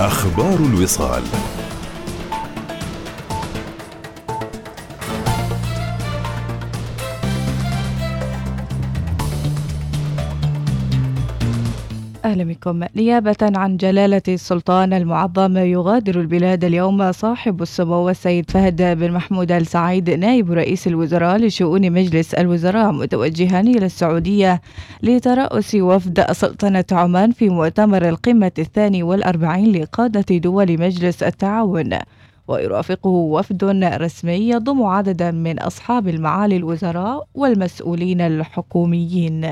أخبار 0.00 0.54
الوصال. 0.54 1.22
أهلا 12.28 12.44
بكم. 12.44 12.84
نيابة 12.96 13.36
عن 13.42 13.76
جلالة 13.76 14.22
السلطان 14.28 14.92
المعظم 14.92 15.56
يغادر 15.56 16.20
البلاد 16.20 16.64
اليوم 16.64 17.12
صاحب 17.12 17.62
السمو 17.62 18.08
السيد 18.08 18.50
فهد 18.50 18.98
بن 18.98 19.12
محمود 19.12 19.52
السعيد 19.52 20.10
نائب 20.10 20.52
رئيس 20.52 20.86
الوزراء 20.86 21.36
لشؤون 21.36 21.92
مجلس 21.92 22.34
الوزراء 22.34 22.92
متوجها 22.92 23.60
إلى 23.60 23.86
السعودية 23.86 24.60
لترأس 25.02 25.74
وفد 25.74 26.32
سلطنة 26.32 26.84
عمان 26.92 27.30
في 27.30 27.48
مؤتمر 27.48 28.08
القمة 28.08 28.52
الثاني 28.58 29.02
والأربعين 29.02 29.72
لقادة 29.72 30.38
دول 30.38 30.80
مجلس 30.80 31.22
التعاون. 31.22 31.98
ويرافقه 32.48 33.10
وفد 33.10 33.64
رسمي 33.84 34.48
يضم 34.48 34.82
عددا 34.82 35.30
من 35.30 35.58
أصحاب 35.58 36.08
المعالي 36.08 36.56
الوزراء 36.56 37.26
والمسؤولين 37.34 38.20
الحكوميين. 38.20 39.46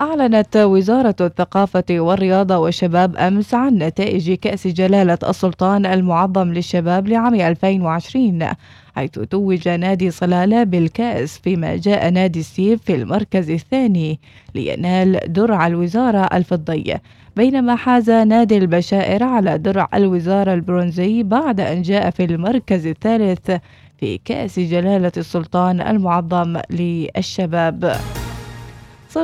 أعلنت 0.00 0.56
وزارة 0.56 1.14
الثقافة 1.20 1.84
والرياضة 1.90 2.58
والشباب 2.58 3.16
أمس 3.16 3.54
عن 3.54 3.74
نتائج 3.74 4.32
كأس 4.32 4.66
جلالة 4.66 5.18
السلطان 5.28 5.86
المعظم 5.86 6.52
للشباب 6.52 7.08
لعام 7.08 7.34
2020 7.34 8.48
حيث 8.96 9.10
توج 9.10 9.68
نادي 9.68 10.10
صلالة 10.10 10.64
بالكأس 10.64 11.38
فيما 11.38 11.76
جاء 11.76 12.10
نادي 12.10 12.40
السيف 12.40 12.82
في 12.82 12.94
المركز 12.94 13.50
الثاني 13.50 14.20
لينال 14.54 15.20
درع 15.26 15.66
الوزارة 15.66 16.28
الفضي. 16.36 16.94
بينما 17.36 17.76
حاز 17.76 18.10
نادي 18.10 18.58
البشائر 18.58 19.24
على 19.24 19.58
درع 19.58 19.88
الوزارة 19.94 20.54
البرونزي 20.54 21.22
بعد 21.22 21.60
أن 21.60 21.82
جاء 21.82 22.10
في 22.10 22.24
المركز 22.24 22.86
الثالث 22.86 23.50
في 23.98 24.18
كأس 24.24 24.58
جلالة 24.58 25.12
السلطان 25.16 25.80
المعظم 25.80 26.60
للشباب. 26.70 27.96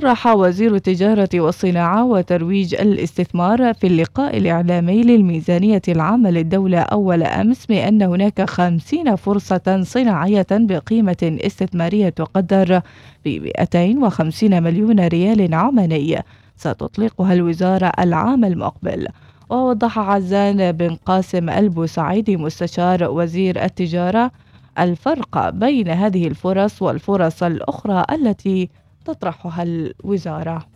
صرح 0.01 0.27
وزير 0.27 0.75
التجارة 0.75 1.29
والصناعة 1.35 2.05
وترويج 2.05 2.75
الاستثمار 2.75 3.75
في 3.75 3.87
اللقاء 3.87 4.37
الإعلامي 4.37 5.03
للميزانية 5.03 5.83
العامة 5.89 6.31
للدولة 6.31 6.79
أول 6.79 7.23
أمس 7.23 7.67
بأن 7.67 8.03
هناك 8.03 8.51
خمسين 8.51 9.17
فرصة 9.17 9.83
صناعية 9.83 10.47
بقيمة 10.51 11.39
استثمارية 11.45 12.09
تقدر 12.09 12.81
ب 13.25 13.29
250 13.29 14.63
مليون 14.63 15.01
ريال 15.01 15.55
عماني 15.55 16.23
ستطلقها 16.57 17.33
الوزارة 17.33 17.93
العام 17.99 18.45
المقبل. 18.45 19.07
ووضح 19.51 19.99
عزان 19.99 20.73
بن 20.73 20.97
قاسم 21.07 21.51
البوسعيدي 21.51 22.37
مستشار 22.37 23.11
وزير 23.11 23.65
التجارة 23.65 24.31
الفرق 24.79 25.51
بين 25.51 25.89
هذه 25.89 26.27
الفرص 26.27 26.83
والفرص 26.83 27.43
الأخرى 27.43 28.05
التي 28.13 28.69
تطرحها 29.05 29.63
الوزارة. 29.63 30.74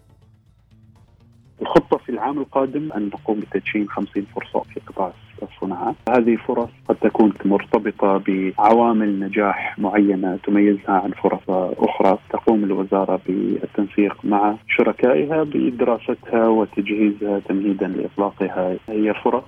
الخطة 1.62 1.96
في 1.96 2.08
العام 2.08 2.38
القادم 2.38 2.92
أن 2.96 3.10
نقوم 3.14 3.40
بتدشين 3.40 3.88
50 3.88 4.26
فرصة 4.34 4.60
في 4.74 4.80
قطاع 4.86 5.12
الصناعة. 5.42 5.94
هذه 6.08 6.36
فرص 6.36 6.68
قد 6.88 6.96
تكون 6.96 7.32
مرتبطة 7.44 8.22
بعوامل 8.26 9.20
نجاح 9.20 9.78
معينة 9.78 10.38
تميزها 10.44 10.90
عن 11.04 11.10
فرص 11.10 11.40
أخرى. 11.78 12.18
تقوم 12.30 12.64
الوزارة 12.64 13.20
بالتنسيق 13.26 14.16
مع 14.24 14.54
شركائها 14.68 15.42
بدراستها 15.44 16.48
وتجهيزها 16.48 17.38
تمهيدا 17.38 17.86
لإطلاقها. 17.88 18.76
هي 18.88 19.14
فرص 19.14 19.44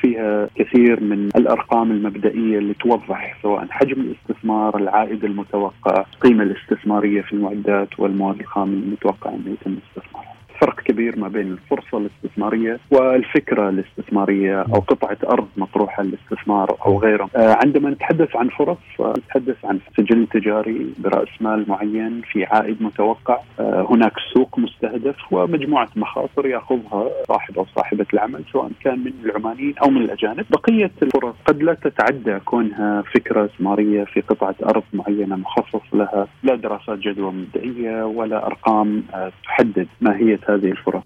فيها 0.00 0.48
كثير 0.54 1.00
من 1.00 1.28
الأرقام 1.36 1.90
المبدئية 1.90 2.58
اللي 2.58 2.74
توضح 2.74 3.36
سواء 3.42 3.66
حجم 3.70 4.00
الاستثمار، 4.00 4.76
العائد 4.76 5.24
المتوقع، 5.24 6.04
القيمة 6.14 6.42
الاستثمارية 6.42 7.22
في 7.22 7.32
المعدات 7.32 8.00
والمواد 8.00 8.40
الخام 8.40 8.68
المتوقع 8.68 9.30
انه 9.30 9.56
يتم 9.60 9.76
استثمارها. 9.88 10.29
فرق 10.60 10.80
كبير 10.80 11.18
ما 11.18 11.28
بين 11.28 11.52
الفرصة 11.52 11.98
الاستثمارية 11.98 12.78
والفكرة 12.90 13.68
الاستثمارية 13.68 14.60
أو 14.60 14.80
قطعة 14.80 15.16
أرض 15.32 15.48
مطروحة 15.56 16.02
للاستثمار 16.02 16.76
أو 16.86 16.98
غيره. 16.98 17.30
آه، 17.36 17.56
عندما 17.64 17.90
نتحدث 17.90 18.36
عن 18.36 18.48
فرص 18.48 18.78
نتحدث 19.00 19.64
عن 19.64 19.78
سجل 19.96 20.26
تجاري 20.26 20.86
برأس 20.98 21.28
مال 21.40 21.64
معين 21.68 22.22
في 22.32 22.44
عائد 22.44 22.82
متوقع، 22.82 23.38
آه، 23.60 23.86
هناك 23.90 24.12
سوق 24.34 24.58
مستهدف 24.58 25.16
ومجموعة 25.32 25.88
مخاطر 25.96 26.46
يأخذها 26.46 27.10
صاحب 27.28 27.58
أو 27.58 27.66
صاحبة 27.76 28.06
العمل 28.14 28.44
سواء 28.52 28.70
كان 28.84 28.98
من 28.98 29.12
العمانيين 29.24 29.74
أو 29.82 29.90
من 29.90 30.02
الأجانب، 30.02 30.44
بقية 30.50 30.90
الفرص 31.02 31.34
قد 31.44 31.62
لا 31.62 31.74
تتعدى 31.74 32.38
كونها 32.44 33.02
فكرة 33.14 33.44
استثمارية 33.44 34.04
في 34.04 34.20
قطعة 34.20 34.54
أرض 34.64 34.82
معينة 34.92 35.36
مخصص 35.36 35.94
لها، 35.94 36.26
لا 36.42 36.54
دراسات 36.54 36.98
جدوى 36.98 37.32
مبدئية 37.32 38.04
ولا 38.04 38.46
أرقام 38.46 39.02
آه، 39.14 39.32
تحدد 39.44 39.86
ماهيه 40.00 40.40
هذه 40.54 40.70
الفرص. 40.70 41.02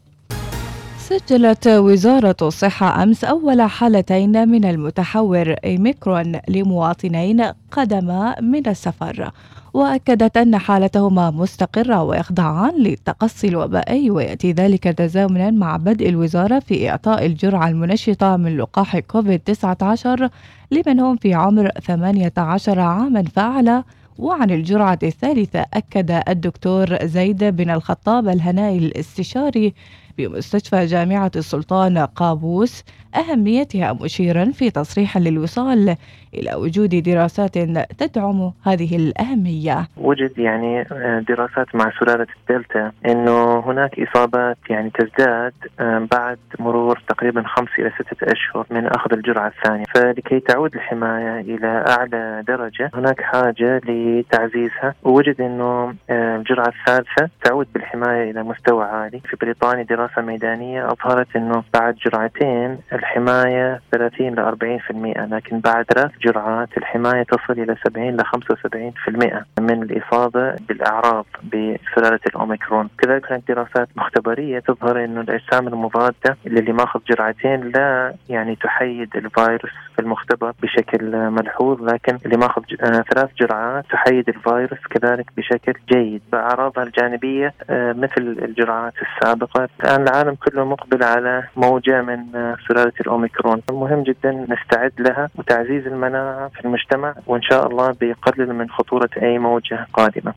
سجلت 0.98 1.66
وزارة 1.68 2.36
الصحة 2.42 3.02
أمس 3.02 3.24
أول 3.24 3.62
حالتين 3.62 4.48
من 4.48 4.64
المتحور 4.64 5.54
إيميكرون 5.64 6.40
لمواطنين 6.48 7.44
قدما 7.70 8.40
من 8.40 8.68
السفر 8.68 9.30
وأكدت 9.74 10.36
أن 10.36 10.58
حالتهما 10.58 11.30
مستقرة 11.30 12.02
ويخضعان 12.02 12.74
للتقصي 12.74 13.48
الوبائي 13.48 14.10
ويأتي 14.10 14.52
ذلك 14.52 14.84
تزامنا 14.84 15.50
مع 15.50 15.76
بدء 15.76 16.08
الوزارة 16.08 16.58
في 16.58 16.90
إعطاء 16.90 17.26
الجرعة 17.26 17.68
المنشطة 17.68 18.36
من 18.36 18.56
لقاح 18.56 18.98
كوفيد-19 18.98 20.28
لمن 20.70 21.00
هم 21.00 21.16
في 21.16 21.34
عمر 21.34 21.68
18 21.68 22.80
عاما 22.80 23.22
فأعلى 23.22 23.84
وعن 24.18 24.50
الجرعة 24.50 24.98
الثالثة 25.02 25.66
أكد 25.74 26.22
الدكتور 26.28 27.06
زيد 27.06 27.44
بن 27.44 27.70
الخطاب 27.70 28.28
الهنائي 28.28 28.78
الاستشاري 28.78 29.74
بمستشفى 30.18 30.86
جامعة 30.86 31.30
السلطان 31.36 31.98
قابوس 31.98 32.82
أهميتها 33.14 33.92
مشيرا 33.92 34.50
في 34.52 34.70
تصريح 34.70 35.18
للوصال 35.18 35.96
إلى 36.34 36.54
وجود 36.54 36.88
دراسات 36.88 37.58
تدعم 37.98 38.52
هذه 38.64 38.96
الأهمية. 38.96 39.88
وجد 39.96 40.38
يعني 40.38 40.80
آه، 40.80 41.24
دراسات 41.28 41.74
مع 41.74 41.92
سلالة 42.00 42.26
الدلتا 42.40 42.92
أنه 43.06 43.58
هناك 43.58 44.00
إصابات 44.00 44.56
يعني 44.70 44.90
تزداد 44.90 45.52
آه، 45.80 46.08
بعد 46.12 46.38
مرور 46.58 47.02
تقريبا 47.08 47.42
خمس 47.46 47.68
إلى 47.78 47.90
ستة 47.90 48.32
أشهر 48.32 48.66
من 48.70 48.86
أخذ 48.86 49.12
الجرعة 49.12 49.52
الثانية. 49.56 49.84
فلكي 49.94 50.40
تعود 50.40 50.74
الحماية 50.74 51.40
إلى 51.40 51.84
أعلى 51.88 52.44
درجة 52.48 52.90
هناك 52.94 53.20
حاجة 53.20 53.80
لتعزيزها. 53.88 54.94
ووجد 55.02 55.40
أنه 55.40 55.94
آه، 56.10 56.36
الجرعة 56.36 56.68
الثالثة 56.78 57.30
تعود 57.44 57.66
بالحماية 57.74 58.30
إلى 58.30 58.42
مستوى 58.42 58.84
عالي. 58.84 59.20
في 59.20 59.36
بريطانيا 59.40 59.82
دراسة 59.82 60.22
ميدانية 60.22 60.88
أظهرت 60.92 61.36
أنه 61.36 61.64
بعد 61.74 61.94
جرعتين 61.94 62.78
الحماية 62.92 63.80
30 63.92 64.34
ل 64.34 64.40
40% 64.40 65.26
لكن 65.26 65.60
بعد 65.60 65.84
ثلاث 65.84 66.10
جرعات 66.24 66.68
الحماية 66.76 67.22
تصل 67.22 67.52
إلى 67.52 67.76
70 67.88 68.16
ل 68.16 68.20
75% 68.20 69.44
من 69.60 69.82
الإصابة 69.82 70.54
بالأعراض 70.68 71.26
بسلالة 71.44 72.20
الأوميكرون. 72.26 72.88
كذلك 72.98 73.32
هناك 73.32 73.42
دراسات 73.48 73.88
مختبرية 73.96 74.58
تظهر 74.58 75.04
أنه 75.04 75.20
الأجسام 75.20 75.68
المضادة 75.68 76.36
اللي 76.46 76.72
ماخذ 76.72 77.00
جرعتين 77.10 77.60
لا 77.60 78.14
يعني 78.28 78.56
تحيد 78.56 79.16
الفيروس 79.16 79.72
في 79.94 79.98
المختبر 79.98 80.52
بشكل 80.62 81.16
ملحوظ 81.30 81.82
لكن 81.82 82.18
اللي 82.24 82.36
ماخذ 82.36 82.62
آه، 82.80 83.04
ثلاث 83.14 83.30
جرعات 83.40 83.84
تحيد 83.90 84.28
الفيروس 84.28 84.80
كذلك 84.90 85.26
بشكل 85.36 85.74
جيد. 85.92 86.22
فأعراضها 86.32 86.84
الجانبية 86.84 87.54
آه، 87.70 87.92
مثل 87.92 88.38
الجرعات 88.42 88.92
السابقة. 89.02 89.68
الآن 89.84 90.02
العالم 90.02 90.34
كله 90.34 90.64
مقبل 90.64 91.04
على 91.04 91.44
موجة 91.56 92.02
من 92.02 92.36
آه، 92.36 92.56
سلالة 92.68 92.92
الأوميكرون. 93.00 93.62
مهم 93.70 94.02
جدا 94.02 94.46
نستعد 94.48 94.92
لها 94.98 95.28
وتعزيز 95.38 95.86
المناعة 95.86 96.13
في 96.54 96.64
المجتمع 96.64 97.14
وإن 97.26 97.42
شاء 97.42 97.66
الله 97.66 97.92
بيقلل 98.00 98.54
من 98.54 98.70
خطورة 98.70 99.10
أي 99.22 99.38
موجة 99.38 99.86
قادمة. 99.92 100.34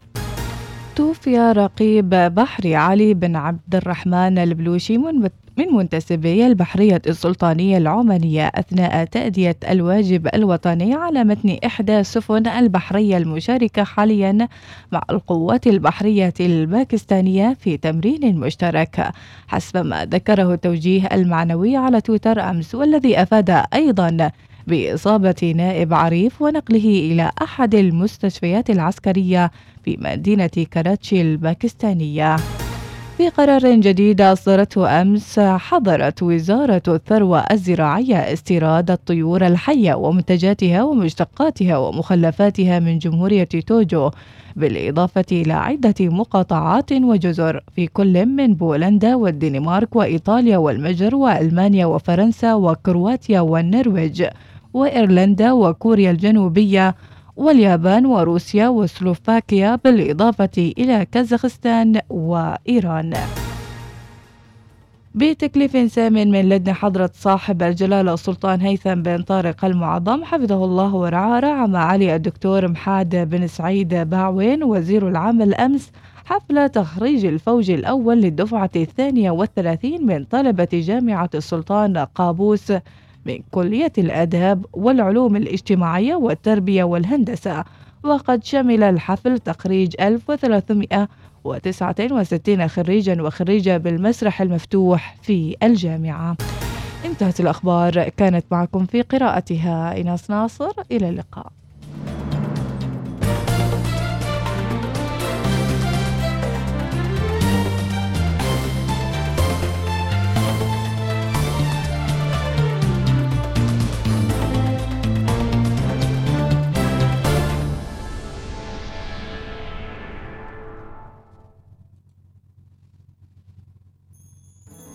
توفي 0.96 1.38
رقيب 1.38 2.10
بحري 2.10 2.76
علي 2.76 3.14
بن 3.14 3.36
عبد 3.36 3.76
الرحمن 3.76 4.38
البلوشي 4.38 4.98
من 4.98 5.30
من 5.58 5.74
منتسبي 5.74 6.48
البحرية 6.48 7.02
السلطانية 7.08 7.78
العمانية 7.78 8.48
أثناء 8.56 9.06
تأدية 9.06 9.56
الواجب 9.70 10.28
الوطني 10.34 10.94
على 10.94 11.24
متن 11.24 11.58
إحدى 11.66 12.04
سفن 12.04 12.48
البحرية 12.48 13.18
المشاركة 13.18 13.84
حاليا 13.84 14.48
مع 14.92 15.02
القوات 15.10 15.68
البحرية 15.68 16.34
الباكستانية 16.40 17.54
في 17.60 17.78
تمرين 17.78 18.40
مشترك. 18.40 19.12
حسب 19.48 19.86
ما 19.86 20.06
ذكره 20.06 20.54
التوجيه 20.54 21.08
المعنوي 21.14 21.78
على 21.78 22.02
تويتر 22.02 22.42
أمس 22.42 22.76
والذي 22.76 23.22
أفاد 23.22 23.64
أيضا 23.74 24.32
بإصابة 24.68 25.54
نائب 25.56 25.94
عريف 25.94 26.42
ونقله 26.42 27.12
إلى 27.12 27.32
أحد 27.42 27.76
المستشفيات 27.76 28.70
العسكرية 28.70 29.52
في 29.84 29.98
مدينة 30.02 30.48
كراتشي 30.74 31.22
الباكستانية. 31.22 32.36
في 33.18 33.30
قرار 33.30 33.76
جديد 33.76 34.22
أصدرته 34.22 35.02
أمس 35.02 35.40
حظرت 35.40 36.24
وزارة 36.24 36.82
الثروة 36.88 37.40
الزراعية 37.40 38.34
استيراد 38.34 38.92
الطيور 38.92 39.48
الحية 39.48 39.94
ومنتجاتها 39.94 40.84
ومشتقاتها 40.84 41.78
ومخلفاتها 41.78 42.80
من 42.80 43.00
جمهورية 43.00 43.44
توجو 43.44 44.12
بالإضافة 44.56 45.26
إلى 45.32 45.54
عدة 45.54 45.96
مقاطعات 46.00 46.92
وجزر 46.92 47.62
في 47.76 47.88
كل 47.88 48.26
من 48.26 48.54
بولندا 48.54 49.16
والدنمارك 49.16 49.96
وإيطاليا 49.96 50.58
والمجر 50.58 51.16
وألمانيا 51.16 51.86
وفرنسا 51.86 52.54
وكرواتيا 52.54 53.40
والنرويج. 53.40 54.24
وإيرلندا 54.78 55.52
وكوريا 55.52 56.12
الجنوبية 56.12 56.96
واليابان 57.36 58.06
وروسيا 58.06 58.68
وسلوفاكيا 58.68 59.76
بالإضافة 59.76 60.74
إلى 60.78 61.06
كازاخستان 61.12 62.00
وإيران. 62.10 63.14
بتكليف 65.16 65.92
سامن 65.92 66.32
من 66.32 66.50
لدن 66.50 66.74
حضرة 66.74 67.10
صاحب 67.14 67.64
الجلالة 67.64 68.14
السلطان 68.14 68.62
هيثم 68.62 68.96
بن 68.96 69.22
طارق 69.22 69.66
المعظم 69.66 70.24
حفظه 70.24 70.66
الله 70.66 70.96
ورعاه 70.96 71.40
رعى 71.40 71.68
معالي 71.68 72.16
الدكتور 72.16 72.68
محاد 72.68 73.30
بن 73.30 73.48
سعيد 73.48 73.96
باعوين 73.96 74.64
وزير 74.64 75.08
العام 75.08 75.42
الأمس 75.42 75.92
حفل 76.26 76.70
تخريج 76.70 77.26
الفوج 77.26 77.72
الأول 77.72 78.22
للدفعة 78.22 78.70
الثانية 78.76 79.32
والثلاثين 79.32 80.06
من 80.06 80.24
طلبة 80.24 80.70
جامعة 80.74 81.30
السلطان 81.36 81.98
قابوس. 81.98 82.74
من 83.28 83.40
كلية 83.52 83.92
الآداب 83.98 84.66
والعلوم 84.74 85.36
الاجتماعية 85.36 86.16
والتربية 86.16 86.84
والهندسة 86.84 87.64
وقد 88.04 88.44
شمل 88.44 88.84
الحفل 88.84 89.40
تخريج 89.40 90.02
1369 90.02 92.68
خريجا 92.68 93.22
وخريجة 93.22 93.78
بالمسرح 93.78 94.42
المفتوح 94.42 95.16
في 95.22 95.56
الجامعة. 95.64 96.38
انتهت 97.06 97.40
الأخبار 97.40 98.10
كانت 98.10 98.46
معكم 98.52 98.86
في 98.86 99.02
قراءتها 99.02 99.94
إيناس 99.94 100.30
ناصر 100.30 100.72
إلى 100.92 101.10
اللقاء. 101.10 101.52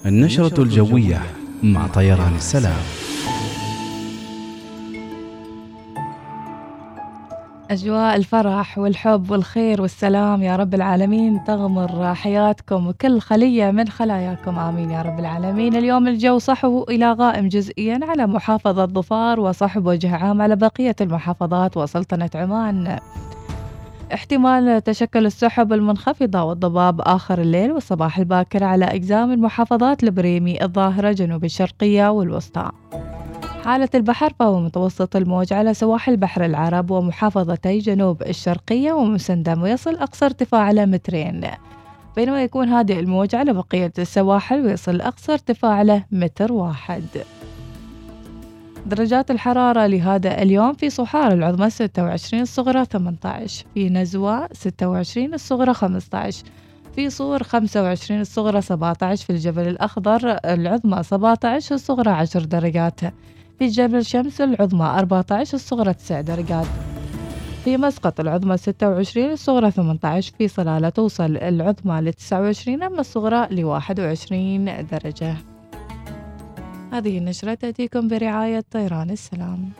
النشرة 0.07 0.63
الجوية 0.63 1.23
مع 1.63 1.87
طيران 1.87 2.35
السلام. 2.35 2.83
أجواء 7.71 8.17
الفرح 8.17 8.79
والحب 8.79 9.31
والخير 9.31 9.83
والسلام 9.83 10.43
يا 10.43 10.57
رب 10.57 10.75
العالمين 10.75 11.45
تغمر 11.45 12.15
حياتكم 12.15 12.87
وكل 12.87 13.21
خلية 13.21 13.71
من 13.71 13.89
خلاياكم. 13.89 14.59
آمين 14.59 14.91
يا 14.91 15.03
رب 15.03 15.19
العالمين. 15.19 15.77
اليوم 15.77 16.09
الجو 16.09 16.39
صحو 16.39 16.83
إلى 16.83 17.13
غائم 17.13 17.49
جزئيا 17.49 18.01
على 18.03 18.27
محافظة 18.27 18.87
ظفار 18.87 19.41
وصحب 19.41 19.87
وجه 19.87 20.17
عام 20.17 20.43
على 20.43 20.57
بقية 20.57 20.97
المحافظات 21.01 21.77
وسلطنة 21.77 22.31
عمان. 22.35 22.99
احتمال 24.15 24.83
تشكل 24.83 25.27
السحب 25.27 25.73
المنخفضة 25.73 26.43
والضباب 26.43 27.01
آخر 27.01 27.41
الليل 27.41 27.73
والصباح 27.73 28.19
الباكر 28.19 28.65
على 28.65 28.85
أجزاء 28.85 29.27
من 29.27 29.39
محافظات 29.39 30.03
البريمي 30.03 30.65
الظاهرة 30.65 31.13
جنوب 31.13 31.45
الشرقية 31.45 32.11
والوسطى. 32.11 32.71
حالة 33.65 33.89
البحر 33.95 34.33
فهو 34.39 34.61
متوسط 34.61 35.17
الموج 35.17 35.53
على 35.53 35.75
سواحل 35.75 36.17
بحر 36.17 36.45
العرب 36.45 36.91
ومحافظتي 36.91 37.79
جنوب 37.79 38.23
الشرقية 38.23 38.93
ومسندم 38.93 39.63
ويصل 39.63 39.95
أقصى 39.95 40.25
ارتفاع 40.25 40.61
على 40.61 40.87
مترين. 40.87 41.47
بينما 42.17 42.43
يكون 42.43 42.69
هادئ 42.69 43.01
الموج 43.01 43.35
على 43.35 43.53
بقية 43.53 43.93
السواحل 43.99 44.67
ويصل 44.67 45.01
أقصى 45.01 45.33
ارتفاع 45.33 45.83
له 45.83 46.05
متر 46.13 46.53
واحد. 46.53 47.05
درجات 48.87 49.31
الحرارة 49.31 49.87
لهذا 49.87 50.43
اليوم 50.43 50.73
في 50.73 50.91
صحار 50.91 51.33
العظمى 51.33 51.71
26 51.71 52.43
الصغرى 52.43 52.85
18 52.85 53.67
في 53.75 53.89
نزوة 53.89 54.49
26 54.53 55.35
الصغرى 55.35 55.75
15 55.75 56.45
في 56.97 57.11
صور 57.11 57.43
25 57.43 58.21
الصغرى 58.21 58.61
17 58.63 59.25
في 59.27 59.31
الجبل 59.31 59.69
الأخضر 59.69 60.39
العظمى 60.45 61.03
17 61.03 61.75
الصغرى 61.75 62.11
10 62.11 62.41
درجات 62.45 63.01
في 63.59 63.67
جبل 63.67 64.05
شمس 64.05 64.41
العظمى 64.41 64.85
14 64.87 65.55
الصغرى 65.55 65.95
9 65.95 66.21
درجات 66.21 66.67
في 67.65 67.77
مسقط 67.77 68.21
العظمى 68.21 68.57
26 68.57 69.31
الصغرى 69.31 69.71
18 69.71 70.33
في 70.39 70.49
صلالة 70.49 70.89
توصل 70.89 71.37
العظمى 71.37 72.01
ل 72.01 72.13
29 72.13 72.83
أما 72.83 73.01
الصغرى 73.01 73.47
ل 73.51 73.65
21 73.65 74.87
درجة. 74.93 75.52
هذه 76.93 77.19
النشرة 77.19 77.55
تأتيكم 77.55 78.09
برعاية 78.09 78.65
طيران 78.71 79.11
السلام. 79.11 79.71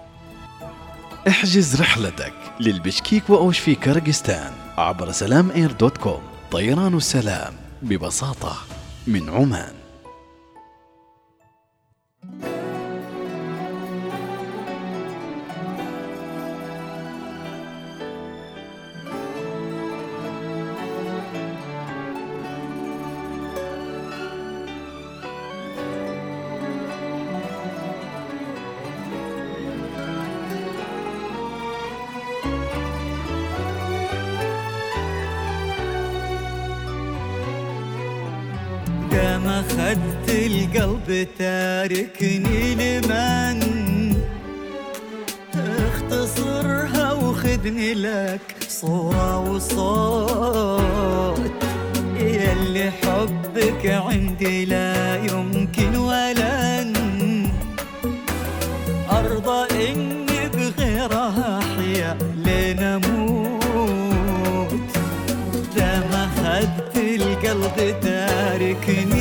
احجز 1.29 1.81
رحلتك 1.81 2.35
للبشكيك 2.61 3.31
وأوش 3.31 3.59
في 3.59 3.75
كرغستان 3.75 4.53
عبر 4.79 5.13
سلام 5.13 5.51
إير 5.51 5.73
دوت 5.73 5.97
كوم. 5.97 6.21
طيران 6.51 6.97
السلام 6.97 7.55
ببساطة 7.83 8.57
من 9.07 9.29
عمان. 9.29 9.82
تاركني 41.93 42.75
لمن 42.75 43.59
اختصرها 45.55 47.13
وخذني 47.13 47.95
لك 47.95 48.41
صورة 48.69 49.51
وصوت. 49.51 50.83
يلي 52.17 52.91
حبك 52.91 53.87
عندي 53.87 54.65
لا 54.65 55.17
يمكن 55.17 55.97
ولن 55.97 56.93
أرضى 59.11 59.91
إني 59.91 60.49
بغيرها 60.49 61.59
أحيا 61.59 62.19
لنموت. 62.47 63.93
دام 65.77 66.11
أخذت 66.13 66.97
القلب 66.97 67.77
تاركني 68.03 69.12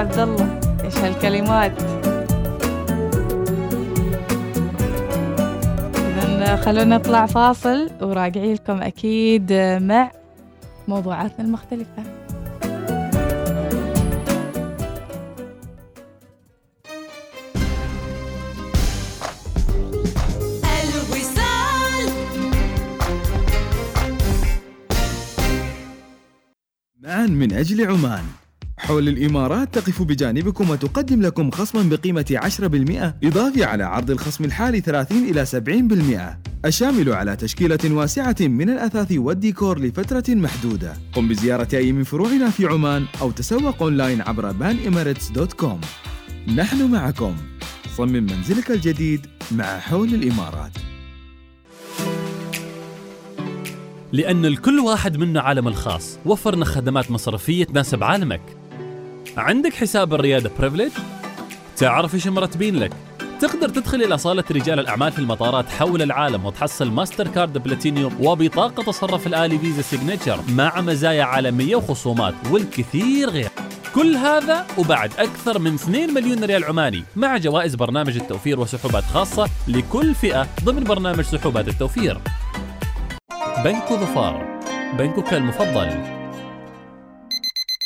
عبد 0.00 0.18
الله 0.18 0.60
إيش 0.84 0.96
هالكلمات؟ 0.96 1.72
اذا 6.26 6.56
خلونا 6.56 6.96
نطلع 6.96 7.26
فاصل 7.26 7.90
وراجعين 8.00 8.54
لكم 8.54 8.82
أكيد 8.82 9.52
مع 9.80 10.10
موضوعاتنا 10.88 11.44
المختلفة. 11.44 12.02
معا 27.02 27.26
من 27.26 27.52
أجل 27.52 27.90
عمان. 27.90 28.39
حول 28.90 29.08
الإمارات 29.08 29.78
تقف 29.78 30.02
بجانبكم 30.02 30.70
وتقدم 30.70 31.22
لكم 31.22 31.50
خصما 31.50 31.82
بقيمة 31.82 32.40
10% 33.22 33.26
إضافي 33.26 33.64
على 33.64 33.84
عرض 33.84 34.10
الخصم 34.10 34.44
الحالي 34.44 34.80
30 34.80 35.18
إلى 35.18 35.46
70% 35.46 36.64
الشامل 36.64 37.12
على 37.12 37.36
تشكيلة 37.36 37.78
واسعة 37.84 38.36
من 38.40 38.70
الأثاث 38.70 39.12
والديكور 39.12 39.80
لفترة 39.80 40.24
محدودة. 40.28 40.92
قم 41.12 41.28
بزيارة 41.28 41.68
أي 41.74 41.92
من 41.92 42.04
فروعنا 42.04 42.50
في 42.50 42.66
عمان 42.66 43.04
أو 43.20 43.30
تسوق 43.30 43.82
أونلاين 43.82 44.20
عبر 44.20 44.52
banemirates.com 44.52 45.86
نحن 46.54 46.90
معكم. 46.90 47.36
صمم 47.96 48.26
منزلك 48.26 48.70
الجديد 48.70 49.26
مع 49.52 49.78
حول 49.78 50.14
الإمارات. 50.14 50.72
لأن 54.12 54.46
الكل 54.46 54.78
واحد 54.80 55.16
منا 55.16 55.40
عالم 55.40 55.68
الخاص. 55.68 56.18
وفرنا 56.26 56.64
خدمات 56.64 57.10
مصرفية 57.10 57.64
تناسب 57.64 58.04
عالمك. 58.04 58.59
عندك 59.36 59.74
حساب 59.74 60.14
الريادة 60.14 60.50
Privilege 60.58 60.90
تعرف 61.76 62.14
إيش 62.14 62.26
مرتبين 62.26 62.76
لك؟ 62.76 62.92
تقدر 63.40 63.68
تدخل 63.68 64.02
إلى 64.02 64.18
صالة 64.18 64.44
رجال 64.50 64.80
الأعمال 64.80 65.12
في 65.12 65.18
المطارات 65.18 65.68
حول 65.68 66.02
العالم 66.02 66.46
وتحصل 66.46 66.90
ماستر 66.90 67.28
كارد 67.28 67.58
بلاتينيوم 67.58 68.16
وبطاقة 68.20 68.82
تصرف 68.82 69.26
الآلي 69.26 69.58
فيزا 69.58 69.82
Signature 69.82 70.40
مع 70.48 70.80
مزايا 70.80 71.24
عالمية 71.24 71.76
وخصومات 71.76 72.34
والكثير 72.50 73.30
غير. 73.30 73.50
كل 73.94 74.16
هذا 74.16 74.66
وبعد 74.78 75.10
أكثر 75.18 75.58
من 75.58 75.74
2 75.74 76.14
مليون 76.14 76.44
ريال 76.44 76.64
عماني 76.64 77.04
مع 77.16 77.36
جوائز 77.36 77.74
برنامج 77.74 78.16
التوفير 78.16 78.60
وسحوبات 78.60 79.04
خاصة 79.04 79.48
لكل 79.68 80.14
فئة 80.14 80.46
ضمن 80.64 80.84
برنامج 80.84 81.24
سحوبات 81.24 81.68
التوفير. 81.68 82.18
بنك 83.64 83.92
ظفار 83.92 84.60
بنكك 84.98 85.34
المفضل. 85.34 86.19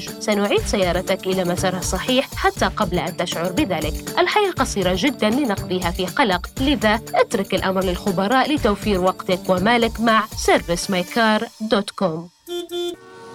سنعيد 0.00 0.60
سيارتك 0.60 1.26
إلى 1.26 1.44
مسارها 1.44 1.78
الصحيح 1.78 2.34
حتى 2.34 2.64
قبل 2.64 2.98
أن 2.98 3.16
تشعر 3.16 3.52
بذلك. 3.52 3.94
الحياة 4.18 4.50
قصيرة 4.50 4.94
جدا 4.98 5.30
لنقضيها 5.30 5.90
في 5.90 6.06
قلق. 6.06 6.46
لذا 6.60 7.00
اترك 7.14 7.54
الأمر 7.54 7.84
للخبراء 7.84 8.54
لتوفير 8.54 9.00
وقتك 9.00 9.40
ومالك 9.48 10.00
مع 10.00 10.26
servicemycar.com 10.26 12.20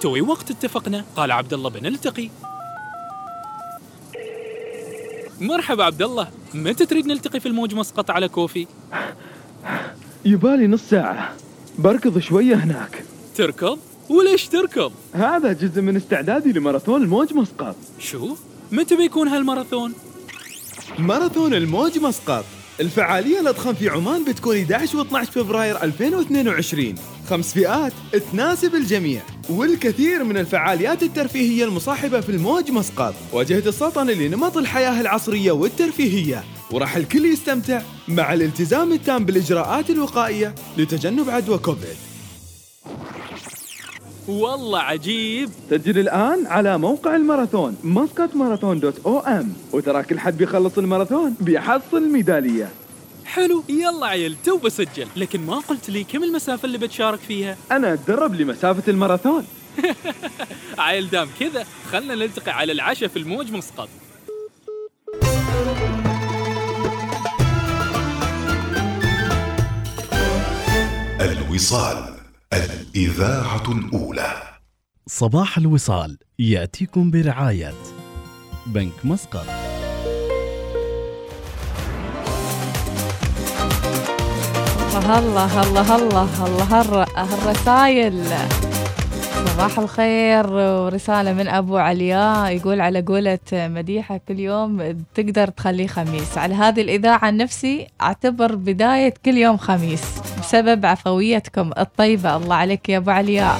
توي 0.02 0.22
وقت 0.22 0.52
اتفقنا. 0.52 1.06
قال 1.16 1.32
عبد 1.32 1.54
الله 1.54 1.70
بنلتقي 1.70 2.30
مرحبا 5.42 5.84
عبد 5.84 6.02
الله. 6.02 6.28
متى 6.54 6.86
تريد 6.86 7.08
نلتقي 7.08 7.40
في 7.40 7.46
الموج 7.46 7.76
مسقط 7.76 8.12
على 8.12 8.28
كوفي؟ 8.28 8.68
يبالي 10.26 10.68
نص 10.68 10.82
ساعة. 10.82 11.34
بركض 11.78 12.20
شوية 12.20 12.56
هناك. 12.56 13.04
تركض؟ 13.36 13.80
وليش 14.10 14.48
تركض 14.48 14.92
هذا 15.14 15.54
جزء 15.54 15.82
من 15.82 15.96
استعدادي 15.96 16.54
لماراثون 16.54 17.02
الموج 17.02 17.34
مسقط. 17.34 17.76
شو؟ 18.00 18.36
متى 18.72 18.96
بيكون 18.96 19.28
هالماراثون؟ 19.28 19.94
ماراثون 21.00 21.54
الموج 21.54 21.98
مسقط. 21.98 22.46
الفعالية 22.80 23.40
الأضخم 23.40 23.74
في 23.74 23.90
عمان 23.90 24.24
بتكون 24.24 24.58
11 24.58 25.04
و12 25.04 25.32
فبراير 25.32 25.84
2022 25.84 26.96
خمس 27.30 27.54
فئات 27.54 27.94
تناسب 28.32 28.76
الجميع 28.76 29.22
والكثير 29.50 30.24
من 30.24 30.38
الفعاليات 30.38 31.04
الترفيهية 31.04 31.66
المصاحبة 31.66 32.22
في 32.22 32.30
الموج 32.30 32.72
مسقط. 32.72 33.14
واجهة 33.34 33.70
السلطنة 33.70 34.14
لنمط 34.14 34.58
الحياة 34.58 35.02
العصرية 35.02 35.52
والترفيهية. 35.52 36.44
وراح 36.72 36.96
الكل 36.96 37.26
يستمتع 37.26 37.82
مع 38.08 38.34
الالتزام 38.34 38.94
التام 38.94 39.26
بالإجراءات 39.26 39.90
الوقائية 39.90 40.56
لتجنب 40.78 41.30
عدوى 41.30 41.58
كوفيد. 41.58 41.98
والله 44.28 44.80
عجيب. 44.80 45.50
سجل 45.70 46.00
الآن 46.00 46.48
على 46.48 46.78
موقع 46.78 47.16
الماراثون 47.16 47.78
مسقط 47.84 48.36
ماراثون 48.36 48.80
dot 48.80 49.06
om 49.06 49.54
وترى 49.74 50.04
كل 50.04 50.20
حد 50.20 50.38
بيخلص 50.38 50.78
الماراثون 50.78 51.36
بيحصل 51.40 52.10
ميدالية 52.12 52.70
حلو. 53.26 53.64
يلا 53.70 54.06
عيل 54.08 54.36
تو 54.44 54.58
بسجل 54.58 55.08
لكن 55.16 55.46
ما 55.46 55.56
قلت 55.56 55.90
لي 55.90 56.04
كم 56.04 56.24
المسافة 56.24 56.66
اللي 56.66 56.78
بتشارك 56.78 57.20
فيها؟ 57.20 57.58
أنا 57.72 57.94
أتدرب 57.94 58.36
لمسافة 58.36 58.92
الماراثون. 58.92 59.46
عيل 60.78 61.10
دام 61.10 61.28
كذا 61.40 61.66
خلنا 61.92 62.16
نلتقي 62.16 62.52
على 62.52 62.72
العشاء 62.72 63.10
في 63.10 63.20
الموج 63.20 63.52
مسقط. 63.52 63.90
الوصال. 71.22 72.17
الإذاعة 72.54 73.72
الأولى. 73.72 74.34
صباح 75.08 75.58
الوصال 75.58 76.18
يأتيكم 76.40 77.12
برعاية 77.12 77.74
بنك 78.68 78.94
مسقط. 79.04 79.46
الله 85.08 85.62
الله 85.64 85.96
الله 85.96 86.46
الله 86.46 86.64
هالر- 86.64 87.08
هالرسايل 87.18 88.24
صباح 89.48 89.80
الخير 89.80 90.48
ورسالة 90.54 91.34
من 91.34 91.48
أبو 91.48 91.78
علياء 91.78 92.52
يقول 92.56 92.82
على 92.82 93.02
قولة 93.02 93.40
مديحة 93.54 94.20
كل 94.28 94.40
يوم 94.40 95.04
تقدر 95.16 95.48
تخليه 95.48 95.88
خميس. 95.88 96.38
على 96.38 96.56
هذه 96.56 96.82
الإذاعة 96.82 97.26
عن 97.26 97.38
نفسي 97.38 97.88
أعتبر 98.02 98.56
بداية 98.56 99.14
كل 99.26 99.38
يوم 99.38 99.58
خميس. 99.58 100.04
بسبب 100.48 100.86
عفويتكم 100.86 101.72
الطيبة. 101.78 102.36
الله 102.36 102.56
عليك 102.56 102.90
يا 102.90 102.98
أبو 102.98 103.12
علياء. 103.12 103.60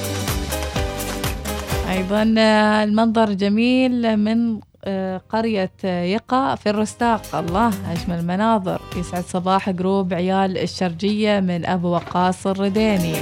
أيضا 1.90 2.34
آه، 2.38 2.84
المنظر 2.84 3.32
جميل 3.32 4.16
من 4.16 4.60
آه، 4.84 5.20
قرية 5.28 5.72
آه، 5.84 6.02
يقا 6.02 6.54
في 6.54 6.70
الرستاق. 6.70 7.34
الله 7.34 7.72
أجمل 7.92 8.26
مناظر 8.26 8.80
يسعد 8.96 9.24
صباح 9.24 9.70
جروب 9.70 10.14
عيال 10.14 10.58
الشرجية 10.58 11.40
من 11.40 11.66
أبو 11.66 11.88
وقاص 11.88 12.46
الرديني. 12.46 13.16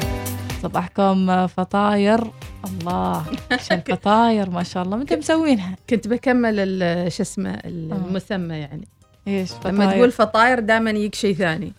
صباحكم 0.62 1.46
فطاير. 1.46 2.20
الله 2.64 3.23
إيش 3.52 3.73
الفطاير 3.73 4.50
ما 4.50 4.62
شاء 4.62 4.82
الله. 4.82 4.96
متى 4.96 5.16
مسوينها؟ 5.16 5.76
كنت 5.90 6.08
بكمل 6.08 6.78
شو 7.12 7.23
اسمه 7.23 7.61
المسمى 7.64 8.54
يعني. 8.54 8.88
إيش 9.28 9.52
لما 9.64 9.85
فطاير؟ 9.85 9.99
تقول 9.99 10.12
فطاير 10.12 10.61
دائما 10.61 10.90
يجيك 10.90 11.14
شيء 11.14 11.35
ثاني. 11.35 11.73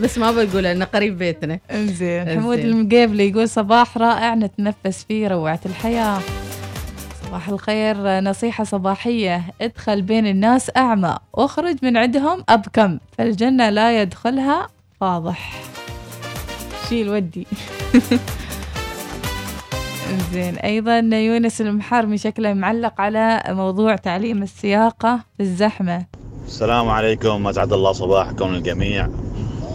بس 0.00 0.18
ما 0.18 0.30
بقول 0.30 0.66
إنه 0.66 0.84
قريب 0.84 1.18
بيتنا. 1.18 1.58
إنزين. 1.70 2.40
حمود 2.40 2.58
المقيبلي 2.58 3.28
يقول 3.28 3.48
صباح 3.48 3.98
رائع 3.98 4.34
نتنفس 4.34 5.04
فيه 5.08 5.28
روعة 5.28 5.60
الحياة. 5.66 6.18
صباح 7.26 7.48
الخير 7.48 8.20
نصيحة 8.20 8.64
صباحية. 8.64 9.42
ادخل 9.60 10.02
بين 10.02 10.26
الناس 10.26 10.70
أعمى. 10.76 11.16
واخرج 11.32 11.76
من 11.82 11.96
عندهم 11.96 12.44
أبكم. 12.48 12.98
فالجنة 13.18 13.70
لا 13.70 14.02
يدخلها 14.02 14.68
فاضح. 15.00 15.52
شيل 16.88 17.08
ودي 17.08 17.46
زين 20.32 20.56
أيضا 20.56 20.98
يونس 20.98 21.60
المحرمي 21.60 22.18
شكله 22.18 22.54
معلق 22.54 23.00
على 23.00 23.42
موضوع 23.48 23.96
تعليم 23.96 24.42
السياقة 24.42 25.20
في 25.36 25.42
الزحمة. 25.42 26.04
السلام 26.52 26.88
عليكم 26.88 27.46
اسعد 27.46 27.72
الله 27.72 27.92
صباحكم 27.92 28.54
الجميع 28.54 29.08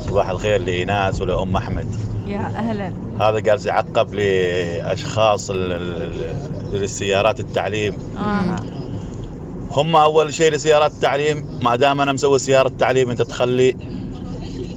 صباح 0.08 0.30
الخير 0.30 0.62
لإيناس 0.62 1.22
ولأم 1.22 1.56
أحمد. 1.56 1.88
يا 2.28 2.40
أهلا. 2.40 2.94
هذا 3.20 3.40
جالس 3.40 3.66
يعقب 3.66 4.14
لأشخاص 4.14 5.52
للسيارات 6.74 7.40
التعليم. 7.40 7.94
آه. 8.18 8.56
هم 9.72 9.96
أول 9.96 10.34
شيء 10.34 10.52
لسيارات 10.52 10.92
التعليم 10.92 11.60
ما 11.62 11.76
دام 11.76 12.02
أنا 12.02 12.14
مسوي 12.14 12.40
سيارة 12.40 12.72
تعليم 12.80 13.10
أنت 13.10 13.22
تخلي 13.22 13.76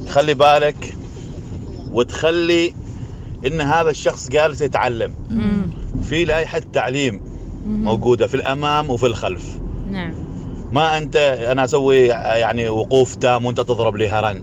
تخلي 0.07 0.35
بالك 0.35 0.95
وتخلي 1.93 2.75
إن 3.47 3.61
هذا 3.61 3.91
الشخص 3.91 4.29
جالس 4.29 4.61
يتعلم. 4.61 5.15
في 6.03 6.25
لائحة 6.25 6.63
تعليم 6.73 7.21
موجودة 7.67 8.27
في 8.27 8.35
الأمام 8.35 8.91
وفي 8.91 9.07
الخلف. 9.07 9.59
نعم. 9.91 10.30
ما 10.73 10.99
أنت 10.99 11.17
أنا 11.51 11.65
أسوي 11.65 12.07
يعني 12.07 12.69
وقوف 12.69 13.15
تام 13.15 13.45
وأنت 13.47 13.61
تضرب 13.61 13.97
لي 13.97 14.09
هرن 14.09 14.43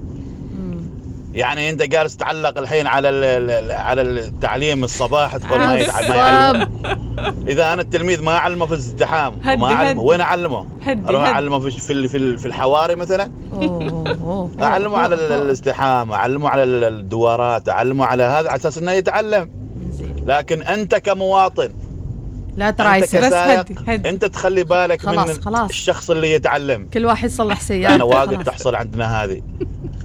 يعني 1.33 1.69
أنت 1.69 1.81
جالس 1.81 2.17
تعلق 2.17 2.57
الحين 2.57 2.87
على 2.87 3.09
ال- 3.09 3.71
على 3.71 4.01
التعليم 4.01 4.83
الصباح 4.83 5.37
تقول 5.37 5.59
ما 5.59 5.79
يتع- 5.79 6.09
ما 6.09 6.15
يعلم 6.15 6.69
إذا 7.47 7.73
أنا 7.73 7.81
التلميذ 7.81 8.23
ما 8.23 8.31
أعلمه 8.37 8.65
في 8.65 8.71
الازدحام 8.73 9.33
وما 9.33 9.73
أعلمه. 9.73 10.01
وين 10.01 10.21
أعلمه؟ 10.21 10.65
أروح. 11.09 11.21
أعلمه 11.27 11.59
في 11.59 11.71
في 11.71 12.07
في 12.07 12.17
ال- 12.17 12.37
في 12.37 12.45
الحواري 12.45 12.95
مثلا؟ 12.95 13.31
أعلمه 14.61 14.97
على 14.97 15.15
ال- 15.15 15.31
الازدحام 15.31 16.11
أعلمه 16.11 16.49
على 16.49 16.63
ال- 16.63 16.83
الدوارات 16.83 17.69
أعلمه 17.69 18.05
على 18.05 18.23
هذا 18.23 18.49
على 18.49 18.55
أساس 18.55 18.77
إنه 18.77 18.91
يتعلم. 18.91 19.49
لكن 20.25 20.61
أنت 20.61 20.95
كمواطن 20.95 21.69
لا 22.57 22.71
ترايس 22.71 23.15
بس 23.15 23.33
هدي 23.33 23.75
هدي. 23.87 24.09
أنت 24.09 24.25
تخلي 24.25 24.63
بالك 24.63 25.01
خلاص، 25.01 25.27
من 25.37 25.41
خلاص. 25.43 25.69
الشخص 25.69 26.11
اللي 26.11 26.31
يتعلم. 26.31 26.87
كل 26.93 27.05
واحد 27.05 27.25
يصلح 27.29 27.61
سيارته 27.61 27.95
أنا 27.95 28.03
واقف. 28.03 28.41
تحصل 28.43 28.75
عندنا 28.75 29.23
هذه. 29.23 29.41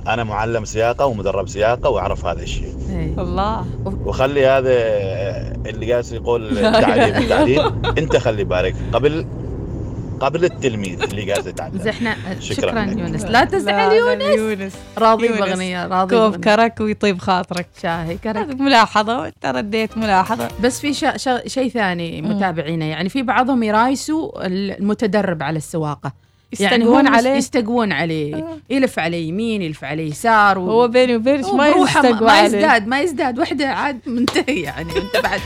أنا 0.09 0.25
معلم 0.25 0.65
سياقة 0.65 1.07
ومدرب 1.07 1.49
سياقة 1.49 1.91
وأعرف 1.91 2.27
هذا 2.27 2.43
الشيء. 2.43 2.75
إيه. 2.91 3.15
الله. 3.23 3.67
وخلي 4.05 4.47
هذا 4.47 4.71
اللي 5.67 5.87
جالس 5.87 6.12
يقول 6.12 6.59
التعليم 6.59 7.17
التعليم 7.17 7.83
أنت 7.99 8.17
خلي 8.17 8.45
بالك. 8.45 8.75
قبل 8.93 9.27
قبل 10.22 10.44
التلميذ 10.44 11.02
اللي 11.02 11.24
جالس 11.24 11.46
يتعلم. 11.46 11.78
زين 11.78 11.88
إحنا 11.88 12.16
شكراً 12.40 12.70
شكرا. 12.70 12.82
يونس. 12.82 13.24
لا 13.24 13.44
تزعل 13.44 13.92
يونس. 13.92 14.38
يونس. 14.38 14.72
راضي 14.98 15.26
يونس. 15.26 15.38
بأغنية 15.38 15.87
راضي 15.87 16.16
كوب. 16.16 16.44
كرك 16.44 16.80
ويطيب 16.80 17.18
خاطرك. 17.18 17.66
شاهي 17.82 18.16
كرك. 18.16 18.37
هذه 18.37 18.54
ملاحظة 18.54 19.20
وانت 19.20 19.46
رديت 19.46 19.98
ملاحظة. 19.98 20.48
بس 20.61 20.80
في 20.80 20.94
شا... 20.94 21.16
شا... 21.16 21.48
شيء 21.48 21.68
ثاني 21.68 22.22
متابعينا 22.22 22.85
يعني 22.85 23.08
في 23.08 23.22
بعضهم 23.22 23.62
يرايسوا 23.62 24.46
المتدرب 24.46 25.42
على 25.42 25.56
السواقة. 25.56 26.12
يعني 26.61 26.85
يستقون 26.85 27.06
هم 27.06 27.14
عليه؟ 27.14 27.30
يستقون 27.30 27.92
عليه. 27.92 28.44
يلف 28.70 28.98
عليه 28.98 29.28
يمين 29.28 29.62
يلف 29.62 29.85
عليه 29.85 30.11
يسار 30.11 30.58
و... 30.58 30.70
هو 30.70 30.88
بيني 30.88 31.16
وبينك 31.16 31.54
ما 31.54 31.70
بروحه 31.70 32.00
يستقوى 32.00 32.26
ما 32.26 32.32
عليه. 32.32 32.46
يزداد 32.46 32.87
ما 32.87 33.00
يزداد. 33.00 33.38
وحدة 33.38 33.68
عاد 33.68 33.98
منتهي 34.06 34.61
يعني. 34.61 34.96
انت 34.96 35.24
بعد 35.24 35.40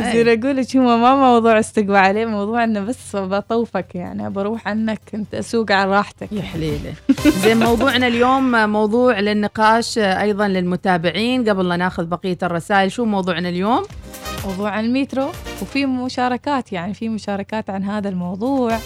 زين 0.00 0.28
أقول 0.28 0.56
لك 0.56 0.76
هو 0.76 0.96
ما 0.96 1.14
موضوع 1.14 1.58
استقوى 1.58 1.98
عليه 1.98 2.26
موضوع 2.26 2.64
إنه 2.64 2.80
بس 2.80 3.16
بطوفك 3.16 3.94
يعني 3.94 4.30
بروح 4.30 4.68
عنك 4.68 5.00
أنت 5.14 5.34
أسوق 5.34 5.72
على 5.72 5.90
راحتك. 5.90 6.32
يا 6.32 6.42
حليلة. 6.42 6.94
زين 7.26 7.56
موضوعنا 7.56 8.06
اليوم 8.06 8.68
موضوع 8.68 9.20
للنقاش 9.20 9.98
أيضا 9.98 10.48
للمتابعين. 10.48 11.48
قبل 11.48 11.68
لا 11.68 11.76
ناخذ 11.76 12.04
بقية 12.04 12.38
الرسائل 12.42 12.92
شو 12.92 13.04
موضوعنا 13.04 13.48
اليوم؟ 13.48 13.82
موضوع 14.46 14.80
المترو 14.80 15.28
وفي 15.62 15.86
مشاركات 15.86 16.72
يعني 16.72 16.94
في 16.94 17.08
مشاركات 17.08 17.70
عن 17.70 17.84
هذا 17.84 18.08
الموضوع. 18.08 18.78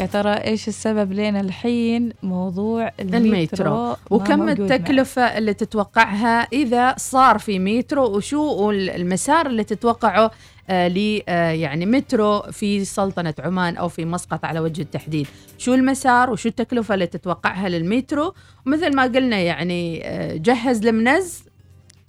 يا 0.00 0.06
ترى 0.06 0.32
إيش 0.32 0.68
السبب 0.68 1.12
لنا 1.12 1.40
الحين 1.40 2.12
موضوع 2.22 2.90
المترو, 3.00 3.34
المترو. 3.34 3.96
وكم 4.10 4.38
موجود 4.38 4.72
التكلفة 4.72 5.22
اللي 5.22 5.54
تتوقعها 5.54 6.48
إذا 6.52 6.94
صار 6.98 7.38
في 7.38 7.58
مترو؟ 7.58 8.16
وشو 8.16 8.70
المسار 8.70 9.46
اللي 9.46 9.64
تتوقعه 9.64 10.30
ل 10.70 11.20
آه 11.28 11.50
يعني 11.50 11.86
مترو 11.86 12.42
في 12.42 12.84
سلطنة 12.84 13.34
عمان 13.38 13.76
أو 13.76 13.88
في 13.88 14.04
مسقط 14.04 14.44
على 14.44 14.60
وجه 14.60 14.82
التحديد. 14.82 15.26
شو 15.58 15.74
المسار 15.74 16.30
وشو 16.30 16.48
التكلفة 16.48 16.94
اللي 16.94 17.06
تتوقعها 17.06 17.68
للمترو؟ 17.68 18.34
ومثل 18.66 18.96
ما 18.96 19.02
قلنا 19.02 19.38
يعني 19.38 20.00
آه 20.04 20.36
جهز 20.36 20.86
المنز 20.86 21.42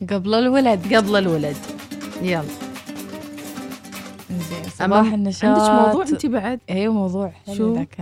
قبل 0.10 0.34
الولد. 0.34 0.94
قبل 0.96 1.16
الولد. 1.16 1.58
يلا. 2.22 2.44
زين 4.30 4.70
صباح 4.78 5.14
النشاط 5.14 5.46
عندك 5.46 5.88
موضوع 5.88 6.06
أنت 6.08 6.26
بعد؟ 6.26 6.60
أيوه 6.70 6.94
موضوع. 6.94 7.34
شو؟ 7.58 7.76
ذاك. 7.76 7.98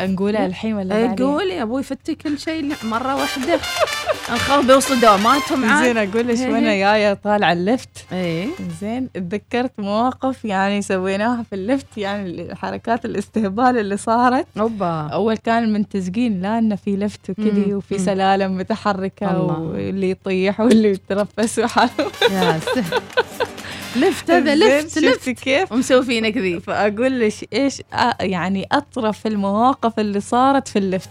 نقوله 0.00 0.46
الحين 0.46 0.74
ولا 0.74 0.96
إيه، 0.96 1.06
بعدين؟ 1.06 1.26
قول 1.26 1.50
يا 1.50 1.62
أبوي 1.62 1.82
فتي 1.82 2.14
كل 2.14 2.38
شيء 2.38 2.72
مرة 2.84 3.14
واحدة. 3.14 3.54
الخلق 4.32 4.66
بيوصل 4.66 5.00
دواماتهم 5.00 5.64
عاد. 5.64 5.84
زين 5.84 5.98
أقول 5.98 6.28
لك 6.28 6.38
إيه. 6.38 6.52
وأنا 6.52 6.76
جاية 6.76 7.14
طالعه 7.14 7.52
اللفت. 7.52 8.04
إيه. 8.12 8.48
زين 8.80 9.12
تذكرت 9.12 9.72
مواقف 9.78 10.44
يعني 10.44 10.82
سويناها 10.82 11.42
في 11.42 11.54
اللفت 11.54 11.98
يعني 11.98 12.54
حركات 12.54 13.04
الاستهبال 13.04 13.78
اللي 13.78 13.96
صارت. 13.96 14.46
أوبا. 14.60 15.08
أول 15.12 15.36
كان 15.36 15.72
منتزقين 15.72 16.42
لا 16.42 16.58
إنه 16.58 16.76
في 16.76 16.96
لفت 16.96 17.30
وكذي 17.30 17.74
وفي. 17.74 17.98
سلالم 17.98 18.58
متحركة. 18.58 19.40
واللي 19.40 20.10
يطيح 20.10 20.60
واللي 20.60 20.90
يترفس 20.90 21.58
وحاله. 21.58 21.90
لفت 23.96 24.30
هذا 24.30 24.56
زين، 24.56 24.68
لفت 24.68 24.98
لفت. 24.98 25.30
كيف؟ 25.30 25.72
ومسوي 25.72 26.04
فينا 26.04 26.30
كذي 26.30 26.60
فأقول 26.60 27.20
لك 27.20 27.32
إيش 27.52 27.82
آه، 27.92 28.16
يعني 28.20 28.66
أطرف 28.72 29.26
المواقف 29.26 29.98
اللي 29.98 30.20
صارت 30.20 30.68
في 30.68 30.78
اللفت 30.78 31.10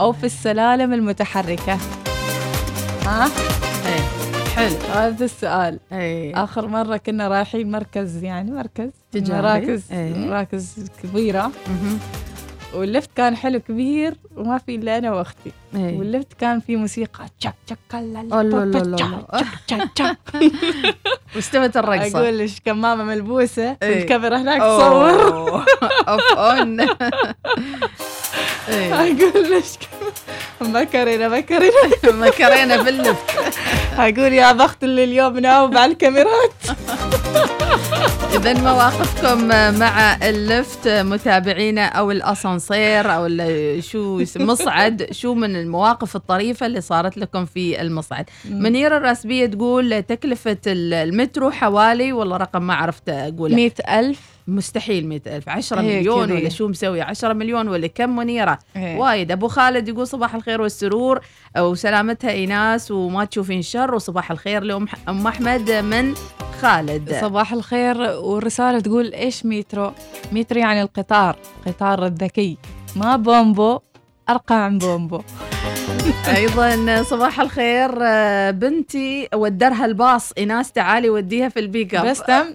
أو 0.00 0.12
في 0.12 0.24
السلالم 0.24 0.92
المتحركة. 0.92 1.78
ها؟ 3.06 3.24
إيه 3.86 4.00
حلو. 4.56 4.76
هذا 4.94 5.24
السؤال. 5.24 5.80
إيه. 5.92 6.44
آخر 6.44 6.66
مرة 6.66 6.96
كنا 6.96 7.28
رايحين 7.28 7.70
مركز 7.70 8.24
يعني 8.24 8.50
مركز 8.50 8.90
تجاري. 9.12 9.42
مراكز 9.42 9.82
إيه. 9.92 10.14
مراكز 10.14 10.90
كبيرة. 11.02 11.52
مهم. 11.66 11.98
واللفت 12.74 13.10
كان 13.16 13.36
حلو 13.36 13.60
كبير 13.60 14.14
وما 14.36 14.58
في 14.58 14.74
إلا 14.74 14.98
أنا 14.98 15.12
وأختي. 15.12 15.52
إيه. 15.76 15.98
واللفت 15.98 16.32
كان 16.40 16.60
في 16.60 16.76
موسيقى 16.76 17.24
تشك 17.40 17.54
تشك 17.66 17.78
واستوت 21.36 21.76
الرقصة. 21.76 22.18
أقول 22.20 22.38
لك 22.38 22.50
كمامه 22.64 23.04
ملبوسة 23.04 23.76
إيه. 23.82 24.02
الكاميرا 24.02 24.36
هناك. 24.38 24.60
تصور. 24.60 25.64
off 26.08 26.20
on 26.36 26.80
إيه. 28.68 28.94
أقول 28.94 29.50
لك 29.50 29.64
مكرنا 30.60 31.28
مكرنا 31.28 31.70
مكرينا 32.06 32.82
في 32.84 32.90
ال 32.90 33.04
lift 33.04 33.58
أقول 33.98 34.32
يا 34.32 34.52
بخت 34.52 34.84
اللي 34.84 35.04
اليوم 35.04 35.38
ناوب 35.38 35.76
على 35.76 35.92
الكاميرات. 35.92 36.52
اذا 38.34 38.52
مواقفكم 38.62 39.48
مع 39.78 40.16
ال 40.28 40.40
lift 40.40 40.88
متابعينا 40.88 41.84
أو 41.86 42.10
الأسانسير 42.10 43.10
أو 43.10 43.28
شو 43.80 44.24
مصعد 44.36 45.06
شو 45.12 45.34
من 45.34 45.56
المواقف 45.56 46.16
الطريفة 46.16 46.66
اللي 46.66 46.80
صارت 46.80 47.16
لكم 47.18 47.44
في 47.44 47.80
المصعد؟ 47.82 48.24
منيرة 48.50 48.96
الراسبية 48.96 49.46
تقول 49.46 50.02
تكلفة 50.02 50.56
ال- 50.66 50.94
المترو 50.94 51.50
حوالي 51.50 52.12
والله 52.12 52.36
رقم 52.36 52.62
ما 52.62 52.74
عرفت 52.74 53.08
أقوله. 53.08 53.56
مئة 53.56 53.98
ألف. 54.00 54.20
مستحيل 54.46 55.06
مئة 55.08 55.36
ألف. 55.36 55.48
عشرة 55.48 55.80
هي 55.80 55.98
مليون 55.98 56.26
كذي. 56.26 56.34
ولا 56.34 56.48
شو 56.48 56.68
مسوي؟ 56.68 57.00
عشرة 57.00 57.32
مليون 57.32 57.68
ولا 57.68 57.86
كم 57.86 58.16
منيرة؟ 58.16 58.58
إيه. 58.76 58.98
وايد. 58.98 59.32
أبو 59.32 59.48
خالد 59.48 59.88
يقول 59.88 60.06
صباح 60.06 60.34
الخير 60.34 60.60
والسرور 60.60 61.20
وسلامتها 61.58 62.30
إيناس 62.30 62.90
وما 62.90 63.24
تشوفين 63.24 63.62
شر 63.62 63.94
وصباح 63.94 64.30
الخير 64.30 64.62
لأم 64.62 64.86
أم 65.08 65.26
أحمد 65.26 65.70
من 65.70 66.14
خالد. 66.60 67.18
صباح 67.20 67.52
الخير 67.52 68.00
والرسالة 68.00 68.80
تقول 68.80 69.12
إيش 69.12 69.46
مترو 69.46 69.92
مترو 70.32 70.60
يعني 70.60 70.82
القطار 70.82 71.36
قطار 71.66 72.06
الذكي. 72.06 72.58
ما 72.96 73.16
بومبو 73.16 73.78
أرقى 74.28 74.64
عن 74.64 74.78
بومبو. 74.78 75.20
أيضا 76.36 77.02
صباح 77.02 77.40
الخير 77.40 77.90
آه، 78.02 78.50
بنتي 78.50 79.28
ودرها 79.34 79.84
الباص. 79.86 80.32
ايناس 80.38 80.72
تعالي 80.72 81.10
وديها 81.10 81.48
في 81.48 81.60
البيك 81.60 81.94
أب. 81.94 82.06
بس 82.06 82.22
تم. 82.22 82.44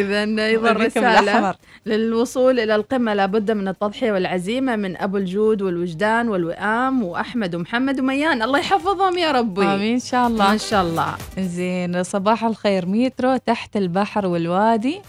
اذا 0.00 0.46
أيضا 0.46 0.72
رسالة. 0.72 1.54
للوصول 1.86 2.60
إلى 2.60 2.74
القمة 2.74 3.14
لابد 3.14 3.50
من 3.50 3.68
التضحية 3.68 4.12
والعزيمة 4.12 4.76
من 4.76 4.96
أبو 4.96 5.16
الجود 5.16 5.62
والوجدان 5.62 6.28
والوئام 6.28 7.02
وأحمد 7.02 7.54
ومحمد 7.54 8.00
وميان. 8.00 8.42
الله 8.42 8.58
يحفظهم 8.58 9.18
يا 9.18 9.32
ربي. 9.32 9.64
آمين 9.64 9.94
إن 9.94 10.00
شاء 10.00 10.26
الله. 10.26 10.50
ما 10.50 10.56
شاء 10.56 10.82
الله. 10.82 11.14
زين 11.38 12.02
صباح 12.02 12.44
الخير. 12.44 12.86
مترو 12.86 13.36
تحت 13.36 13.76
البحر 13.76 14.26
والوادي 14.26 15.00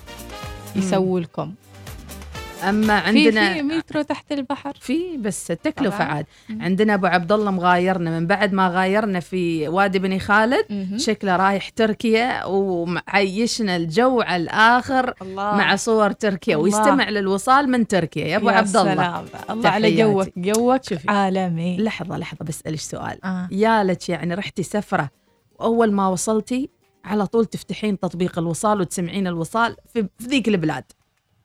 يسووا 0.76 1.20
لكم. 1.20 1.54
أما 2.64 2.94
عندنا 2.94 3.54
في 3.54 3.62
مترو 3.62 4.02
تحت 4.02 4.32
البحر 4.32 4.74
في 4.80 5.18
بس 5.18 5.52
التكلفة 5.52 5.98
طبعاً. 5.98 6.12
عاد 6.12 6.26
عندنا 6.50 6.94
أبو 6.94 7.06
عبد 7.06 7.32
الله 7.32 7.52
مغايرنا 7.52 8.20
من 8.20 8.28
بعد 8.28 8.54
ما 8.54 8.68
غايرنا 8.70 9.20
في 9.20 9.68
وادي 9.68 10.00
بني 10.00 10.20
خالد 10.20 10.66
مهم. 10.70 10.98
شكله 10.98 11.36
رايح 11.36 11.70
تركيا 11.70 12.46
ومعيشنا 12.46 13.76
الجو 13.76 14.22
على 14.22 14.44
الآخر 14.44 15.14
الله 15.22 15.44
مع 15.56 15.76
صور 15.76 16.12
تركيا 16.12 16.56
الله. 16.56 16.64
ويستمع 16.64 17.10
للوصال 17.10 17.70
من 17.70 17.88
تركيا 17.88 18.26
يا 18.28 18.38
أبو 18.38 18.50
يا 18.50 18.56
عبد 18.56 18.78
الله 18.78 18.94
سلام. 18.96 19.26
الله 19.50 19.70
على. 19.70 19.96
جوك 19.96 20.28
جوك 20.38 20.84
شوفي. 20.84 21.10
عالمي 21.12 21.78
لحظة 21.78 22.18
لحظة 22.18 22.46
بسالك 22.46 22.80
سؤال 22.80 23.26
آه. 23.26 23.48
يا 23.52 23.84
لك 23.84 24.10
يعني 24.10 24.34
رحتي 24.34 24.64
سفرة 24.64 25.10
واول 25.60 25.92
ما 25.92 26.08
وصلتي 26.08 26.70
على 27.06 27.28
طول 27.28 27.46
تفتحين 27.46 28.00
تطبيق 28.00 28.40
الوصال 28.40 28.82
وتسمعين 28.82 29.28
الوصال 29.28 29.76
في, 29.94 30.08
ذيك 30.24 30.48
البلاد 30.48 30.84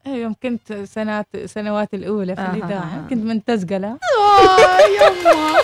يوم 0.07 0.35
كنت 0.43 0.73
سنوات 0.73 1.27
سنوات 1.45 1.95
الأولى 1.95 2.37
في 2.37 2.43
آه، 2.43 2.51
الإذاعة 2.55 3.05
آه. 3.07 3.09
كنت 3.11 3.25
منتزقلة. 3.25 3.99
يما. 4.97 5.59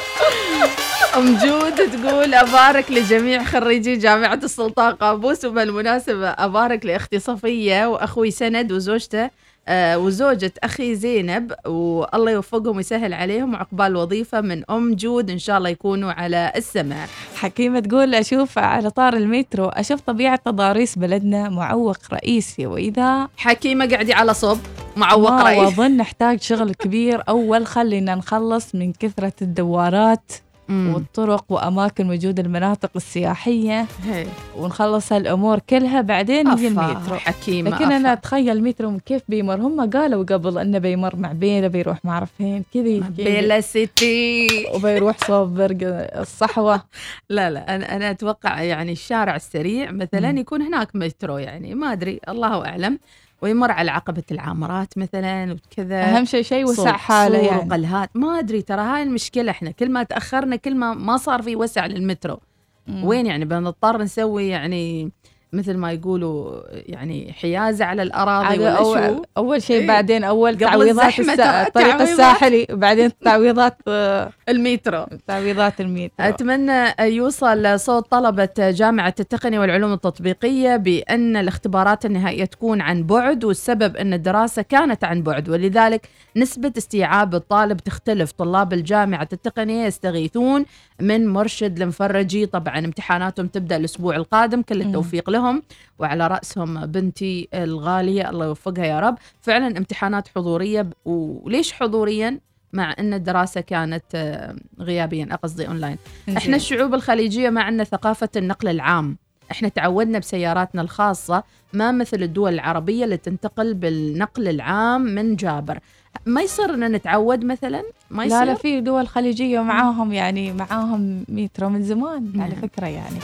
أم 1.17 1.37
جود 1.39 1.75
تقول 1.75 2.35
أبارك 2.35 2.91
لجميع 2.91 3.45
خريجي 3.45 3.97
جامعة 3.97 4.35
السلطان 4.43 4.95
قابوس 4.95 5.45
وبالمناسبة 5.45 6.29
أبارك 6.29 6.87
لاختي 6.87 7.19
صفيه 7.19 7.87
وأخوي 7.87 8.31
سند 8.31 8.73
وزوجته. 8.73 9.25
آه 9.25 9.31
وزوجة 9.71 10.53
أخي 10.65 10.95
زينب 10.95 11.53
والله 11.67 12.31
يوفقهم 12.31 12.77
ويسهل 12.77 13.15
عليهم 13.15 13.55
وعقبال 13.55 13.97
وظيفة 13.97 14.41
من 14.41 14.71
أم 14.71 14.95
جود 14.95 15.31
إن 15.31 15.39
شاء 15.39 15.59
الله 15.59 15.69
يكونوا 15.69 16.13
على 16.13 16.53
السمع 16.57 17.07
حكيمة 17.37 17.81
تقول 17.81 18.15
أشوف 18.15 18.59
على 18.59 18.91
طار 18.91 19.15
المترو 19.15 19.67
أشوف 19.69 20.01
طبيعة 20.01 20.41
تضاريس 20.45 20.99
بلدنا 20.99 21.49
معوق 21.49 21.99
رئيسي. 22.13 22.67
وإذا 22.67 23.29
حكيمة 23.37 23.87
قاعدي 23.87 24.13
على 24.13 24.35
صب 24.35 24.59
معوق 24.97 25.31
ما 25.31 25.43
رئيس 25.43 25.59
وأظن 25.59 25.97
نحتاج 25.97 26.41
شغل 26.41 26.75
كبير. 26.75 27.23
أول 27.29 27.67
خلينا 27.67 28.15
نخلص 28.15 28.75
من 28.75 28.93
كثرة 28.93 29.33
الدوارات. 29.43 30.33
مم. 30.69 30.95
والطرق 30.95 31.45
وأماكن 31.49 32.11
وجود 32.11 32.41
المناطق 32.41 32.91
السياحية 32.97 33.87
هي. 34.05 34.27
ونخلص 34.57 35.13
هالأمور 35.13 35.59
كلها 35.59 36.01
بعدين 36.01 36.49
يجي 36.53 36.69
المترو 36.69 37.17
حكيمة 37.17 37.71
لكن 37.71 37.93
أفا. 37.93 38.13
أتخيل 38.13 38.51
المترو 38.57 38.99
كيف 39.07 39.23
بيمر 39.29 39.61
هم 39.61 39.91
قالوا 39.91 40.25
قبل 40.25 40.59
أنه 40.59 40.79
بيمر 40.79 41.17
مع 41.17 41.33
بيلا 41.33 41.69
بيروح 41.69 42.05
ما 42.05 42.11
أعرف 42.13 42.31
فين 42.39 42.65
كذي 42.75 43.01
بيلا 43.01 43.61
سيتي 43.61 44.47
وبيروح 44.75 45.17
صوب 45.27 45.55
برق 45.55 45.79
الصحوة 46.19 46.83
لا 47.31 47.51
لا 47.51 47.75
أنا 47.75 47.97
أنا 47.97 48.11
أتوقع 48.11 48.63
يعني 48.63 48.93
الشارع 48.93 49.37
السريع 49.37 49.91
مثلا 49.91 50.33
مم. 50.33 50.39
يكون 50.39 50.63
هناك 50.63 50.97
مترو 50.97 51.39
يعني 51.39 51.75
ما 51.75 51.93
أدري 51.93 52.21
الله 52.29 52.67
أعلم 52.67 52.99
ويمر 53.43 53.71
على 53.71 53.91
عقبة 53.91 54.23
العامرات 54.31 54.99
مثلا 54.99 55.53
وكذا. 55.53 56.17
أهم 56.17 56.25
شيء 56.25 56.43
شيء 56.43 56.65
وسع 56.65 56.97
حاله 56.97 57.39
يعني. 57.39 57.69
وقلهات 57.69 58.11
ما 58.15 58.39
أدري 58.39 58.63
ترى 58.63 58.81
هاي 58.81 59.03
المشكلة 59.03 59.51
إحنا. 59.51 59.71
كل 59.71 59.91
ما 59.91 60.03
تأخرنا 60.03 60.57
كل 60.57 60.75
ما 60.75 60.95
ما 60.95 61.17
صار 61.17 61.43
في 61.43 61.57
وسع 61.57 61.87
للمترو. 61.87 62.41
مم. 62.87 63.05
وين 63.05 63.27
يعني؟ 63.27 63.45
بنضطر 63.45 64.03
نسوي 64.03 64.49
يعني 64.49 65.13
مثل 65.53 65.77
ما 65.77 65.93
يقولوا 65.93 66.61
يعني 66.71 67.33
حيازة 67.33 67.85
على 67.85 68.03
الأراضي 68.03 68.47
عاد 68.47 68.61
ولا 68.61 68.79
أول, 68.79 69.25
أول 69.37 69.63
شيء 69.63 69.81
إيه. 69.81 69.87
بعدين 69.87 70.25
قبل 70.25 70.59
تعويضات 70.59 71.19
السا... 71.19 71.67
الطريق. 71.67 72.01
الساحلي 72.01 72.67
وبعدين 72.71 73.11
تعويضات 73.25 73.77
آه، 73.89 74.31
المترو 74.49 75.07
تعويضات 75.27 75.81
المترو 75.81 76.11
أتمنى 76.21 76.95
يوصل 77.01 77.81
صوت 77.81 78.11
طلبة 78.11 78.49
جامعة 78.59 79.15
التقنية 79.21 79.59
والعلوم 79.59 79.93
التطبيقية 79.93 80.77
بأن 80.77 81.37
الاختبارات 81.37 82.07
النهائية 82.07 82.45
تكون 82.45 82.81
عن 82.81 83.03
بعد 83.03 83.45
والسبب 83.45 83.97
أن 83.97 84.13
الدراسة 84.13 84.63
كانت 84.63 85.05
عن 85.05 85.23
بعد 85.23 85.49
ولذلك 85.49 86.09
نسبة 86.37 86.73
استيعاب 86.79 87.35
الطالب 87.35 87.81
تختلف 87.81 88.33
طلاب 88.33 88.73
الجامعة 88.73 89.29
التقنية 89.33 89.87
يستغيثون 89.87 90.65
من 91.01 91.29
مرشد 91.29 91.83
المفرجي 91.83 92.47
طبعا 92.47 92.79
امتحاناتهم 92.79 93.47
تبدأ 93.47 93.77
الأسبوع 93.77 94.17
القادم 94.17 94.63
كل 94.63 94.83
التوفيق 94.83 95.31
لهم. 95.31 95.63
وعلى 95.99 96.27
رأسهم 96.27 96.87
بنتي 96.87 97.49
الغالية 97.55 98.31
الله 98.31 98.47
يوفقها 98.47 98.85
يا 98.85 99.01
رب. 99.01 99.19
فعلا 99.41 99.67
امتحانات 99.79 100.29
حضورية 100.29 100.83
ب- 100.83 100.93
وليش 101.05 101.73
حضوريا؟ 101.73 102.41
مع 102.73 102.95
أن 102.99 103.15
الدراسة 103.15 103.61
كانت 103.61 104.05
آه، 104.15 104.57
غيابيا 104.81 105.29
أقصدي 105.31 105.69
أونلاين. 105.69 105.97
إحنا 106.37 106.57
الشعوب 106.57 106.95
الخليجية 106.95 107.51
ما 107.51 107.63
عندنا 107.63 107.85
ثقافة 107.85 108.29
النقل 108.37 108.69
العام. 108.69 109.17
إحنا 109.51 109.69
تعودنا 109.69 110.19
بسياراتنا 110.19 110.83
الخاصة 110.83 111.43
ما 111.73 111.93
مثل 111.93 112.23
الدول 112.23 112.55
العربية 112.55 113.05
اللي 113.05 113.17
تنتقل 113.17 113.75
بالنقل 113.75 114.49
العام 114.49 115.01
من 115.03 115.37
جابر. 115.37 115.79
ما 116.27 116.43
يصير 116.43 116.75
ان 116.75 116.93
نتعود 116.93 117.45
مثلا؟ 117.45 117.83
ما 118.11 118.25
يصير 118.25 118.39
لا 118.41 118.45
لا 118.45 118.55
في 118.55 118.81
دول 118.81 119.09
خليجية 119.09 119.61
معاهم 119.61 120.13
يعني 120.13 120.53
معاهم 120.53 121.25
مترو 121.29 121.69
من 121.69 121.83
زمان 121.83 122.33
على 122.41 122.53
نعم. 122.53 122.61
فكرة 122.61 122.87
يعني. 122.87 123.17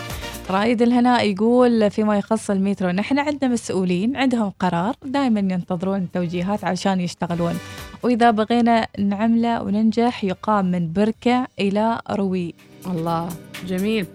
رائد 0.51 0.83
الهناء 0.83 1.31
يقول 1.31 1.91
فيما 1.91 2.19
يخص 2.19 2.51
المترو 2.51 2.91
نحن 2.91 3.19
عندنا 3.19 3.53
مسؤولين 3.53 4.17
عندهم 4.17 4.53
قرار 4.59 4.95
دائما 5.05 5.41
ينتظرون 5.41 5.99
التوجيهات 5.99 6.65
عشان 6.65 7.01
يشتغلون. 7.01 7.55
وإذا 8.03 8.31
بغينا 8.31 8.87
نعملة 8.99 9.63
وننجح 9.63 10.25
يقام 10.25 10.65
من 10.71 10.93
بركة 10.93 11.47
إلى 11.61 12.01
روي. 12.11 12.55
الله. 12.87 13.29
جميل. 13.67 14.07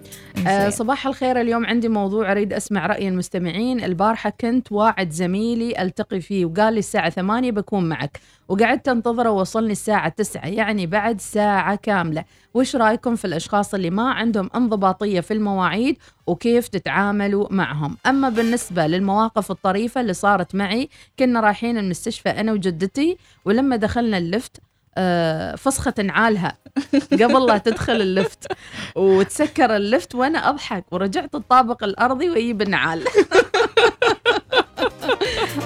آه. 0.46 0.68
صباح 0.68 1.06
الخير 1.06 1.40
اليوم 1.40 1.66
عندي 1.66 1.88
موضوع 1.88 2.32
أريد 2.32 2.52
أسمع 2.52 2.86
رأي 2.86 3.08
المستمعين. 3.08 3.84
البارحة 3.84 4.30
كنت 4.30 4.72
واعد 4.72 5.10
زميلي 5.10 5.82
ألتقي 5.82 6.20
فيه 6.20 6.44
وقال 6.44 6.72
لي 6.72 6.78
الساعة 6.78 7.10
8 7.10 7.50
بكون 7.50 7.88
معك. 7.88 8.20
وقعدت 8.48 8.88
أنتظره 8.88 9.30
ووصلني 9.30 9.72
الساعة 9.72 10.08
9 10.08 10.46
يعني 10.46 10.86
بعد 10.86 11.20
ساعة 11.20 11.76
كاملة. 11.76 12.24
وش 12.54 12.76
رأيكم 12.76 13.16
في 13.16 13.24
الأشخاص 13.24 13.74
اللي 13.74 13.90
ما 13.90 14.10
عندهم 14.10 14.50
انضباطية 14.54 15.20
في 15.20 15.34
المواعيد 15.34 15.96
وكيف 16.26 16.68
تتعاملوا 16.68 17.46
معهم؟ 17.50 17.96
أما 18.06 18.28
بالنسبة 18.28 18.86
للمواقف 18.86 19.50
الطريفة 19.50 20.00
اللي 20.00 20.12
صارت 20.12 20.54
معي 20.54 20.88
كنا 21.18 21.40
رايحين 21.40 21.78
المستشفى 21.78 22.28
أنا 22.28 22.52
وجدتي 22.52 23.16
ولما 23.44 23.76
دخلنا 23.76 24.18
اللفت 24.18 24.56
فسخة 25.56 25.94
نعالها 26.02 26.58
قبل 27.12 27.46
لا 27.46 27.58
تدخل 27.58 27.92
اللفت. 27.92 28.52
وتسكر 28.96 29.76
اللفت 29.76 30.14
وأنا 30.14 30.48
أضحك. 30.50 30.84
ورجعت 30.90 31.34
الطابق 31.34 31.84
الأرضي 31.84 32.30
واجيب 32.30 32.62
النعال. 32.62 33.04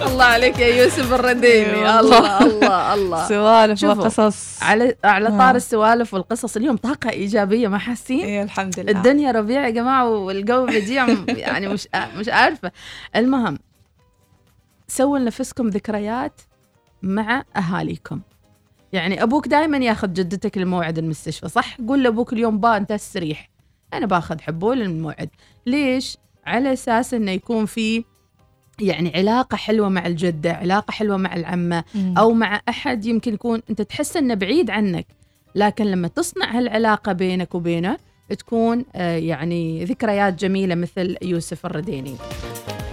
الله 0.07 0.25
عليك 0.25 0.59
يا 0.59 0.83
يوسف 0.83 1.13
الرديني 1.13 1.75
أيوة 1.75 2.01
الله. 2.01 2.43
الله 2.43 2.95
الله 2.95 3.29
سوالف 3.29 3.85
وقصص. 3.85 4.63
على 4.63 4.97
على 5.05 5.29
آه. 5.29 5.39
طار 5.39 5.57
السوالف 5.57 6.15
والقصص. 6.15 6.57
اليوم 6.57 6.77
طاقة 6.77 7.11
إيجابية 7.11 7.69
ما 7.69 7.79
حاسين؟ 7.79 8.25
إيه 8.25 8.43
الحمد 8.43 8.81
لله. 8.81 8.93
الدنيا 8.93 9.33
ربيع 9.33 9.65
يا 9.67 9.71
جماعة 9.71 10.09
والجو 10.09 10.67
بديع. 10.67 11.07
يعني 11.29 11.69
مش 11.69 11.89
مش 12.17 12.29
عارفة. 12.29 12.73
المهم 13.17 13.59
سووا 14.89 15.19
لنفسكم 15.19 15.69
ذكريات 15.69 16.41
مع 17.03 17.45
أهاليكم. 17.57 18.21
يعني 18.95 19.23
أبوك 19.23 19.49
دائما 19.49 19.77
ياخذ 19.79 20.13
جدتك 20.13 20.59
لموعد 20.59 20.99
المستشفى 20.99 21.49
صح؟ 21.49 21.77
قول 21.89 22.03
لأبوك 22.03 22.33
اليوم 22.33 22.59
با 22.59 22.77
أنت 22.77 22.93
استريح 22.93 23.51
أنا 23.95 24.07
باخذ 24.07 24.41
حبول 24.41 24.83
الموعد 24.83 25.29
ليش؟ 25.67 26.17
على 26.47 26.73
أساس 26.73 27.15
إنه 27.15 27.31
يكون 27.31 27.67
في 27.67 28.05
يعني 28.81 29.13
علاقة 29.17 29.57
حلوة 29.57 29.89
مع 29.89 30.07
الجدة 30.07 30.53
علاقة 30.53 30.93
حلوة 30.93 31.17
مع 31.17 31.37
العمة 31.37 31.85
مم. 31.95 32.15
أو 32.19 32.33
مع 32.33 32.61
أحد 32.69 33.07
يمكن 33.07 33.35
يكون 33.35 33.63
أنت 33.71 33.83
تحس 33.83 34.17
أنه 34.17 34.35
بعيد 34.35 34.71
عنك 34.71 35.07
لكن 35.55 35.85
لما 35.85 36.09
تصنع 36.09 36.59
هالعلاقة 36.59 37.13
بينك 37.13 37.55
وبينه 37.55 37.97
تكون 38.39 38.85
آه، 38.95 39.17
يعني 39.17 39.85
ذكريات 39.85 40.35
جميلة 40.35 40.75
مثل 40.75 41.17
يوسف 41.23 41.67
الرديني 41.67 42.17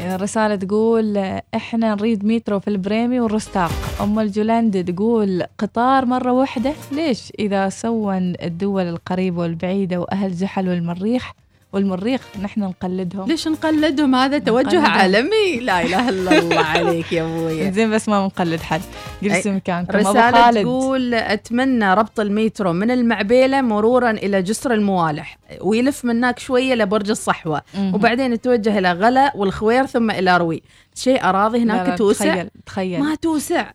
الرسالة 0.01 0.55
تقول 0.55 1.17
إحنا 1.55 1.95
نريد 1.95 2.25
مترو 2.25 2.59
في 2.59 2.67
البريمي 2.67 3.19
والرستاق. 3.19 3.71
أم 4.01 4.19
الجولند 4.19 4.93
تقول 4.93 5.43
قطار 5.57 6.05
مرة 6.05 6.31
واحدة 6.31 6.73
ليش؟ 6.91 7.31
إذا 7.39 7.69
سوى 7.69 8.17
الدول 8.17 8.83
القريبة 8.83 9.41
والبعيدة 9.41 9.99
وأهل 9.99 10.31
زحل 10.33 10.69
والمريخ 10.69 11.31
والمريخ 11.73 12.21
نحن 12.41 12.61
نقلدهم. 12.61 13.27
ليش 13.27 13.47
نقلدهم؟ 13.47 14.15
هذا 14.15 14.37
توجه 14.37 14.67
نقلدهم. 14.67 14.85
عالمي. 14.85 15.59
لا 15.61 15.81
إله 15.81 16.09
إلا 16.09 16.39
الله 16.39 16.59
عليك 16.75 17.13
يا 17.13 17.23
أبوي 17.23 17.71
زين 17.71 17.91
بس 17.91 18.09
ما 18.09 18.21
بنقلد 18.27 18.59
حد. 18.61 18.81
جلسوا. 19.23 19.51
مكانكم. 19.51 19.97
رسالة 19.97 20.31
خالد. 20.31 20.61
تقول 20.63 21.13
أتمنى 21.13 21.93
ربط 21.93 22.19
المترو 22.19 22.73
من 22.73 22.91
المعبيلة 22.91 23.61
مرورا 23.61 24.11
إلى 24.11 24.41
جسر 24.41 24.73
الموالح. 24.73 25.37
ويلف 25.61 26.05
من 26.05 26.15
هناك 26.15 26.39
شوية 26.39 26.75
لبرج 26.75 27.09
الصحوة. 27.09 27.61
مهم. 27.73 27.95
وبعدين 27.95 28.33
يتوجه 28.33 28.77
إلى 28.79 28.91
غلا 28.91 29.31
والخوير 29.35 29.85
ثم 29.85 30.11
إلى 30.11 30.37
روي. 30.37 30.63
شيء 30.95 31.23
أراضي 31.23 31.57
لا، 31.57 31.63
هناك 31.63 31.89
لا، 31.89 31.95
توسع؟ 31.95 32.25
تخيل 32.35 32.49
تخيل. 32.65 32.99
ما 32.99 33.15
توسع. 33.15 33.71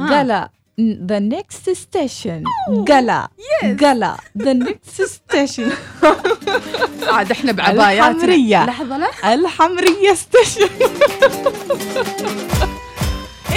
ها. 0.00 0.50
The 0.80 1.20
next 1.34 1.66
station. 1.74 2.42
قلا 2.88 3.28
قلا 3.80 4.16
the 4.38 4.54
next 4.66 5.02
station. 5.02 5.72
عاد 7.08 7.30
إحنا 7.30 7.52
بعباياتنا. 7.58 8.10
الحمرية. 8.10 8.64
لحظة 8.66 8.98
لحظة 8.98 9.34
الحمرية 9.34 10.14
ستيشن 10.14 10.68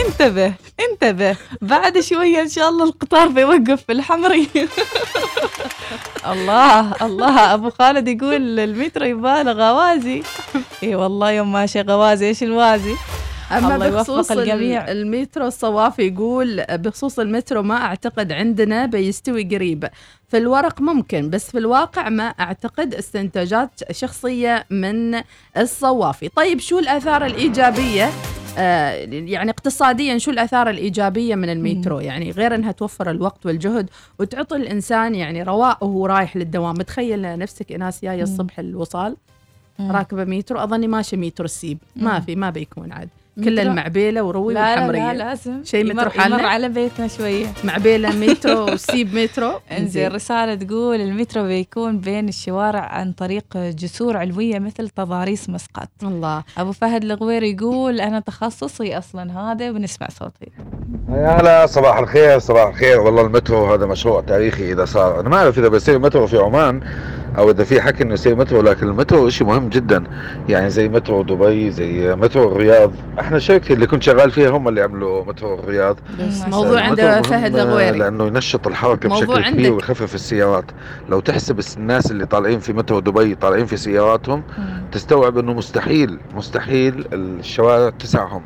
انتبه 0.06 0.54
انتبه. 0.92 1.36
بعد 1.62 2.00
شوية 2.00 2.42
إن 2.42 2.50
شاء 2.50 2.70
الله 2.70 2.84
القطار 2.84 3.28
بيوقف 3.28 3.84
في 3.88 3.92
الحمرية. 3.92 4.68
الله 6.28 6.94
الله. 7.06 7.54
أبو 7.54 7.70
خالد 7.70 8.08
يقول 8.08 8.60
المترو 8.60 9.06
يباله 9.06 9.52
غوازي. 9.52 10.24
اي 10.84 10.96
والله 10.96 11.32
يوم 11.32 11.52
ماشي 11.52 11.82
غوازي 11.82 12.28
إيش 12.28 12.44
الوازي؟ 12.44 12.96
أما 13.52 13.76
الله 13.76 13.90
بخصوص 13.90 14.32
الجميع. 14.32 14.92
المترو 14.92 15.48
الصوافي 15.48 16.08
يقول 16.08 16.64
بخصوص 16.70 17.20
المترو 17.20 17.64
ما 17.64 17.76
أعتقد 17.76 18.32
عندنا 18.32 18.86
بيستوي 18.86 19.44
قريب. 19.44 19.88
في 20.28 20.38
الورق 20.38 20.82
ممكن 20.82 21.30
بس 21.30 21.52
في 21.52 21.58
الواقع 21.58 22.10
ما 22.10 22.24
أعتقد 22.24 22.96
استنتاجات 22.96 23.72
شخصية 23.92 24.66
من 24.70 25.22
الصوافي. 25.58 26.30
طيب 26.30 26.60
شو 26.60 26.80
الآثار 26.80 27.26
الإيجابية؟ 27.26 28.10
آه 28.58 28.92
يعني 29.12 29.52
اقتصاديا 29.52 30.18
شو 30.18 30.32
الآثار 30.32 30.70
الإيجابية 30.70 31.36
من 31.36 31.50
المترو؟ 31.50 32.00
يعني 32.00 32.32
غير 32.32 32.56
أنها 32.56 32.72
توفر 32.72 33.10
الوقت 33.10 33.46
والجهد 33.46 33.90
وتعطي 34.20 34.56
الإنسان 34.56 35.16
يعني 35.16 35.44
رواء 35.44 35.78
وهو 35.82 36.06
رايح 36.06 36.38
للدوام. 36.38 36.76
متخيل 36.76 37.38
نفسك 37.38 37.72
إناس 37.72 38.02
جاية 38.04 38.24
الصبح 38.24 38.60
الوصال. 38.60 39.16
راكبة 39.80 40.24
مترو 40.24 40.60
أظني 40.60 40.88
ماشي 40.88 41.18
مترو 41.18 41.46
السيب. 41.46 41.78
ما. 41.96 42.20
في 42.20 42.36
ما 42.36 42.50
بيكون 42.50 42.92
عاد. 42.92 43.10
كل؟ 43.44 43.60
المعبيلة 43.60 44.24
وروي 44.24 44.54
لا 44.54 44.60
لا, 44.60 44.70
والحمريه 44.72 45.14
لا 45.14 45.18
لازم. 45.18 45.64
شيء 45.64 45.94
مترو 45.94 46.10
حالنا؟ 46.10 46.38
يمر 46.38 46.46
على 46.46 46.70
بيتنا 46.70 47.08
شوية. 47.08 47.46
معبيلة 47.64 48.16
مترو 48.16 48.74
وسيب 48.74 49.16
مترو. 49.16 49.52
إنزين 49.78 50.12
رسالة 50.12 50.56
تقول 50.56 51.02
المترو 51.02 51.44
بيكون 51.44 52.00
بين 52.00 52.28
الشوارع 52.30 52.80
عن 52.80 53.12
طريق 53.12 53.58
جسور 53.58 54.18
علوية 54.18 54.60
مثل 54.60 54.90
تضاريس 54.90 55.50
مسقط. 55.50 55.90
الله. 56.04 56.44
أبو 56.58 56.72
فهد 56.72 57.04
الغوير 57.04 57.44
يقول 57.44 58.02
أنا 58.02 58.20
تخصصي 58.20 58.98
أصلا 58.98 59.40
هذا 59.40 59.72
ونسمع 59.72 60.08
صوتي. 60.10 60.52
يا 61.10 61.42
هلا 61.42 61.66
صباح 61.66 61.98
الخير 61.98 62.40
صباح 62.40 62.68
الخير. 62.68 63.00
والله 63.00 63.22
المترو 63.22 63.74
هذا 63.74 63.86
مشروع 63.86 64.22
تاريخي 64.22 64.72
إذا 64.72 64.86
صار. 64.86 65.20
أنا 65.20 65.30
ما 65.30 65.38
أعرف 65.38 65.60
إذا 65.60 65.68
بيصير 65.68 66.00
مترو 66.00 66.28
في 66.28 66.38
عمان. 66.38 66.82
أو 67.38 67.52
إذا 67.52 67.64
في 67.64 67.82
حكي 67.82 68.04
إنه 68.04 68.14
يصير 68.14 68.36
مترو 68.36 68.62
لكن 68.62 68.88
المترو 68.88 69.30
شيء 69.30 69.48
مهم 69.48 69.70
جدا. 69.70 70.04
يعني 70.50 70.70
زي 70.70 70.90
مترو 70.90 71.24
دبي 71.24 71.72
زي 71.72 72.16
مترو 72.16 72.52
الرياض. 72.52 72.92
إحنا 73.20 73.40
شركتي 73.40 73.74
اللي 73.74 73.88
كنت 73.88 74.04
شغال 74.04 74.32
فيها 74.32 74.50
هم 74.50 74.68
اللي 74.68 74.82
عملوا 74.82 75.26
مترو 75.26 75.54
الرياض. 75.54 75.98
بس 76.20 76.42
موضوع 76.48 76.82
عند 76.82 77.02
فهد 77.02 77.56
الغويري. 77.56 77.98
لأنه 77.98 78.28
ينشط 78.28 78.68
الحركة 78.68 79.10
بشكل. 79.10 79.50
كبير 79.50 79.74
ويخفف 79.74 80.16
السيارات. 80.16 80.66
لو 81.10 81.20
تحسب 81.20 81.60
الناس 81.78 82.12
اللي 82.12 82.26
طالعين 82.26 82.60
في 82.60 82.74
مترو 82.74 83.00
دبي 83.00 83.36
طالعين 83.36 83.66
في 83.66 83.78
سياراتهم 83.78 84.44
تستوعب 84.92 85.38
إنه 85.38 85.54
مستحيل 85.54 86.20
مستحيل 86.36 87.06
الشوارع 87.14 87.90
تسعهم. 87.90 88.42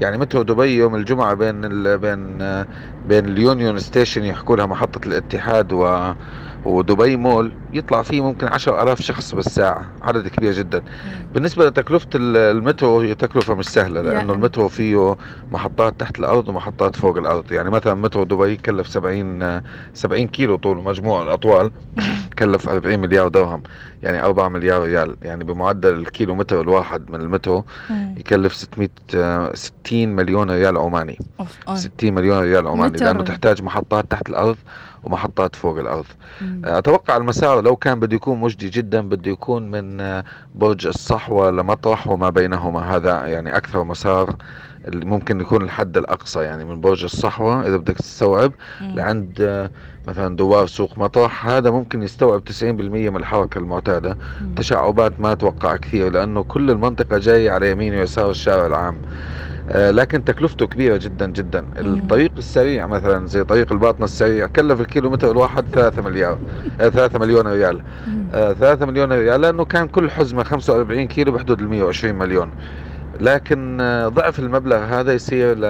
يعني 0.00 0.18
مترو 0.18 0.42
دبي 0.42 0.76
يوم 0.76 0.94
الجمعة 0.94 1.34
بين 1.34 1.64
ال 1.64 1.98
بين 1.98 2.38
بين 3.08 3.24
ال 3.24 3.33
Union 3.33 3.78
Station 3.78 4.24
يحكوا 4.24 4.56
لها 4.56 4.66
محطة 4.66 5.06
الاتحاد 5.06 5.72
و 5.72 6.12
ودبي 6.64 7.16
مول 7.16 7.52
يطلع 7.72 8.02
فيه 8.02 8.20
ممكن 8.24 8.46
عشر 8.46 8.82
ألاف 8.82 9.02
شخص 9.02 9.34
بالساعة 9.34 9.84
عدد 10.02 10.28
كبير 10.28 10.52
جدا. 10.52 10.82
بالنسبة 11.34 11.66
لتكلفة 11.66 12.08
ال- 12.14 12.36
المترو 12.56 13.00
هي 13.00 13.14
تكلفة 13.14 13.54
مش 13.54 13.68
سهلة 13.68 14.00
لأنه. 14.02 14.32
المترو 14.32 14.68
فيه 14.68 15.16
محطات 15.52 16.00
تحت 16.00 16.18
الأرض 16.18 16.48
ومحطات 16.48 16.96
فوق 16.96 17.16
الأرض. 17.16 17.52
يعني 17.52 17.70
مثلا 17.70 17.94
مترو 17.94 18.24
دبي 18.24 18.56
كلف 18.56 18.88
70 18.88 19.42
آه، 19.42 19.62
70 19.94 20.28
كيلو 20.28 20.56
طول 20.56 20.76
مجموع 20.82 21.22
الأطوال 21.22 21.70
كلف 22.38 22.68
40 22.68 22.98
مليار 23.00 23.28
درهم 23.28 23.62
يعني 24.02 24.22
4 24.24 24.48
مليار 24.48 24.82
ريال. 24.82 25.16
يعني 25.22 25.44
بمعدل 25.44 25.94
الكيلو 25.94 26.34
متر 26.34 26.60
الواحد 26.60 27.10
من 27.10 27.20
المترو 27.20 27.64
يكلف 28.16 28.54
600 28.54 28.88
آه، 29.14 29.54
60 29.54 30.08
مليون 30.16 30.50
ريال 30.50 30.76
عماني. 30.78 31.18
60 31.76 32.14
مليون 32.14 32.38
ريال 32.42 32.66
عماني. 32.68 32.96
لأنه 32.98 33.22
تحتاج 33.24 33.62
محطات 33.62 34.10
تحت 34.10 34.28
الأرض 34.28 34.56
ومحطات 35.04 35.56
فوق 35.56 35.78
الأرض. 35.78 36.04
أتوقع 36.64 37.16
المسار 37.16 37.60
لو 37.60 37.76
كان 37.76 38.00
بده 38.00 38.16
يكون 38.16 38.40
مجدي 38.40 38.68
جدا 38.68 39.08
بده 39.08 39.30
يكون 39.30 39.70
من 39.70 40.00
آه، 40.00 40.24
برج 40.54 40.86
الصحوة 40.86 41.50
لمطرح 41.50 42.08
وما 42.08 42.30
بينهما. 42.30 42.96
هذا 42.96 43.26
يعني 43.26 43.56
أكثر 43.56 43.84
مسار 43.84 44.36
اللي 44.88 45.04
ممكن 45.04 45.40
يكون 45.40 45.62
الحد 45.62 45.96
الأقصى 45.96 46.40
يعني 46.40 46.64
من 46.64 46.80
برج 46.80 47.04
الصحوة 47.04 47.66
إذا 47.66 47.76
بدك 47.76 47.96
تستوعب 47.96 48.52
لعند 48.80 49.36
آه، 49.40 49.70
مثلا 50.08 50.36
دوار 50.36 50.66
سوق 50.66 50.98
مطرح. 50.98 51.46
هذا 51.46 51.70
ممكن 51.70 52.02
يستوعب 52.02 52.44
90% 52.44 52.52
من 53.10 53.16
الحركة 53.16 53.58
المعتادة. 53.58 54.16
تشعبات 54.56 55.20
ما 55.20 55.32
أتوقع 55.32 55.76
كثير 55.76 56.12
لأنه 56.12 56.42
كل 56.42 56.70
المنطقة 56.70 57.18
جاية 57.18 57.50
على 57.50 57.70
يمين 57.70 57.94
ويسار 57.94 58.30
الشارع 58.30 58.66
العام. 58.66 58.94
آه، 58.94 59.51
لكن 59.74 60.24
تكلفته 60.24 60.66
كبيرة 60.66 60.96
جدا 60.96 61.26
جدا. 61.26 61.64
الطريق 61.78 62.32
السريع 62.38 62.86
مثلا 62.86 63.26
زي 63.26 63.44
طريق 63.44 63.72
الباطنة 63.72 64.04
السريع 64.04 64.46
كلف 64.46 64.80
الكيلومتر 64.80 65.30
الواحد 65.30 65.64
3 65.72 66.02
مليار 66.02 66.38
آه، 66.80 66.88
3 66.88 67.18
مليون 67.18 67.46
ريال. 67.46 67.82
آه، 68.34 68.52
3 68.52 68.86
مليون 68.86 69.12
ريال 69.12 69.40
لأنه 69.40 69.64
كان 69.64 69.88
كل 69.88 70.10
حزمة 70.10 70.42
45 70.42 71.06
كيلو 71.06 71.32
بحدود 71.32 71.60
ال 71.60 71.68
120 71.68 72.14
مليون. 72.14 72.50
لكن 73.20 73.78
آه، 73.80 74.08
ضعف 74.08 74.38
المبلغ 74.38 74.76
هذا 74.76 75.12
يصير 75.12 75.58
ل 75.58 75.64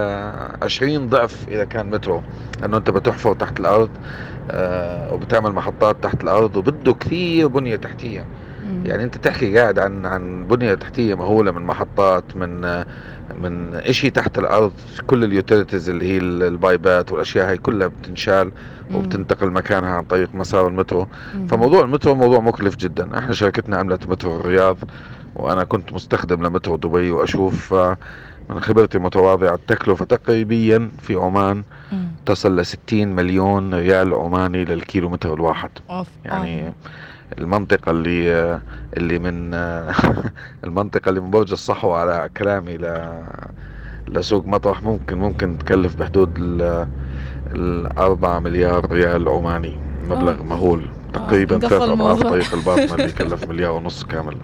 20 0.63 1.09
ضعف 1.09 1.49
إذا 1.49 1.65
كان 1.65 1.91
مترو. 1.91 2.23
لأنه 2.61 2.77
أنت 2.77 2.91
بتحفر 2.91 3.35
تحت 3.35 3.61
الأرض 3.61 3.91
آه، 4.51 5.15
وبتعمل 5.15 5.53
محطات 5.53 5.97
تحت 6.03 6.23
الأرض 6.25 6.57
وبده 6.57 6.93
كثير 6.95 7.49
بنية 7.49 7.77
تحتية. 7.77 8.25
يعني 8.85 9.05
أنت 9.05 9.17
تحكي 9.17 9.59
قاعد 9.59 9.79
عن 9.79 10.07
عن 10.07 10.47
بنية 10.47 10.75
تحتية 10.75 11.15
مهولة 11.15 11.51
من 11.51 11.63
محطات 11.63 12.37
من 12.37 12.85
من 13.43 13.75
إشي 13.75 14.11
تحت 14.11 14.39
الأرض 14.39 14.73
كل 15.07 15.25
ال 15.25 15.31
utilities 15.31 15.89
اللي 15.91 16.05
هي 16.13 16.19
البايبات 16.19 17.13
والأشياء 17.13 17.49
هاي 17.49 17.57
كلها 17.59 17.87
بتنشال 17.87 18.53
وبتنتقل 18.95 19.51
مكانها 19.51 19.91
عن 19.91 20.03
طريق 20.05 20.35
مسار 20.35 20.69
المترو. 20.69 21.07
فموضوع 21.49 21.81
المترو 21.85 22.15
موضوع 22.15 22.41
مكلف 22.41 22.77
جدا. 22.77 23.19
إحنا 23.19 23.33
شركتنا 23.33 23.77
عملت 23.77 24.07
مترو 24.09 24.37
الرياض 24.41 24.77
وأنا 25.37 25.65
كنت 25.65 25.93
مستخدم 25.93 26.47
لمترو 26.47 26.77
دبي 26.77 27.11
وأشوف 27.11 27.75
آه، 27.75 27.97
من 28.51 28.61
خبرتي 28.61 28.99
المتواضعة 28.99 29.55
التكلفة 29.55 30.05
تقريبا 30.05 30.91
في 31.03 31.15
عمان 31.15 31.63
تصل 32.27 32.61
ل 32.61 32.67
60 32.67 33.09
مليون 33.09 33.75
ريال 33.75 34.15
عماني 34.15 34.65
للكيلومتر 34.65 35.35
الواحد. 35.35 35.71
أوف. 35.91 36.09
يعني 36.25 36.73
المنطقة 37.39 37.91
اللي 37.91 38.33
اللي 38.97 39.19
من 39.19 39.55
المنطقة 40.65 41.09
اللي 41.09 41.21
من 41.21 41.31
برج 41.31 41.53
الصحوة 41.53 41.99
على 41.99 42.31
كلامي 42.37 42.77
ل 42.77 42.85
لسوق 44.09 44.47
مطرح 44.47 44.83
ممكن 44.83 45.19
ممكن 45.19 45.59
تكلف 45.59 45.97
بحدود 45.97 46.39
ال 46.39 46.89
الأربعة 47.47 48.41
مليار 48.41 48.93
ريال 48.93 49.29
عماني 49.29 49.85
مبلغ 50.03 50.43
مهول. 50.45 50.97
تقريبا 51.15 51.57
قفل 51.57 51.69
ثلاث 51.69 51.83
الموضوع. 51.83 52.31
طريق 52.31 52.55
الباطنة 52.55 52.95
اللي 52.95 53.13
كلف 53.19 53.45
مليار 53.49 53.71
ونص 53.73 54.05
كامل. 54.05 54.37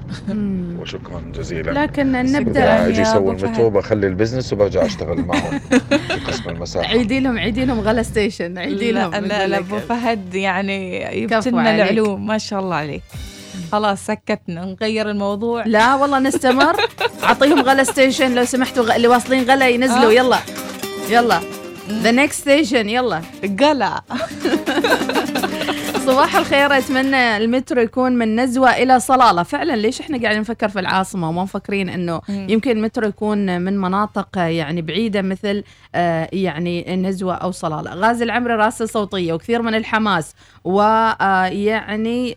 وشكرا 0.80 1.22
جزيلا. 1.34 1.70
لكن 1.82 2.12
نبدأ 2.12 2.88
أجي 2.88 3.02
أسوي 3.02 3.30
المترو. 3.30 3.70
بخلي 3.70 4.06
ال 4.06 4.12
business 4.12 4.52
وبرجع 4.52 4.86
أشتغل 4.86 5.20
معهم 5.20 5.58
في 6.08 6.14
قسم 6.26 6.48
المساحة. 6.48 6.88
عيدي 6.88 7.20
لهم 7.20 7.38
عيدي 7.38 7.64
لهم 7.64 7.80
غلا 7.80 8.02
station 8.02 8.58
عيدي 8.58 8.92
لهم 8.92 9.14
لا 9.14 9.46
لا. 9.46 9.58
أبو 9.58 9.78
فهد 9.78 10.34
يعني 10.34 11.02
يبتلنا. 11.22 11.74
العلوم 11.76 12.26
ما 12.26 12.38
شاء 12.38 12.60
الله 12.60 12.76
عليك. 12.76 13.02
خلاص 13.72 14.06
سكتنا. 14.06 14.64
نغير 14.80 15.10
الموضوع. 15.10 15.66
لا 15.66 15.94
والله 15.94 16.18
نستمر. 16.18 16.76
أعطيهم 17.24 17.60
غلا 17.62 17.84
station 17.84 18.34
لو 18.34 18.44
سمحتوا 18.44 18.84
غ- 18.84 18.94
اللي 18.94 19.08
واصلين 19.08 19.44
غلا 19.50 19.68
ينزلوا. 19.68 20.10
آه. 20.10 20.12
يلا 20.12 20.38
يلا. 21.10 21.40
the 22.02 22.10
next 22.10 22.40
station 22.40 22.88
يلا. 22.88 23.22
قلع 23.60 24.00
صباح 26.08 26.36
الخير. 26.36 26.78
أتمنى 26.78 27.36
المترو 27.36 27.80
يكون 27.82 28.12
من 28.12 28.40
نزوى 28.40 28.70
إلى 28.70 29.00
صلالة. 29.00 29.42
فعلا 29.42 29.76
ليش 29.76 30.00
إحنا 30.00 30.18
قاعدين 30.22 30.40
نفكر 30.40 30.68
في 30.68 30.80
العاصمة 30.80 31.28
وما 31.28 31.42
مفكرين 31.42 31.88
إنه. 31.88 32.20
يمكن 32.28 32.70
المترو 32.70 33.08
يكون 33.08 33.60
من 33.60 33.78
مناطق 33.78 34.28
يعني 34.38 34.82
بعيدة 34.82 35.22
مثل 35.22 35.64
آه، 35.94 36.28
يعني 36.32 36.96
نزوى 36.96 37.34
أو 37.34 37.50
صلالة. 37.50 37.94
غازي 37.94 38.24
العمري 38.24 38.54
راسل 38.54 38.88
صوتية 38.88 39.32
وكثير 39.32 39.62
من 39.62 39.74
الحماس 39.74 40.34
ويعني 40.64 42.34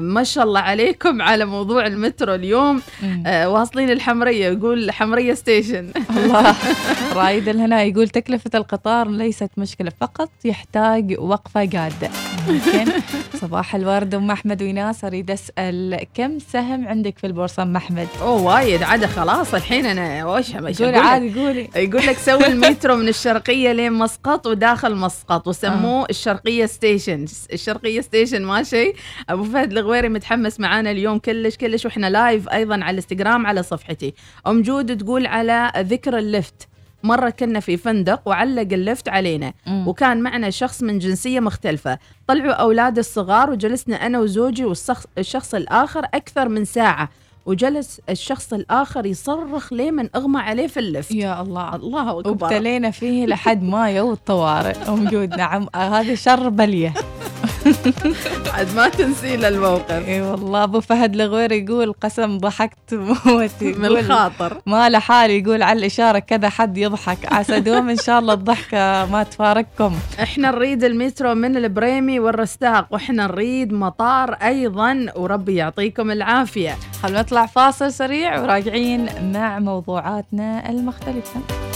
ما 0.00 0.22
شاء 0.22 0.44
الله 0.44 0.60
عليكم 0.60 1.22
على 1.22 1.44
موضوع 1.44 1.86
المترو 1.86 2.34
اليوم. 2.34 2.82
آه، 3.26 3.48
واصلين 3.48 3.90
الحمرية. 3.90 4.46
يقول 4.46 4.90
حمرية 4.90 5.34
station. 5.34 5.90
الله. 6.16 6.54
رايد 7.16 7.48
الهنا 7.48 7.82
يقول 7.82 8.08
تكلفة 8.08 8.50
القطار 8.54 9.08
ليست 9.08 9.50
مشكلة 9.56 9.92
فقط 10.00 10.30
يحتاج 10.44 11.14
وقفة 11.18 11.64
جادة 11.64 12.10
ممكن. 12.48 12.92
صباح 13.40 13.74
الورد 13.74 14.14
أم 14.14 14.30
أحمد 14.30 14.62
ويناس 14.62 15.04
اريد 15.04 15.30
اسال 15.30 16.06
كم 16.14 16.38
سهم 16.38 16.88
عندك 16.88 17.18
في 17.18 17.26
البورصة 17.26 17.62
أم 17.62 17.76
أحمد؟ 17.76 18.08
أوه 18.20 18.42
وايد. 18.42 18.82
عاد 18.82 19.06
خلاص 19.06 19.54
الحين 19.54 19.86
أنا 19.86 20.26
وش 20.26 20.56
قولي؟ 20.56 20.98
عادي 20.98 21.40
قولي. 21.40 21.68
يقول 21.76 22.06
لك 22.06 22.16
سوي 22.16 22.46
المترو 22.46 22.96
من 22.96 23.08
الشرقية 23.08 23.72
لين 23.72 23.92
مسقط 23.92 24.46
وداخل 24.46 24.94
مسقط 24.94 25.48
وسموه 25.48 26.06
الشرقية 26.10 26.66
station. 26.66 27.24
الشرقية 27.52 28.00
station 28.00 28.42
ماشي 28.42 28.92
أبو 29.28 29.44
فهد 29.44 29.72
الغويري 29.72 30.08
متحمس 30.08 30.60
معانا 30.60 30.90
اليوم 30.90 31.18
كلش 31.18 31.56
كلش. 31.56 31.84
وإحنا 31.84 32.10
live 32.10 32.48
أيضا 32.48 32.74
على 32.74 32.90
الانستغرام 32.90 33.46
على 33.46 33.62
صفحتي. 33.62 34.14
أم 34.46 34.62
جود 34.62 34.96
تقول 34.96 35.26
على 35.26 35.72
ذكر 35.76 36.18
ال 36.18 36.26
lift. 36.26 36.68
مرة 37.08 37.30
كنا 37.30 37.60
في 37.60 37.76
فندق 37.76 38.20
وعلق 38.26 38.68
ال 38.72 38.79
lift 38.79 39.08
علينا. 39.08 39.52
مم. 39.66 39.88
وكان 39.88 40.20
معنا 40.20 40.50
شخص 40.50 40.82
من 40.82 40.98
جنسية 40.98 41.40
مختلفة. 41.40 41.98
طلعوا 42.26 42.52
أولاد 42.52 42.98
الصغار 42.98 43.50
وجلسنا 43.50 44.06
أنا 44.06 44.20
وزوجي 44.20 44.64
والشخص 44.64 45.06
الشخص 45.18 45.54
الآخر 45.54 46.04
أكثر 46.14 46.48
من 46.48 46.64
ساعة. 46.64 47.08
وجلس 47.46 48.00
الشخص 48.10 48.52
الآخر 48.52 49.06
يصرخ 49.06 49.72
لين 49.72 49.90
ما 49.90 50.08
أغمى 50.16 50.40
عليه 50.40 50.66
في 50.66 50.80
ال 50.80 50.85
lift. 50.85 51.10
يا 51.10 51.42
الله. 51.42 51.74
الله 51.76 52.20
أكبر. 52.20 52.30
وابتلينا 52.46 52.90
فيه 52.90 53.26
لحد 53.26 53.62
ما 53.62 53.90
يو 53.90 54.12
الطوارئ. 54.12 54.90
موجود 54.90 55.34
نعم. 55.34 55.66
هذا 55.76 56.14
شر 56.14 56.48
بلية. 56.48 56.94
عاد 58.54 58.74
ما 58.76 58.88
تنسي 58.88 59.36
له 59.36 59.48
الموقف. 59.48 60.08
إي 60.08 60.20
والله 60.20 60.64
أبو 60.64 60.80
فهد 60.80 61.14
الغويري 61.14 61.52
يقول 61.52 61.92
قسم 61.92 62.38
ضحكت 62.38 62.94
موت 62.94 63.62
من 63.80 63.84
الخاطر. 63.84 64.60
ما 64.66 64.88
له 64.88 64.98
حال 64.98 65.30
يقول 65.30 65.62
على 65.62 65.78
الإشارة 65.78 66.18
كذا 66.18 66.48
حد 66.48 66.78
يضحك. 66.78 67.32
عسى 67.32 67.60
دوم 67.60 67.88
إن 67.88 67.96
شاء 67.96 68.18
الله 68.18 68.34
الضحكة 68.34 69.06
ما 69.06 69.22
تفارقكم. 69.22 69.94
إحنا 70.22 70.50
نريد 70.50 70.84
المترو 70.84 71.34
من 71.34 71.56
البريمي 71.56 72.20
والرستاق 72.20 72.86
وإحنا 72.90 73.26
نريد 73.26 73.72
مطار 73.72 74.32
أيضا 74.32 75.06
وربي 75.16 75.54
يعطيكم 75.54 76.10
العافية. 76.10 76.76
خلونا 77.02 77.20
نطلع 77.20 77.46
فاصل 77.46 77.92
سريع 77.92 78.40
وراجعين 78.40 79.08
مع 79.32 79.58
موضوعاتنا 79.58 80.70
المختلفة. 80.70 81.67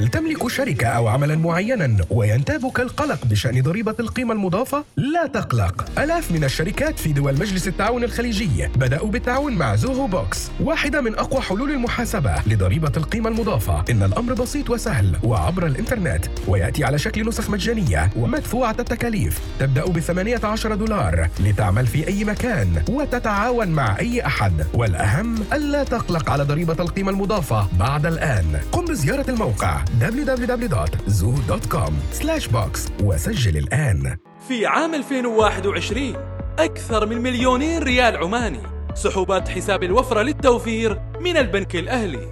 هل 0.00 0.08
تملك 0.08 0.48
شركة 0.48 0.86
أو 0.86 1.08
عملا 1.08 1.36
معينا 1.36 1.96
وينتابك 2.10 2.80
القلق 2.80 3.24
بشأن 3.24 3.62
ضريبة 3.62 3.94
القيمة 4.00 4.32
المضافة؟ 4.34 4.84
لا 4.96 5.26
تقلق. 5.26 5.84
ألاف 5.98 6.32
من 6.32 6.44
الشركات 6.44 6.98
في 6.98 7.12
دول 7.12 7.34
مجلس 7.34 7.68
التعاون 7.68 8.04
الخليجي 8.04 8.68
بدأوا 8.76 9.08
بالتعاون 9.08 9.52
مع 9.52 9.76
زوهو 9.76 10.06
بوكس 10.06 10.50
واحدة 10.60 11.00
من 11.00 11.14
أقوى 11.14 11.40
حلول 11.40 11.70
المحاسبة 11.70 12.34
لضريبة 12.46 12.92
القيمة 12.96 13.28
المضافة. 13.28 13.84
إن 13.90 14.02
الأمر 14.02 14.32
بسيط 14.34 14.70
وسهل 14.70 15.16
وعبر 15.22 15.66
الإنترنت 15.66 16.24
ويأتي 16.48 16.84
على 16.84 16.98
شكل 16.98 17.28
نسخ 17.28 17.50
مجانية 17.50 18.10
ومدفوعة 18.16 18.76
التكاليف. 18.78 19.38
تبدأ 19.58 19.84
ب 19.84 19.98
18 19.98 20.74
دولار 20.74 21.28
لتعمل 21.40 21.86
في 21.86 22.08
أي 22.08 22.24
مكان 22.24 22.82
وتتعاون 22.88 23.68
مع 23.68 23.98
أي 23.98 24.26
أحد. 24.26 24.66
والأهم 24.74 25.34
ألا 25.52 25.84
تقلق 25.84 26.30
على 26.30 26.44
ضريبة 26.44 26.76
القيمة 26.80 27.10
المضافة 27.10 27.68
بعد 27.78 28.06
الآن. 28.06 28.60
قم 28.72 28.84
بزيارة 28.84 29.30
الموقع. 29.30 29.89
www.zoo.com/box 29.98 32.90
وسجل 33.02 33.56
الآن. 33.56 34.16
في 34.48 34.66
عام 34.66 34.94
2021 34.94 36.16
أكثر 36.58 37.06
من 37.06 37.22
مليونين 37.22 37.82
ريال 37.82 38.16
عماني. 38.16 38.60
سحوبات 38.94 39.48
حساب 39.48 39.82
الوفرة 39.82 40.22
للتوفير 40.22 41.00
من 41.20 41.36
البنك 41.36 41.76
الأهلي. 41.76 42.28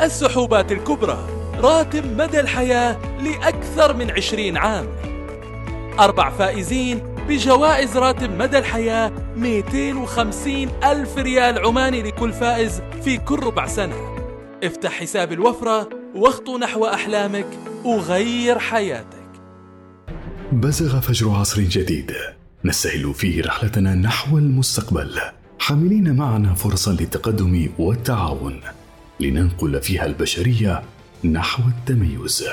السحوبات 0.00 0.72
الكبرى 0.72 1.26
راتب 1.58 2.20
مدى 2.20 2.40
الحياة 2.40 2.98
لأكثر 3.20 3.96
من 3.96 4.10
20 4.10 4.56
عام. 4.56 4.86
أربع 6.00 6.30
فائزين 6.30 7.14
بجوائز 7.28 7.96
راتب 7.96 8.30
مدى 8.30 8.58
الحياة 8.58 9.12
250 9.36 10.68
ألف 10.84 11.18
ريال 11.18 11.66
عماني 11.66 12.02
لكل 12.02 12.32
فائز 12.32 12.82
في 13.04 13.18
كل 13.18 13.38
ربع 13.38 13.66
سنة. 13.66 14.13
افتح 14.64 14.90
حساب 14.90 15.32
الوفرة 15.32 15.88
واخطو 16.14 16.58
نحو 16.58 16.86
أحلامك 16.86 17.46
وغير 17.84 18.58
حياتك. 18.58 19.24
بزغ 20.52 21.00
فجر 21.00 21.30
عصر 21.30 21.60
جديد. 21.60 22.12
نستهل 22.64 23.14
فيه 23.14 23.42
رحلتنا 23.42 23.94
نحو 23.94 24.38
المستقبل. 24.38 25.20
حاملين 25.58 26.16
معنا 26.16 26.54
فرصا 26.54 26.92
للتقدم 26.92 27.68
والتعاون. 27.78 28.60
لننقل 29.20 29.80
فيها 29.80 30.06
البشرية 30.06 30.82
نحو 31.24 31.62
التميز. 31.68 32.44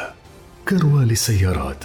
كروى 0.70 1.06
للسيارات. 1.06 1.84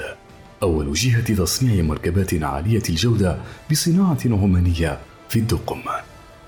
أول 0.62 0.92
جهة 0.92 1.34
تصنيع 1.34 1.84
مركبات 1.84 2.42
عالية 2.42 2.82
الجودة 2.88 3.38
بصناعة 3.70 4.18
عمانية 4.24 4.98
في 5.28 5.38
الدقم. 5.38 5.80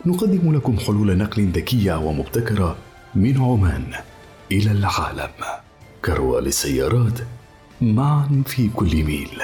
نقدم 0.06 0.56
لكم 0.56 0.78
حلول 0.78 1.18
نقل 1.18 1.46
ذكية 1.46 1.98
ومبتكرة 1.98 2.76
من 3.14 3.42
عمان 3.42 3.84
إلى 4.52 4.72
العالم 4.72 5.30
كروى 6.04 6.40
للسيارات 6.40 7.18
معا 7.80 8.42
في 8.46 8.68
كل 8.68 9.04
ميل. 9.04 9.42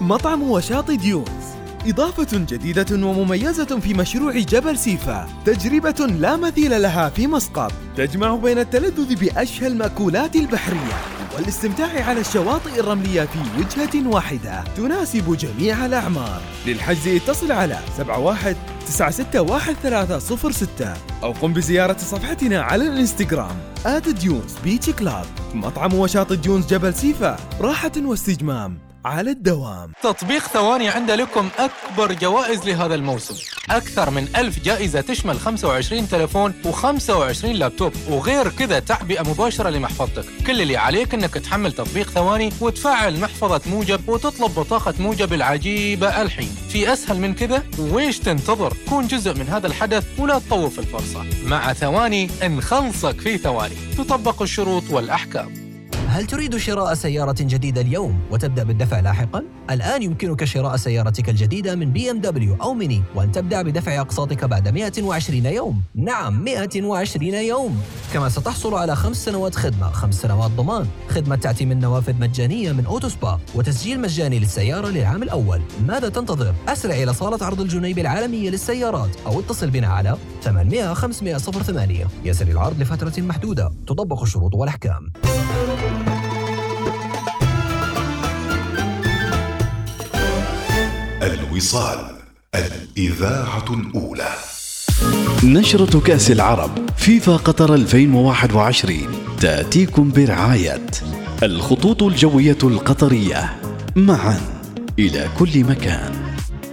مطعم 0.00 0.42
وشاطئ 0.42 0.96
ديونز 0.96 1.28
إضافة 1.86 2.28
جديدة 2.32 3.06
ومميزة 3.06 3.80
في 3.80 3.94
مشروع 3.94 4.32
جبل 4.32 4.78
سيفا 4.78 5.28
تجربة 5.44 6.06
لا 6.06 6.36
مثيل 6.36 6.82
لها 6.82 7.08
في 7.08 7.26
مسقط 7.26 7.72
تجمع 7.96 8.34
بين 8.34 8.58
التلذذ 8.58 9.14
بأشهى 9.14 9.66
المأكولات 9.66 10.36
البحرية. 10.36 11.17
والاستمتاع 11.38 12.04
على 12.04 12.20
الشواطئ 12.20 12.80
الرملية 12.80 13.22
في 13.22 13.38
وجهة 13.58 14.08
واحدة 14.08 14.64
تناسب 14.76 15.36
جميع 15.36 15.86
الأعمار. 15.86 16.42
للحجز 16.66 17.08
اتصل 17.08 17.52
على 17.52 17.78
71 17.98 18.54
961306 18.86 20.94
أو 21.22 21.32
قم 21.32 21.52
بزيارة 21.52 21.96
صفحتنا 21.98 22.62
على 22.62 22.88
الإنستغرام 22.88 23.56
at 23.86 24.08
Dunes 24.08 24.54
Beach 24.64 24.90
Club. 24.90 25.26
مطعم 25.54 25.94
وشاطئ 25.94 26.36
Dunes 26.36 26.66
جبل 26.66 26.94
سيفا 26.94 27.36
راحة 27.60 27.92
واستجمام. 27.96 28.78
على 29.08 29.30
الدوام. 29.30 29.92
تطبيق 30.02 30.42
ثواني 30.42 30.88
عنده 30.88 31.14
لكم 31.14 31.48
أكبر 31.58 32.12
جوائز 32.12 32.68
لهذا 32.68 32.94
الموسم. 32.94 33.34
أكثر 33.70 34.10
من 34.10 34.28
ألف 34.36 34.64
جائزة 34.64 35.00
تشمل 35.00 35.40
25 35.40 36.08
تلفون 36.08 36.54
و25 36.64 37.44
لابتوب 37.44 37.92
وغير 38.10 38.48
كذا 38.48 38.78
تعبئة 38.78 39.22
مباشرة 39.30 39.70
لمحفظتك. 39.70 40.24
كل 40.46 40.60
اللي 40.60 40.76
عليك 40.76 41.14
أنك 41.14 41.34
تحمل 41.34 41.72
تطبيق 41.72 42.10
ثواني 42.10 42.52
وتفعل 42.60 43.20
محفظة 43.20 43.60
موجب 43.66 44.08
وتطلب 44.08 44.54
بطاقة 44.54 44.94
موجب 44.98 45.32
العجيبة 45.32 46.22
الحين. 46.22 46.56
في 46.68 46.92
أسهل 46.92 47.18
من 47.18 47.34
كذا؟ 47.34 47.62
ويش 47.78 48.18
تنتظر؟ 48.18 48.72
كون 48.88 49.06
جزء 49.06 49.34
من 49.34 49.48
هذا 49.48 49.66
الحدث 49.66 50.04
ولا 50.18 50.38
تطوف 50.38 50.78
الفرصة. 50.78 51.24
مع 51.44 51.72
ثواني 51.72 52.30
نخلصك 52.42 53.20
في 53.20 53.38
ثواني. 53.38 53.76
تطبق 53.98 54.42
الشروط 54.42 54.82
والأحكام. 54.90 55.67
هل 56.08 56.26
تريد 56.26 56.56
شراء 56.56 56.94
سيارة 56.94 57.36
جديدة 57.40 57.80
اليوم 57.80 58.20
وتبدأ 58.30 58.64
بالدفع 58.64 59.00
لاحقا؟ 59.00 59.44
الآن 59.70 60.02
يمكنك 60.02 60.44
شراء 60.44 60.76
سيارتك 60.76 61.28
الجديدة 61.28 61.74
من 61.74 61.92
بي 61.92 62.10
إم 62.10 62.20
دبليو 62.20 62.56
أو 62.62 62.74
ميني 62.74 63.02
وأن 63.14 63.32
تبدأ 63.32 63.62
بدفع 63.62 64.00
أقساطك 64.00 64.44
بعد 64.44 64.68
120 64.68 65.46
يوم. 65.46 65.82
نعم 65.94 66.44
120 66.44 67.34
يوم. 67.34 67.80
كما 68.12 68.28
ستحصل 68.28 68.74
على 68.74 68.96
خمس 68.96 69.24
سنوات 69.24 69.54
خدمة، 69.54 69.90
خمس 69.90 70.14
سنوات 70.14 70.50
ضمان، 70.50 70.86
خدمة 71.08 71.36
تعتيم 71.36 71.80
نوافذ 71.80 72.14
مجانية 72.20 72.72
من 72.72 72.86
Auto 72.86 73.08
Spa، 73.08 73.40
وتسجيل 73.54 74.00
مجاني 74.00 74.38
للسيارة 74.38 74.88
للعام 74.88 75.22
الأول. 75.22 75.60
ماذا 75.86 76.08
تنتظر؟ 76.08 76.54
أسرع 76.68 76.94
إلى 76.94 77.14
صالة 77.14 77.46
عرض 77.46 77.60
الجنيبي 77.60 77.98
العالمية 77.98 78.50
للسيارات 78.50 79.10
أو 79.26 79.40
اتصل 79.40 79.70
بنا 79.70 79.86
على 79.86 80.16
800 80.42 80.94
500 80.94 81.38
08 81.38 82.06
يسري 82.24 82.52
العرض 82.52 82.80
لفترة 82.80 83.22
محدودة. 83.22 83.72
تطبق 83.86 84.22
الشروط 84.22 84.54
والأحكام. 84.54 85.12
الوصال 91.38 91.98
الإذاعة 92.54 93.64
الأولى. 93.70 94.34
نشرة 95.44 96.00
كأس 96.00 96.30
العرب 96.30 96.70
فيفا 96.96 97.36
قطر 97.36 97.74
2021 97.74 99.06
تأتيكم 99.40 100.10
برعاية 100.10 100.86
الخطوط 101.42 102.02
الجوية 102.02 102.58
القطرية. 102.62 103.56
معا 103.96 104.40
إلى 104.98 105.28
كل 105.38 105.64
مكان. 105.64 106.12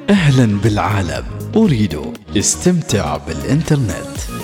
أهلا 0.10 0.60
بالعالم. 0.60 1.24
أريد 1.56 2.00
استمتع 2.38 3.18
بالإنترنت. 3.18 4.35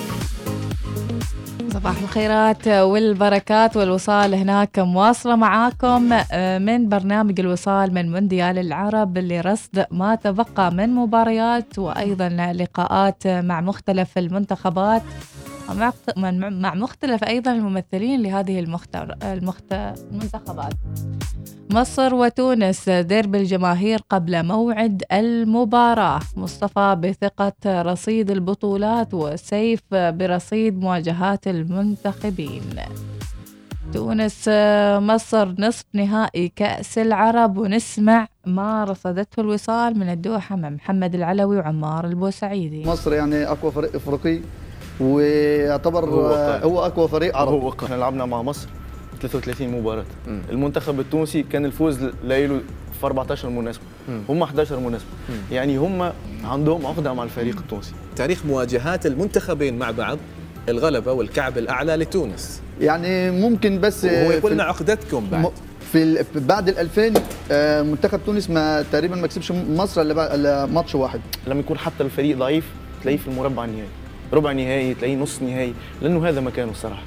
صباح 1.81 2.01
الخيرات 2.01 2.67
والبركات 2.67 3.77
والوصال 3.77 4.35
هناك 4.35 4.79
مواصلة 4.79 5.35
معاكم 5.35 6.13
آه، 6.31 6.57
من 6.57 6.89
برنامج 6.89 7.39
الوصال 7.39 7.93
من 7.93 8.11
مونديال 8.11 8.57
العرب 8.57 9.17
لرصد 9.17 9.85
ما 9.91 10.15
تبقى 10.15 10.71
من 10.71 10.95
مباريات 10.95 11.79
وأيضا 11.79 12.29
لقاءات 12.29 13.27
مع 13.27 13.61
مختلف 13.61 14.17
المنتخبات 14.17 15.01
مع 16.17 16.75
مختلف 16.75 17.23
أيضا 17.23 17.51
الممثلين 17.51 18.21
لهذه 18.21 18.59
المختر 18.59 19.15
المخت... 19.23 19.73
المنتخبات. 20.11 20.73
مصر 21.71 22.13
وتونس 22.13 22.89
ديربي 22.89 23.37
الجماهير 23.37 23.99
قبل 24.09 24.43
موعد 24.43 25.03
المباراة. 25.11 26.19
مصطفى 26.35 26.97
بثقة 26.99 27.81
رصيد 27.81 28.31
البطولات 28.31 29.13
وسيف 29.13 29.79
برصيد 29.91 30.79
مواجهات 30.79 31.47
المنتخبين. 31.47 32.61
تونس 33.93 34.49
مصر 34.97 35.55
نصف 35.59 35.85
نهائي 35.93 36.51
كأس 36.55 36.97
العرب 36.97 37.57
ونسمع 37.57 38.27
ما 38.45 38.83
رصدته 38.83 39.41
الوصال 39.41 39.99
من 39.99 40.09
الدوحة 40.09 40.55
مع 40.55 40.69
محمد 40.69 41.15
العلوي 41.15 41.57
وعمار 41.57 42.05
البوسعيدي. 42.05 42.83
مصر 42.85 43.13
يعني 43.13 43.45
أقوى 43.45 43.71
فريق 43.71 43.95
إفريقي 43.95 44.39
ويعتبر 44.99 46.05
هو 46.05 46.27
هو, 46.63 46.85
أقوى 46.85 47.07
فريق 47.07 47.37
عربي 47.37 47.55
هو 47.55 47.73
إحنا 47.85 47.95
لعبنا 47.95 48.25
مع 48.25 48.41
مصر. 48.41 48.67
33 49.21 49.67
مباراة. 49.67 50.05
المنتخب 50.51 50.99
التونسي 50.99 51.43
كان 51.43 51.65
الفوز 51.65 51.97
لايله 52.23 52.61
في 52.99 53.05
14 53.07 53.49
مناسبة. 53.49 53.83
هم 54.29 54.41
11 54.43 54.79
مناسبة. 54.79 55.07
يعني 55.51 55.77
هم 55.77 56.11
عندهم 56.43 56.85
عقدة 56.85 57.13
مع 57.13 57.23
الفريق 57.23 57.57
التونسي. 57.57 57.91
تاريخ 58.15 58.45
مواجهات 58.45 59.05
المنتخبين 59.05 59.79
مع 59.79 59.91
بعض 59.91 60.17
الغلبة 60.69 61.11
والكعب 61.11 61.57
الأعلى 61.57 61.95
لتونس. 61.95 62.61
يعني 62.81 63.31
ممكن 63.31 63.79
بس 63.79 64.05
وهو 64.05 64.31
يقول 64.31 64.51
لنا 64.51 64.63
عقدتكم 64.63 65.27
بعد. 65.31 65.45
م- 65.45 65.49
في 65.91 66.23
بعد 66.35 66.69
ال 66.69 66.77
2000 66.79 67.13
آه، 67.51 67.81
منتخب 67.81 68.19
تونس 68.25 68.49
ما 68.49 68.81
تقريبا 68.91 69.15
ما 69.15 69.27
كسبش 69.27 69.51
مصر 69.51 70.01
إلا 70.01 70.65
ماتش 70.65 70.95
واحد. 70.95 71.21
لما 71.47 71.59
يكون 71.59 71.77
حتى 71.77 72.03
الفريق 72.03 72.37
ضعيف 72.37 72.65
تلاقيه 73.01 73.17
في 73.17 73.27
المربع 73.27 73.65
النهائي. 73.65 73.87
ربع 74.33 74.51
نهائي 74.51 74.93
تلاقيه 74.93 75.15
نص 75.15 75.41
نهائي 75.41 75.73
لأنه 76.01 76.29
هذا 76.29 76.41
مكانه 76.41 76.71
الصراحة. 76.71 77.03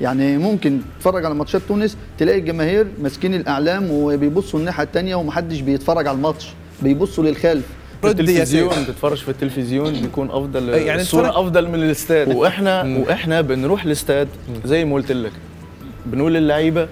يعني 0.00 0.38
ممكن 0.38 0.80
تتفرج 0.98 1.24
على 1.24 1.34
ماتشات 1.34 1.62
تونس 1.68 1.96
تلاقي 2.18 2.38
الجماهير 2.38 2.86
ماسكين 3.02 3.34
الإعلام 3.34 3.90
وبيبصوا 3.90 4.60
الناحية 4.60 4.84
الثانية 4.84 5.14
ومحدش 5.14 5.60
بيتفرج 5.60 6.06
على 6.06 6.16
الماتش 6.16 6.48
بيبصوا 6.82 7.24
للخلف. 7.24 7.64
في 8.02 8.08
التلفزيون 8.08 8.70
تتفرج 8.70 9.16
في 9.16 9.28
التلفزيون 9.28 9.92
بيكون 9.92 10.30
أفضل 10.30 10.68
يعني 10.68 11.00
الصورة 11.00 11.40
أفضل 11.40 11.68
من 11.68 11.74
الاستاد. 11.74 12.34
وإحنا 12.34 12.82
مم. 12.82 12.96
وإحنا 12.98 13.40
بنروح 13.40 13.84
الاستاد 13.84 14.28
زي 14.64 14.84
ما 14.84 14.94
قلت 14.94 15.12
لك. 15.12 15.32
بنقول 16.06 16.34
للعيبة 16.34 16.88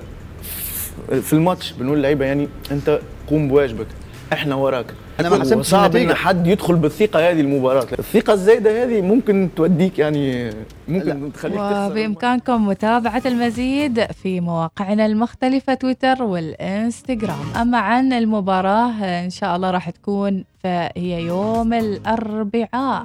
في 1.22 1.32
الماتش 1.32 1.72
بنقول 1.72 1.98
للعيبة 1.98 2.24
يعني 2.24 2.48
أنت 2.70 3.00
قوم 3.30 3.48
بواجبك 3.48 3.86
إحنا 4.32 4.54
وراك. 4.54 4.86
أنا 5.20 5.28
ما 5.28 5.40
حسبتش 5.40 5.66
صعب. 5.66 5.96
إن 5.96 6.14
حد 6.14 6.46
يدخل 6.46 6.74
بالثقة 6.74 7.30
هذه 7.30 7.40
المباراة. 7.40 7.86
الثقة 7.98 8.32
الزايدة 8.32 8.84
هذه 8.84 9.00
ممكن 9.00 9.48
توديك 9.56 9.98
يعني 9.98 10.50
ممكن 10.88 11.32
تخليك 11.32 11.56
تخسر 11.58 11.90
وبإمكانكم 11.90 12.68
متابعة 12.68 13.22
المزيد 13.26 14.04
في 14.12 14.40
مواقعنا 14.40 15.06
المختلفة 15.06 15.74
تويتر 15.74 16.22
والإنستغرام. 16.22 17.56
أما 17.60 17.78
عن 17.78 18.12
المباراة 18.12 19.24
إن 19.24 19.30
شاء 19.30 19.56
الله 19.56 19.70
راح 19.70 19.90
تكون 19.90 20.44
فهي 20.62 21.22
يوم 21.22 21.72
الأربعاء. 21.72 23.02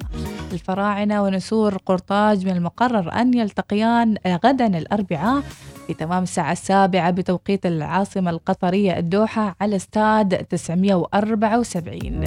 الفراعنة 0.52 1.22
ونسور 1.22 1.76
قرطاج 1.86 2.46
من 2.46 2.56
المقرر 2.56 3.12
أن 3.20 3.34
يلتقيان 3.34 4.16
غدا 4.44 4.66
الأربعاء 4.66 5.42
في 5.90 5.94
تمام 5.94 6.22
الساعة 6.22 6.52
السابعة 6.52 7.10
بتوقيت 7.10 7.66
العاصمة 7.66 8.30
القطرية 8.30 8.98
الدوحة 8.98 9.56
على 9.60 9.76
استاد 9.76 10.28
974 10.44 12.24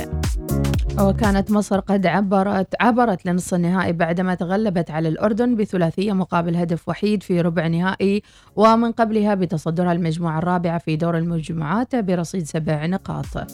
وكانت 1.00 1.52
مصر 1.52 1.80
قد 1.80 2.06
عبرت 2.06 2.68
عبرت 2.80 3.26
لنصف 3.26 3.54
النهائي 3.54 3.94
بعدما 3.94 4.36
تغلبت 4.36 4.92
على 4.92 5.08
الأردن 5.08 5.56
بثلاثية 5.56 6.14
مقابل 6.14 6.56
هدف 6.56 6.90
وحيد 6.90 7.24
في 7.24 7.42
ربع 7.42 7.68
نهائي 7.68 8.24
ومن 8.56 8.92
قبلها 8.92 9.36
بتصدرها 9.36 9.92
المجموعة 9.92 10.38
الرابعة 10.38 10.78
في 10.78 10.96
دور 10.96 11.18
المجموعات 11.18 11.96
برصيد 11.96 12.48
سبع 12.48 12.86
نقاط. 12.86 13.48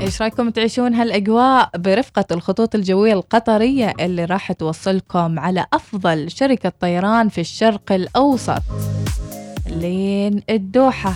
إيش 0.00 0.22
رأيكم 0.22 0.50
تعيشون 0.50 0.94
هالأجواء 0.94 1.70
برفقة 1.78 2.24
الخطوط 2.30 2.74
الجوية 2.74 3.12
القطرية 3.12 3.94
اللي 4.00 4.24
راح 4.24 4.52
توصلكم 4.52 5.38
على 5.38 5.66
أفضل 5.72 6.30
شركة 6.30 6.72
طيران 6.80 7.28
في 7.28 7.40
الشرق 7.40 7.92
الأوسط؟ 7.92 8.62
لين 9.80 10.42
الدوحة. 10.50 11.12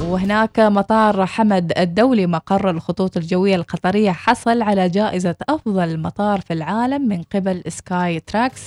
وهناك 0.00 0.60
مطار 0.60 1.26
حمد 1.26 1.72
الدولي 1.78 2.26
مقر 2.26 2.70
الخطوط 2.70 3.16
الجوية 3.16 3.56
القطرية 3.56 4.10
حصل 4.10 4.62
على 4.62 4.88
جائزة 4.88 5.36
أفضل 5.48 5.98
مطار 6.00 6.40
في 6.40 6.52
العالم 6.52 7.08
من 7.08 7.22
قبل 7.22 7.62
سكاي 7.68 8.20
تراكس 8.20 8.62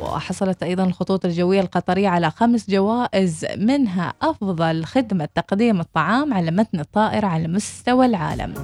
وحصلت 0.00 0.62
أيضا 0.62 0.84
الخطوط 0.84 1.24
الجوية 1.24 1.60
القطرية 1.60 2.08
على 2.08 2.30
خمس 2.30 2.70
جوائز 2.70 3.46
منها 3.56 4.12
أفضل 4.22 4.84
خدمة 4.84 5.28
تقديم 5.34 5.80
الطعام 5.80 6.34
على 6.34 6.50
متن 6.50 6.80
الطائرة 6.80 7.26
على 7.26 7.48
مستوى 7.48 8.06
العالم 8.06 8.54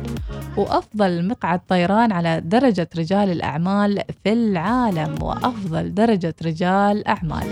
وأفضل 0.57 1.29
مقعد 1.29 1.61
طيران 1.69 2.13
على 2.13 2.41
درجة 2.41 2.89
رجال 2.99 3.31
الأعمال 3.31 4.03
في 4.25 4.33
العالم 4.33 5.23
وأفضل 5.23 5.95
درجة 5.95 6.35
رجال 6.45 7.07
أعمال. 7.09 7.47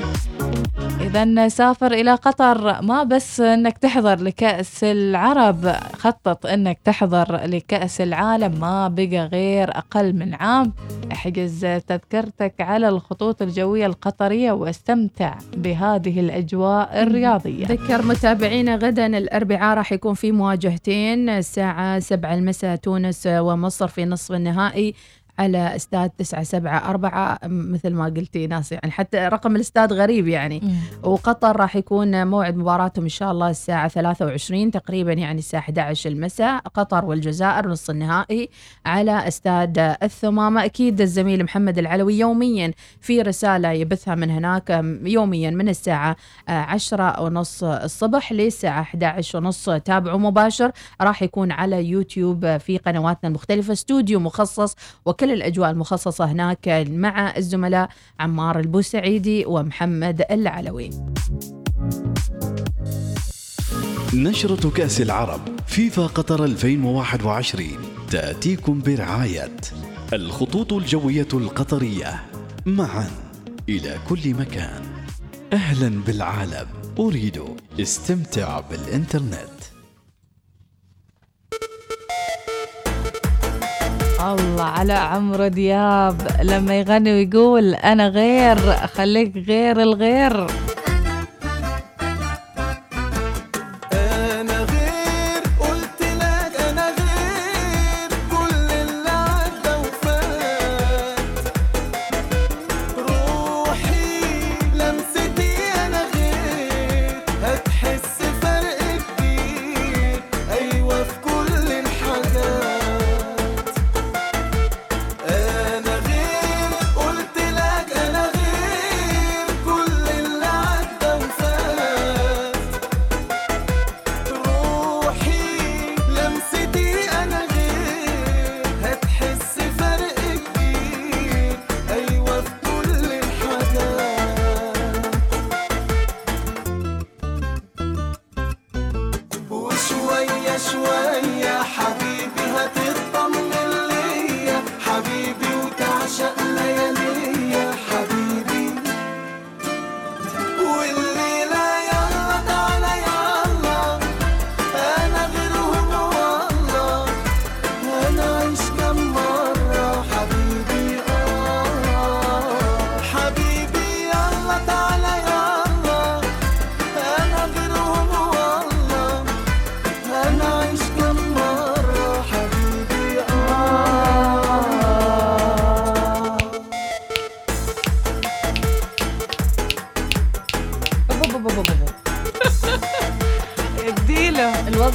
إذا 1.01 1.49
سافر 1.49 1.93
إلى 1.93 2.15
قطر 2.15 2.83
ما 2.83 3.03
بس 3.03 3.41
أنك 3.41 3.79
تحضر 3.79 4.21
لكأس 4.23 4.85
العرب 4.85 5.77
خطط 5.99 6.47
أنك 6.47 6.79
تحضر 6.85 7.47
لكأس 7.47 8.01
العالم 8.01 8.61
ما 8.61 8.89
بقى 8.89 9.27
غير 9.27 9.71
أقل 9.71 10.13
من 10.13 10.35
عام. 10.35 10.73
أحجز 11.13 11.61
تذكرتك 11.61 12.55
على 12.61 12.89
الخطوط 12.89 13.43
الجوية 13.43 13.74
القطرية 13.83 14.53
واستمتع 14.53 15.35
بهذه 15.57 16.21
الأجواء 16.21 17.03
الرياضية. 17.03 17.67
ذكر 17.67 18.07
متابعينا 18.07 18.77
غدا 18.77 19.07
الأربعاء 19.07 19.77
راح 19.77 19.93
يكون 19.93 20.15
في 20.15 20.33
مواجهتين 20.33 21.29
الساعة 21.29 21.99
7 21.99 22.35
المساء 22.35 22.77
تونس 22.77 23.27
ومصر 23.27 23.89
في 23.89 24.05
نصف 24.05 24.33
النهائي. 24.33 24.95
على 25.39 25.77
استاد 25.77 26.11
974 26.11 27.39
مثل 27.73 27.93
ما 27.93 28.05
قلتي 28.05 28.47
ناس 28.47 28.73
يعني 28.73 28.91
حتى 28.91 29.19
رقم 29.19 29.57
الاستاد 29.57 29.93
غريب 29.93 30.29
يعني. 30.29 30.63
وقطر 31.03 31.57
راح 31.57 31.77
يكون 31.77 32.27
موعد 32.27 32.57
مباراتهم 32.57 33.05
إن 33.05 33.09
شاء 33.11 33.31
الله 33.33 33.51
الساعة 33.51 33.89
23 33.89 34.71
تقريبا 34.71 35.13
يعني 35.13 35.39
الساعة 35.39 35.61
11 35.61 36.11
المساء. 36.11 36.59
قطر 36.59 37.05
والجزائر 37.05 37.69
نص 37.69 37.91
النهائي 37.91 38.49
على 38.87 39.29
استاد 39.29 39.79
الثمامة. 40.03 40.65
أكيد 40.65 41.01
الزميل 41.01 41.45
محمد 41.45 41.79
العلوي 41.79 42.19
يوميا 42.19 42.73
في 43.01 43.23
رسالة 43.23 43.71
يبثها 43.71 44.15
من 44.15 44.31
هناك 44.31 44.85
يوميا 45.03 45.51
من 45.51 45.69
الساعة 45.69 46.17
10 46.49 47.21
ونص 47.21 47.65
الصبح 47.65 48.33
للساعة 48.33 48.81
11 48.81 49.39
ونص. 49.39 49.71
تابعوا 49.71 50.19
مباشر 50.19 50.73
راح 51.01 51.23
يكون 51.23 51.53
على 51.53 51.85
يوتيوب 51.85 52.57
في 52.57 52.79
قنواتنا 52.79 53.29
المختلفة. 53.29 53.73
استوديو 53.73 54.21
مخصص 54.21 54.77
وكل 55.05 55.24
الأجواء 55.33 55.71
المخصصة 55.71 56.25
هناك 56.25 56.87
مع 56.91 57.37
الزملاء 57.37 57.89
عمار 58.21 58.61
البوسعيدي 58.61 59.47
ومحمد 59.47 60.23
العلوي. 60.31 60.91
نشرة 64.15 64.71
كأس 64.71 65.01
العرب 65.01 65.41
فيفا 65.67 66.07
قطر 66.07 66.45
2021 66.45 67.67
تأتيكم 68.11 68.81
برعاية 68.87 69.57
الخطوط 70.13 70.73
الجوية 70.73 71.29
القطرية. 71.35 72.23
معا 72.67 73.11
إلى 73.69 73.99
كل 74.09 74.35
مكان. 74.35 74.83
أهلا 75.53 76.03
بالعالم. 76.07 76.67
أريد 76.99 77.43
استمتع 77.81 78.61
بالإنترنت. 78.61 79.54
الله 84.33 84.63
على 84.63 84.93
عمرو 84.93 85.47
دياب. 85.47 86.17
لما 86.43 86.75
يغني 86.75 87.13
ويقول 87.13 87.75
أنا 87.75 88.09
غير 88.09 88.57
خليك 88.97 89.33
غير 89.49 89.81
الغير. 89.81 90.47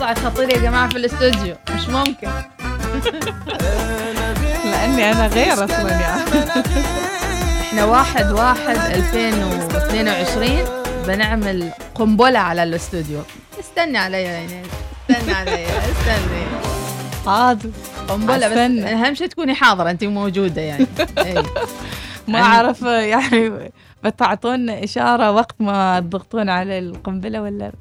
وضعك 0.10 0.26
خطير 0.26 0.50
يا 0.50 0.58
جماعة 0.58 0.90
في 0.90 0.98
الاستوديو. 0.98 1.56
مش 1.76 1.90
ممكن. 1.90 2.28
لأني 4.72 5.12
أنا 5.12 5.28
غير 5.28 5.54
أصلا 5.54 5.92
يعني. 5.92 6.22
إحنا 7.62 7.86
واحد 7.86 8.32
واحد 8.32 8.76
2022 8.76 10.50
بنعمل 11.08 11.72
قنبلة 11.96 12.40
على 12.40 12.64
الاستوديو. 12.64 13.20
استني 13.60 13.98
علي 13.98 14.24
يا 14.24 14.38
ايناس 14.38 14.68
استني 15.10 15.34
علي 15.34 15.66
استني. 15.66 16.46
حاضر. 17.26 17.70
قنبلة 18.08 18.48
بس. 18.48 18.84
أهم 18.84 19.16
شيء 19.16 19.28
تكوني 19.28 19.54
حاضرة 19.54 19.92
انت 19.92 20.04
موجودة 20.04 20.62
يعني. 20.62 20.88
إيه. 21.18 21.44
ما 22.28 22.40
أعرف 22.40 22.82
يعني 22.82 23.72
بتعطون 24.04 24.70
إشارة 24.70 25.32
وقت 25.32 25.56
ما 25.60 26.00
تضغطون 26.00 26.50
على 26.50 26.80
القنبلة 26.80 27.42
ولا؟ 27.42 27.72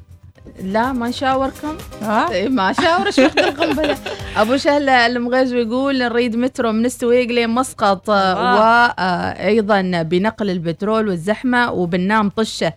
لا 0.62 0.92
ما 0.92 1.08
نشاوركم 1.08 1.76
ها؟ 2.02 2.48
ما 2.48 2.72
شاورش 2.72 3.18
وقت 3.18 3.38
القنبله 3.38 3.98
أبو 4.40 4.56
شهلة 4.56 5.06
المغيزوي 5.06 5.60
يقول 5.60 5.98
نريد 5.98 6.36
مترو 6.36 6.72
من 6.72 6.84
السويق 6.86 7.28
لين 7.28 7.50
مسقط. 7.50 8.08
وأيضا 8.08 10.02
بنقل 10.02 10.50
البترول 10.50 11.08
والزحمة 11.08 11.72
وبننام 11.72 12.28
طشة. 12.30 12.72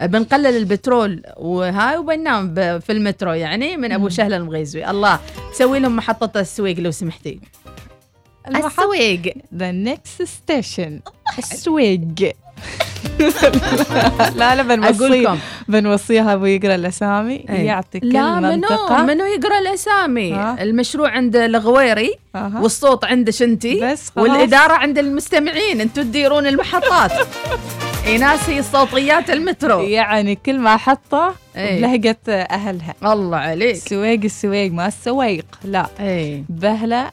آه، 0.00 0.06
بنقلل 0.12 0.46
البترول 0.56 1.22
وهاي 1.36 1.96
وبننام 1.96 2.54
في 2.54 2.92
المترو 2.92 3.32
يعني 3.32 3.76
من 3.76 3.92
أبو 3.92 4.08
شهلة 4.08 4.36
المغيزوي 4.36 4.90
الله 4.90 5.20
تسوي 5.52 5.78
لهم 5.78 5.96
محطة 5.96 6.40
السويق 6.40 6.78
لو 6.80 6.90
سمحتي. 6.90 7.40
السويق 8.48 9.34
the 9.54 9.72
next 9.72 10.22
station 10.22 11.00
السويق. 11.38 12.36
لا 14.34 14.54
لا 14.54 14.62
بنوصي 14.62 15.04
أقولكم. 15.04 15.38
بنوصيها 15.68 16.34
أبو 16.34 16.44
يقرأ 16.44 16.74
الأسامي. 16.74 17.44
إيه. 17.48 17.66
يعطي 17.66 18.00
كل 18.00 18.12
لا 18.12 18.34
منو؟ 18.34 18.48
منطقة. 18.48 19.02
منو 19.02 19.24
يقرأ 19.24 19.58
الأسامي؟ 19.58 20.32
ها؟ 20.32 20.56
المشروع 20.62 21.10
عند 21.10 21.36
الغويري. 21.36 22.14
والصوت 22.34 23.04
عندك 23.04 23.42
انتي 23.42 23.80
بس 23.80 24.10
خلاص. 24.10 24.28
والإدارة 24.28 24.72
عند 24.72 24.98
المستمعين. 24.98 25.80
أنتوا 25.80 26.02
تديرون 26.02 26.46
المحطات. 26.46 27.12
ايناس 28.06 28.50
هي 28.50 28.62
صوتيات 28.62 29.30
المترو. 29.30 29.80
يعني 29.80 30.34
كل 30.34 30.58
ما 30.58 30.76
حطه 30.76 31.34
إيه. 31.56 31.78
بلهجة 31.80 32.18
أهلها. 32.28 32.94
الله 33.04 33.36
عليك. 33.36 33.76
السويق 33.76 34.20
السويق 34.24 34.72
ما 34.72 34.86
السويق. 34.86 35.44
لا. 35.64 35.86
إيه. 36.00 36.42
بهله 36.48 37.10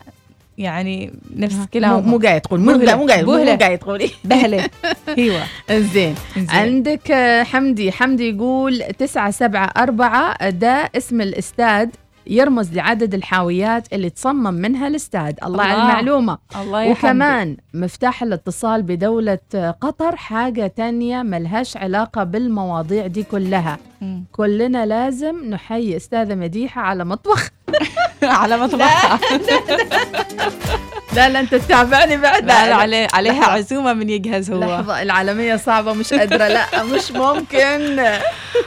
يعني 0.57 1.13
نفس 1.35 1.57
كلام 1.73 2.03
مو 2.09 2.17
قاعد 2.17 2.41
تقول. 2.41 2.59
مو 2.59 2.71
مو 2.71 2.85
قاعد 3.07 3.23
مو. 3.25 3.55
قاعد 3.59 3.77
تقولي. 3.77 4.11
بهلة. 4.23 4.69
أيوه. 5.17 5.41
زين. 5.71 6.15
عندك 6.49 7.11
آه، 7.11 7.43
حمدي. 7.43 7.91
حمدي 7.91 8.29
يقول 8.29 8.79
تسعة 8.97 9.31
سبعة 9.31 9.65
أربعة. 9.77 10.49
ده 10.49 10.89
اسم 10.97 11.21
الإستاد 11.21 11.89
يرمز 12.27 12.73
لعدد 12.73 13.13
الحاويات 13.13 13.93
اللي 13.93 14.09
تصمم 14.09 14.53
منها 14.53 14.87
الاستاد 14.87 15.39
الله 15.43 15.63
على 15.63 15.73
الله. 15.73 15.83
المعلومة. 15.89 16.37
الله 16.61 16.89
وكمان 16.89 17.57
مفتاح 17.73 18.23
الاتصال 18.23 18.81
بدولة 18.83 19.37
قطر. 19.81 20.15
حاجة 20.15 20.67
تانية 20.67 21.21
ملهاش 21.23 21.77
علاقة 21.77 22.23
بالمواضيع 22.23 23.07
دي 23.07 23.23
كلها. 23.23 23.77
مم. 24.01 24.23
كلنا 24.31 24.85
لازم 24.85 25.45
نحيي 25.49 25.97
أستاذة 25.97 26.35
مديحة 26.35 26.81
على 26.81 27.05
مطبخ. 27.05 27.49
على 28.25 28.57
مطبخها 28.57 29.19
لا 31.15 31.29
لا 31.29 31.39
أنت 31.39 31.55
تتابعني 31.55 32.17
بعد. 32.17 32.45
لا 32.45 32.67
لا 32.69 32.75
علي 32.75 33.07
عليها 33.13 33.33
لحظة. 33.33 33.51
عزومة 33.51 33.93
من 33.93 34.09
يجهز 34.09 34.51
هو. 34.51 34.59
لحظة 34.59 35.01
العالمية 35.01 35.55
صعبة 35.55 35.93
مش 35.93 36.13
قادرة. 36.13 36.47
لا 36.47 36.83
مش 36.83 37.11
ممكن. 37.11 37.99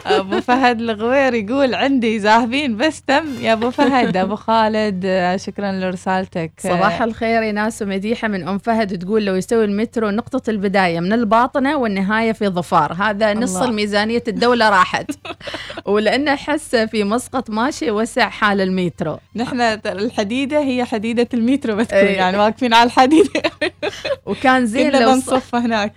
أبو 0.06 0.40
فهد 0.40 0.80
الغوير 0.80 1.34
يقول 1.34 1.74
عندي 1.74 2.18
ذاهبين 2.18 2.76
بس 2.76 3.02
تم. 3.02 3.24
يا 3.40 3.52
أبو 3.52 3.70
فهد 3.70 4.16
أبو 4.16 4.36
خالد 4.36 5.02
آه، 5.06 5.36
شكرا 5.36 5.72
لرسالتك. 5.72 6.52
صباح 6.58 7.02
الخير 7.02 7.42
يا 7.42 7.52
ناس 7.52 7.82
ومديحة 7.82 8.28
من 8.28 8.48
أم 8.48 8.58
فهد 8.58 8.98
تقول 8.98 9.24
لو 9.24 9.34
يسوي 9.34 9.64
المترو 9.64 10.10
نقطة 10.10 10.50
البداية 10.50 11.00
من 11.00 11.12
الباطنة 11.12 11.76
والنهاية 11.76 12.32
في 12.32 12.48
ظفار. 12.48 12.92
هذا 12.92 13.34
نص 13.34 13.56
الله. 13.56 13.68
الميزانية 13.68 14.22
الدولة 14.28 14.68
راحت. 14.70 15.10
ولأنه 15.86 16.34
أحس 16.34 16.76
في 16.76 17.04
مسقط 17.04 17.50
ماشي 17.50 17.90
وسع 17.90 18.28
حال 18.28 18.60
المترو. 18.60 19.18
نحن 19.36 19.60
الحديدة 19.86 20.58
هي 20.60 20.84
حديدة 20.84 21.28
المترو 21.34 21.76
بتكون 21.76 21.98
إيه. 21.98 22.18
يعني 22.36 22.48
واقفين 22.48 22.74
على 22.74 22.86
الحديده 22.86 23.42
وكان 24.26 24.66
زين 24.66 24.92
لو 24.92 25.20
ص... 25.20 25.30
بنصف 25.30 25.54
هناك. 25.54 25.92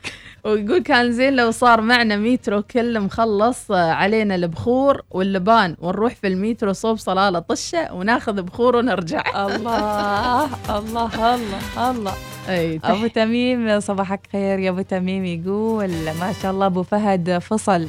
ويقول 0.46 0.80
كان 0.80 1.12
زين 1.12 1.36
لو 1.36 1.52
صار 1.52 1.82
معنا 1.82 2.18
مترو 2.18 2.62
كل 2.62 3.00
مخلص 3.00 3.72
آه، 3.72 3.92
علينا 3.92 4.36
البخور 4.36 5.02
واللبان 5.12 5.76
ونروح 5.80 6.16
في 6.16 6.28
المترو 6.28 6.74
صوب 6.74 6.98
صلالة 6.98 7.40
طشة 7.40 7.94
وناخذ 7.94 8.42
بخور 8.42 8.76
ونرجع. 8.76 9.24
الله 9.46 10.46
الله 10.78 11.36
الله 11.36 11.92
الله. 11.92 12.14
أي. 12.50 12.80
أبو 12.84 13.08
تميم 13.08 13.80
صباحك 13.80 14.20
خير 14.32 14.60
يا 14.60 14.70
أبو 14.70 14.82
تميم 14.82 15.26
يقول 15.26 15.90
ما 16.20 16.34
شاء 16.42 16.52
الله 16.52 16.66
أبو 16.66 16.84
فهد 16.84 17.38
فصل 17.38 17.88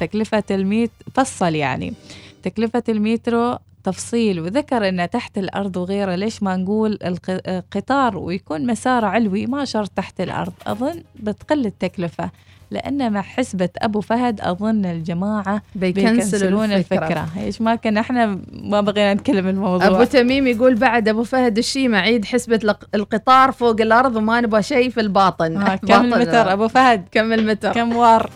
تكلفة 0.00 0.44
الميت 0.50 0.90
فصل 1.14 1.54
يعني. 1.54 1.94
تكلفة 2.42 2.82
المترو 2.88 3.58
تفصيل 3.84 4.40
وذكر 4.40 4.88
انه 4.88 5.06
تحت 5.06 5.38
الأرض 5.38 5.76
وغيره 5.76 6.14
ليش 6.14 6.42
ما 6.42 6.56
نقول 6.56 6.98
الق- 7.04 7.48
القطار 7.48 8.16
ويكون 8.16 8.66
مسار 8.66 9.04
علوي 9.04 9.46
ما 9.46 9.64
شرط 9.64 9.90
تحت 9.90 10.20
الأرض؟ 10.20 10.52
أظن 10.66 11.02
بتقل 11.20 11.66
التكلفة. 11.66 12.30
لأن 12.70 13.12
مع 13.12 13.22
حسبة 13.22 13.68
أبو 13.78 14.00
فهد 14.00 14.40
أظن 14.40 14.84
الجماعة 14.86 15.62
بيكنسلون 15.74 16.72
الفكرة. 16.72 17.28
إيش 17.40 17.60
ما 17.60 17.74
كان 17.74 17.96
إحنا 17.98 18.38
ما 18.52 18.80
بغينا 18.80 19.14
نتكلم 19.14 19.48
الموضوع. 19.48 19.86
أبو 19.86 20.04
تميم 20.04 20.46
يقول 20.46 20.74
بعد 20.74 21.08
أبو 21.08 21.22
فهد 21.24 21.58
الشيمة 21.58 21.98
عيد 21.98 22.24
حسبة 22.24 22.60
الق- 22.64 22.88
القطار 22.94 23.52
فوق 23.52 23.80
الأرض 23.80 24.16
وما 24.16 24.40
نبغى 24.40 24.62
شيء 24.62 24.90
في 24.90 25.00
الباطن. 25.00 25.56
ها، 25.56 25.76
كم. 25.76 26.14
المتر 26.14 26.52
أبو 26.52 26.68
فهد؟ 26.68 27.04
كم 27.12 27.32
المتر؟ 27.32 27.72
كم 27.72 27.96
وار؟ 27.96 28.30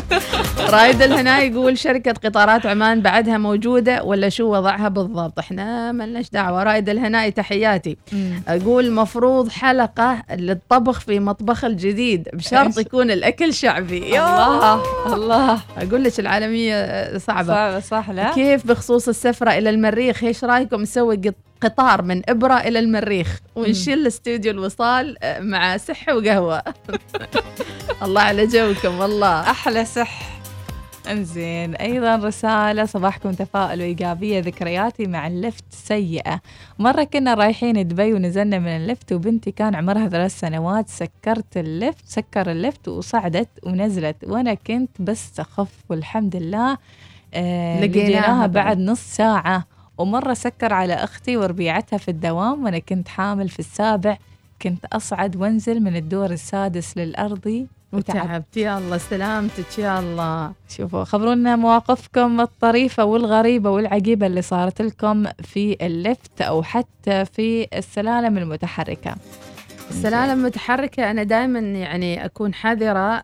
رايد 0.70 1.02
الهنا 1.02 1.38
يقول 1.40 1.78
شركة 1.78 2.12
قطارات 2.12 2.66
عمان 2.66 3.00
بعدها 3.00 3.38
موجودة 3.38 4.02
ولا 4.04 4.28
شو 4.28 4.44
وضعها 4.54 4.88
بالضبط؟ 4.88 5.38
إحنا 5.38 5.92
ما 5.92 6.04
لناش 6.06 6.30
دعوة. 6.30 6.62
رايد 6.62 6.88
الهناء 6.88 7.30
تحياتي. 7.30 7.96
أقول 8.48 8.92
مفروض 8.92 9.48
حلقة 9.48 10.22
للطبخ 10.34 11.00
في 11.00 11.20
مطبخ 11.20 11.64
الجديد. 11.64 12.28
بشرط 12.32 12.66
إيش؟ 12.66 12.78
يكون 12.78 13.10
الأكل 13.10 13.54
شعبي. 13.62 13.98
يا 14.10 14.46
الله 14.46 14.82
الله. 15.14 15.60
أقول 15.78 16.04
لك 16.04 16.20
العالمية 16.20 16.74
آه، 16.74 17.18
صعبة. 17.18 17.46
صعبة 17.48 17.80
صح 17.80 18.10
لا. 18.10 18.32
كيف 18.34 18.66
بخصوص 18.66 19.08
السفرة 19.08 19.50
إلى 19.50 19.70
المريخ؟ 19.70 20.24
إيش 20.24 20.44
رأيكم؟ 20.44 20.80
نسوي 20.82 21.16
قط- 21.16 21.34
قطار 21.62 22.02
من 22.02 22.30
إبرة 22.30 22.54
إلى 22.54 22.78
المريخ 22.78 23.38
ونشيل 23.56 24.06
استوديو 24.06 24.52
الوصال 24.52 25.16
آه، 25.24 25.40
مع 25.40 25.76
سحة 25.76 26.14
وقهوة. 26.16 26.62
الله 28.02 28.20
على 28.22 28.46
جوكم 28.46 28.98
والله. 29.00 29.40
أحلى 29.50 29.84
صح 29.84 30.41
انزين. 31.10 31.74
أيضا 31.74 32.16
رسالة 32.16 32.84
صباحكم 32.84 33.30
تفاؤل 33.30 33.80
وإيجابية 33.80 34.40
ذكرياتي 34.40 35.06
مع 35.06 35.26
اللفت 35.26 35.64
سيئة. 35.70 36.40
مرة 36.78 37.04
كنا 37.04 37.34
رايحين 37.34 37.88
دبي 37.88 38.12
ونزلنا 38.14 38.58
من 38.58 38.68
اللفت 38.68 39.12
وبنتي 39.12 39.50
كان 39.50 39.74
عمرها 39.74 40.08
ثلاث 40.08 40.40
سنوات 40.40 40.88
سكرت 40.88 41.56
اللفت 41.56 42.06
سكر 42.06 42.50
اللفت 42.50 42.88
وصعدت 42.88 43.48
ونزلت. 43.62 44.16
وأنا 44.24 44.54
كنت 44.54 44.90
بس 45.02 45.40
أخف 45.40 45.74
والحمد 45.88 46.36
لله 46.36 46.78
آه 47.34 47.84
لقيناها. 47.84 48.46
بعد. 48.46 48.78
نص 48.78 49.00
ساعة. 49.00 49.66
ومرة 49.98 50.34
سكر 50.34 50.72
على 50.72 50.94
أختي 50.94 51.36
وربيعتها 51.36 51.96
في 51.96 52.10
الدوام 52.10 52.64
وأنا 52.64 52.78
كنت 52.78 53.08
حامل 53.08 53.48
في 53.48 53.58
السابع. 53.58 54.18
كنت 54.62 54.84
أصعد 54.84 55.36
وأنزل 55.36 55.80
من 55.80 55.96
الدور 55.96 56.30
السادس 56.30 56.96
للارضي 56.98 57.66
وتعبت. 57.92 58.56
يا 58.56 58.78
الله 58.78 58.98
سلامتك 58.98 59.78
يا 59.78 60.00
الله 60.00 60.52
شوفوا 60.68 61.04
خبرونا 61.04 61.56
مواقفكم 61.56 62.40
الطريفة 62.40 63.04
والغريبة 63.04 63.70
والعجيبة 63.70 64.26
اللي 64.26 64.42
صارت 64.42 64.82
لكم 64.82 65.24
في 65.42 65.76
اللفت 65.86 66.40
أو 66.40 66.62
حتى 66.62 67.24
في 67.24 67.66
السلالم 67.74 68.38
المتحركة. 68.38 69.14
السلالم 69.90 70.40
المتحركة 70.40 71.10
أنا 71.10 71.22
دائما 71.22 71.58
يعني 71.58 72.24
أكون 72.24 72.54
حذرة 72.54 73.20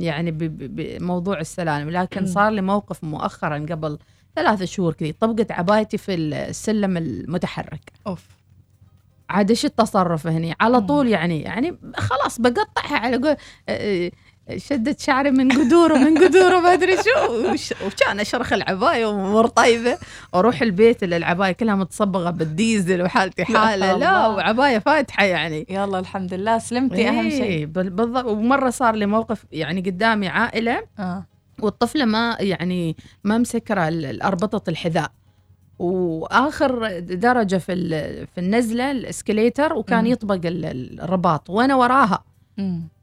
يعني 0.00 0.30
بموضوع 0.30 1.40
السلالم. 1.40 1.90
لكن. 1.90 2.26
صار 2.26 2.50
لي 2.50 2.62
موقف 2.62 3.04
مؤخرا 3.04 3.66
قبل 3.70 3.98
ثلاثة 4.36 4.64
شهور 4.64 4.92
كذي 4.92 5.12
طبقت 5.12 5.52
عبايتي 5.52 5.98
في 5.98 6.14
السلم 6.14 6.96
المتحرك. 6.96 7.92
أوف. 8.06 8.35
عاد 9.30 9.50
إيش 9.50 9.64
التصرف 9.64 10.26
هني؟ 10.26 10.54
على 10.60 10.80
طول 10.80 11.08
يعني 11.08 11.42
يعني 11.42 11.78
خلاص 11.96 12.40
بقطعها 12.40 12.96
على 12.98 13.16
قول 13.16 13.36
آه، 13.68 14.10
آه، 14.48 14.56
شدت 14.56 15.00
شعري 15.00 15.30
من 15.30 15.52
قدور 15.52 15.92
ومن 15.92 16.18
قدور 16.24 16.54
وما 16.54 16.72
أدري 16.72 16.96
شو. 16.96 17.86
وكان 17.86 18.20
اشرخ 18.20 18.52
العباية 18.52 19.06
وأمور 19.06 19.46
طيبة. 19.46 19.98
وأروح 20.32 20.62
البيت 20.62 21.02
اللي 21.02 21.16
العباية 21.16 21.52
كلها 21.52 21.74
متصبغة 21.74 22.30
بالديزل 22.30 23.02
وحالتي 23.02 23.44
حالة. 23.44 23.96
لا. 23.96 24.26
وعباية 24.26 24.78
فاتحة 24.78 25.24
يعني. 25.24 25.66
يلا 25.70 25.98
الحمد 25.98 26.34
لله. 26.34 26.58
سلمتي 26.58 27.08
أهم 27.08 27.26
إيه، 27.26 27.38
شيء. 27.38 27.66
بال- 27.66 27.90
بالضبط 27.90 28.24
ومرة 28.24 28.70
صار 28.70 28.94
لي 28.94 29.06
موقف 29.06 29.44
يعني 29.52 29.80
قدامي 29.80 30.28
عائلة. 30.28 30.82
آه. 30.98 31.26
والطفلة 31.62 32.04
ما 32.04 32.36
يعني 32.40 32.96
ما 33.24 33.38
مسكرة 33.38 33.82
اربطه 34.24 34.70
الحذاء. 34.70 35.10
وآخر 35.78 36.98
درجة 37.00 37.56
في 37.56 37.74
في 38.34 38.38
النزلة 38.40 38.90
ال 38.90 38.98
escalator 38.98 39.74
وكان 39.74 40.04
مم. 40.04 40.10
يطبق 40.10 40.40
ال- 40.44 41.00
الرباط. 41.00 41.50
وأنا 41.50 41.74
وراها. 41.74 42.24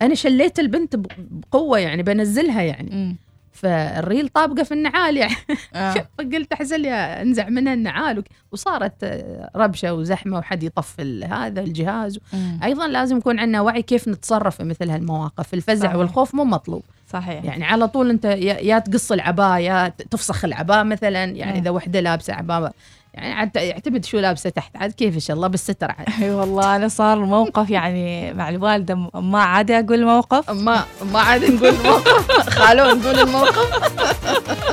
أنا 0.02 0.14
شليت 0.16 0.60
البنت 0.60 0.96
بقوة 1.18 1.80
يعني 1.80 2.04
بنزلها 2.04 2.62
يعني. 2.62 3.16
فالريل 3.52 4.30
طابقة 4.30 4.64
في 4.64 4.74
النعال 4.74 5.18
يعني. 5.18 5.36
آه. 5.76 5.94
فقلت 6.18 6.54
أحسن 6.54 6.76
لي 6.82 6.92
أنزع 6.94 7.50
منها 7.50 7.74
النعال 7.74 8.24
وصارت 8.52 9.24
ربشة 9.56 9.94
وزحمة 9.94 10.38
وحد 10.38 10.64
يطفي 10.64 11.26
هذا 11.26 11.62
الجهاز. 11.62 12.20
أيضا 12.64 12.88
لازم 12.88 13.18
يكون 13.18 13.40
عندنا 13.40 13.62
وعي 13.62 13.82
كيف 13.82 14.08
نتصرف 14.08 14.56
في 14.58 14.64
مثل 14.64 14.90
هالمواقف. 14.90 15.54
الفزع 15.54 15.88
صحيح. 15.88 15.96
والخوف 15.96 16.36
مو 16.36 16.44
مطلوب. 16.44 16.84
صحيح. 17.14 17.44
يعني 17.44 17.66
على 17.66 17.88
طول 17.88 18.10
انت 18.10 18.26
يا 18.46 18.80
تقص 18.80 19.12
العباء 19.12 19.60
يا 19.60 19.94
تفسخ 20.12 20.46
العباء 20.46 20.84
مثلا 20.84 21.24
يعني. 21.24 21.60
إذا 21.60 21.70
وحدة 21.70 22.00
لابسة 22.00 22.34
عباء 22.34 22.72
يعني 23.14 23.34
عاد 23.34 23.56
يعتمد 23.56 24.06
شو 24.06 24.20
لابسة 24.20 24.50
تحت 24.50 24.78
عاد 24.78 24.92
كيف 24.92 25.16
إن 25.16 25.20
شاء 25.20 25.36
الله 25.36 25.48
بالستر 25.48 25.92
عاد. 25.92 26.08
أي 26.22 26.30
والله 26.32 26.76
أنا 26.76 26.88
صار 26.88 27.20
موقف 27.20 27.70
يعني 27.70 28.34
مع 28.34 28.50
الوالدة 28.50 28.96
ما 29.14 29.44
عاد 29.44 29.72
أقول 29.72 30.06
موقف. 30.06 30.50
ما 30.50 30.86
ما 31.14 31.20
عاد 31.20 31.46
نقول 31.46 31.74
موقف. 31.84 32.50
خالو 32.60 32.96
نقول 32.96 33.20
الموقف. 33.20 33.84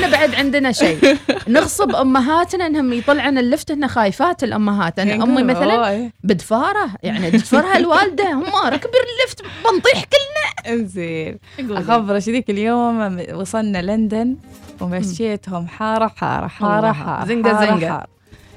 إحنا 0.04 0.18
بعد 0.18 0.36
عندنا 0.36 0.72
شيء 0.72 1.18
نغصب 1.48 1.96
أمهاتنا 1.96 2.68
إنهم 2.68 2.94
يطلعن 2.94 3.38
اللفت 3.38 3.72
انها 3.72 3.88
خايفات 3.88 4.44
الأمهات 4.44 5.00
أنا 5.00 5.24
أمي 5.24 5.44
مثلا. 5.44 6.12
بدفارة 6.24 6.90
يعني 7.04 7.30
دفرها 7.30 7.78
الوالدة 7.78 8.32
هم 8.34 8.44
ركب 8.66 8.90
اللفت 8.90 9.42
بنطيح 9.42 10.04
كلنا 10.04 10.74
إنزين. 10.74 11.40
اخبرك 11.60 12.22
ذيك 12.30 12.50
اليوم 12.50 13.18
وصلنا 13.34 13.82
لندن 13.82 14.36
ومشيتهم 14.82 15.68
حارة 15.68 16.08
حارة 16.08 16.48
حارة. 16.48 16.92
حارة 16.92 17.26
زنقة. 17.26 17.88
حارة. 17.90 18.08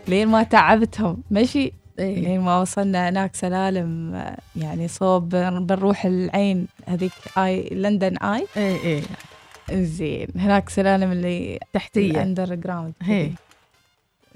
لين 0.09 0.29
ما 0.29 0.43
تعبتهم 0.43 1.23
مشي 1.31 1.73
إيه. 1.99 2.21
لين 2.25 2.41
ما 2.41 2.61
وصلنا 2.61 3.09
هناك 3.09 3.35
سلالم 3.35 4.23
يعني 4.57 4.89
صوب 4.89 5.29
بنروح 5.29 6.05
العين 6.05 6.67
هذيك 6.89 7.13
Eye 7.39 7.69
London 7.73 8.17
Eye 8.17 8.47
اي 8.57 8.77
اي 8.97 9.03
زين. 9.75 10.27
هناك 10.37 10.69
سلالم 10.69 11.13
اللي 11.13 11.59
تحتية. 11.73 12.23
underground 12.23 12.93
هي. 13.03 13.31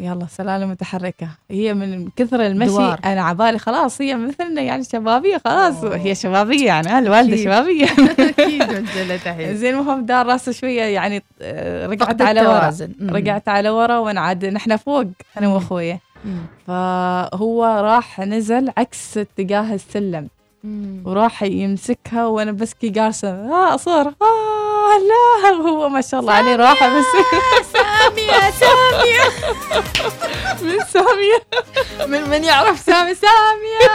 يلا 0.01 0.26
سلالم 0.26 0.70
متحركة. 0.70 1.28
هي 1.51 1.74
من 1.74 2.09
كثر 2.16 2.47
المشي 2.47 2.70
دوار. 2.70 3.01
أنا 3.05 3.22
عبالي 3.22 3.59
خلاص 3.59 4.01
هي 4.01 4.14
مثلنا 4.16 4.62
يعني 4.62 4.84
شبابية 4.84 5.39
خلاص. 5.45 5.84
هي 5.84 6.14
شبابية 6.14 6.66
يعني 6.66 6.99
الوالدة 6.99 7.34
أكيد. 7.34 7.45
شبابية. 7.45 7.84
أكيد 8.39 8.62
نزلت 8.62 9.26
الحين 9.26 9.57
زين 9.57 9.74
المهم 9.74 10.07
دار 10.07 10.26
رأسه 10.26 10.53
شوية 10.53 10.82
يعني 10.82 11.22
آه، 11.43 11.87
رجعت 11.87 12.22
على 12.22 12.41
ورا. 12.47 12.72
رجعت 13.03 13.49
على 13.49 13.70
ورا 13.70 13.99
وأنا 13.99 14.20
عاد 14.20 14.45
نحن 14.45 14.76
فوق 14.76 15.05
أنا 15.39 15.49
وأخويا. 15.49 15.99
فهو 16.66 17.64
راح 17.64 18.20
نزل 18.20 18.72
عكس 18.76 19.18
اتجاه 19.18 19.74
السلم. 19.74 20.28
وراح 21.05 21.43
يمسكها 21.43 22.27
وأنا 22.27 22.53
بس 22.53 22.75
كي 22.75 22.89
جالسة 22.89 23.29
آه 23.29 23.77
صار 23.77 24.07
آه 24.07 24.99
لا. 24.99 25.49
هو 25.51 25.89
ما 25.89 26.01
شاء 26.01 26.21
الله 26.21 26.33
عليه 26.33 26.57
راح 26.57 26.87
بس 26.87 27.05
سامية 27.73 28.51
سامية. 28.51 29.23
من 30.62 30.79
سامية. 30.93 31.43
من 32.07 32.31
من 32.31 32.45
يعرف 32.45 32.79
سامي؟ 32.81 33.14
سامية 33.14 33.89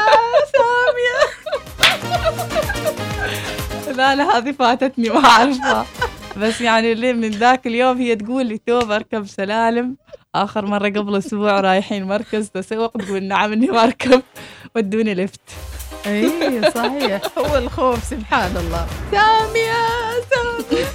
سامية. 0.54 1.22
لا 3.98 4.16
لا 4.16 4.38
هذه 4.38 4.52
فاتتني 4.52 5.10
ما 5.10 5.26
أعرفها. 5.26 5.86
بس 6.38 6.62
يعني 6.62 6.92
اللي 6.92 7.14
من 7.14 7.30
ذاك 7.30 7.68
اليوم 7.68 7.98
هي 7.98 8.16
تقول 8.16 8.46
لي 8.46 8.58
تو 8.68 8.80
بركب 8.80 9.28
سلالم. 9.28 9.96
آخر 10.36 10.66
مرة 10.66 10.88
قبل 10.90 11.16
أسبوع 11.18 11.60
رايحين 11.60 12.04
مركز 12.04 12.50
تسوق 12.50 12.92
تقول 12.92 13.24
نعم 13.24 13.52
إني 13.54 13.68
بركب. 13.68 14.22
ودوني 14.76 15.14
lift. 15.16 15.39
اي 16.06 16.72
صحيح. 16.72 17.22
هو 17.38 17.58
الخوف 17.58 18.04
سبحان 18.04 18.58
الله. 18.58 18.88
سامية 19.12 19.74
سامية. 20.32 20.86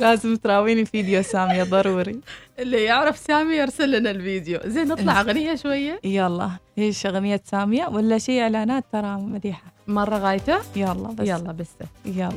لازم 0.00 0.36
تراويني 0.36 0.84
فيديو 0.84 1.22
سامية 1.22 1.62
ضروري. 1.62 2.20
اللي 2.58 2.84
يعرف 2.84 3.18
سامي 3.18 3.56
يرسل 3.56 3.98
لنا 3.98 4.10
الفيديو. 4.10 4.60
زين 4.64 4.88
نطلع 4.88 5.20
أغنية 5.20 5.54
شوية. 5.54 6.00
يلا. 6.04 6.50
إيش 6.78 7.06
أغنية 7.06 7.40
سامية 7.50 7.86
ولا 7.86 8.18
شيء 8.18 8.42
إعلانات؟ 8.42 8.84
ترى 8.92 9.16
مديحة 9.16 9.62
مرة 9.86 10.18
غايته 10.18 10.58
يلا 10.76 10.92
بس. 11.08 11.28
يلا 11.28 11.52
بس. 11.52 11.68
يلا. 12.04 12.32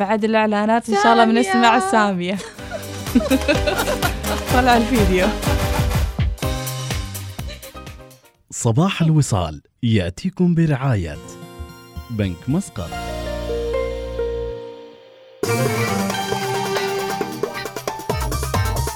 بعد 0.00 0.24
الإعلانات 0.24 0.88
إن 0.88 0.94
شاء 1.02 1.12
الله 1.12 1.24
سامية. 1.24 1.42
بنسمع 1.42 1.78
سامية. 1.78 2.38
طلع 4.54 4.76
الفيديو. 4.76 5.26
صباح 8.60 9.02
الوصال 9.02 9.62
يأتيكم 9.82 10.54
برعاية 10.54 11.18
بنك 12.10 12.36
مسقط. 12.48 12.90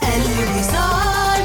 الوصال. 0.02 1.42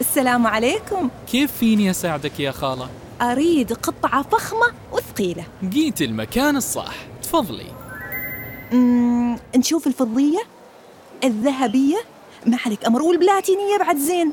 السلام 0.00 0.46
عليكم. 0.46 1.10
كيف 1.26 1.52
فيني 1.52 1.90
أساعدك 1.90 2.40
يا 2.40 2.50
خالة؟ 2.50 2.88
أريد 3.22 3.72
قطعة 3.72 4.22
فخمة 4.22 4.66
وثقيلة. 4.92 5.44
جيت 5.64 6.02
المكان 6.02 6.56
الصح. 6.56 6.94
تفضلي. 7.22 7.66
مم، 8.72 9.38
نشوف 9.56 9.86
الفضية 9.86 10.40
الذهبية. 11.24 12.13
ما 12.46 12.58
عليك 12.66 12.84
أمر 12.84 13.02
والبلاتينية 13.02 13.78
بعد 13.78 13.96
زين. 13.96 14.32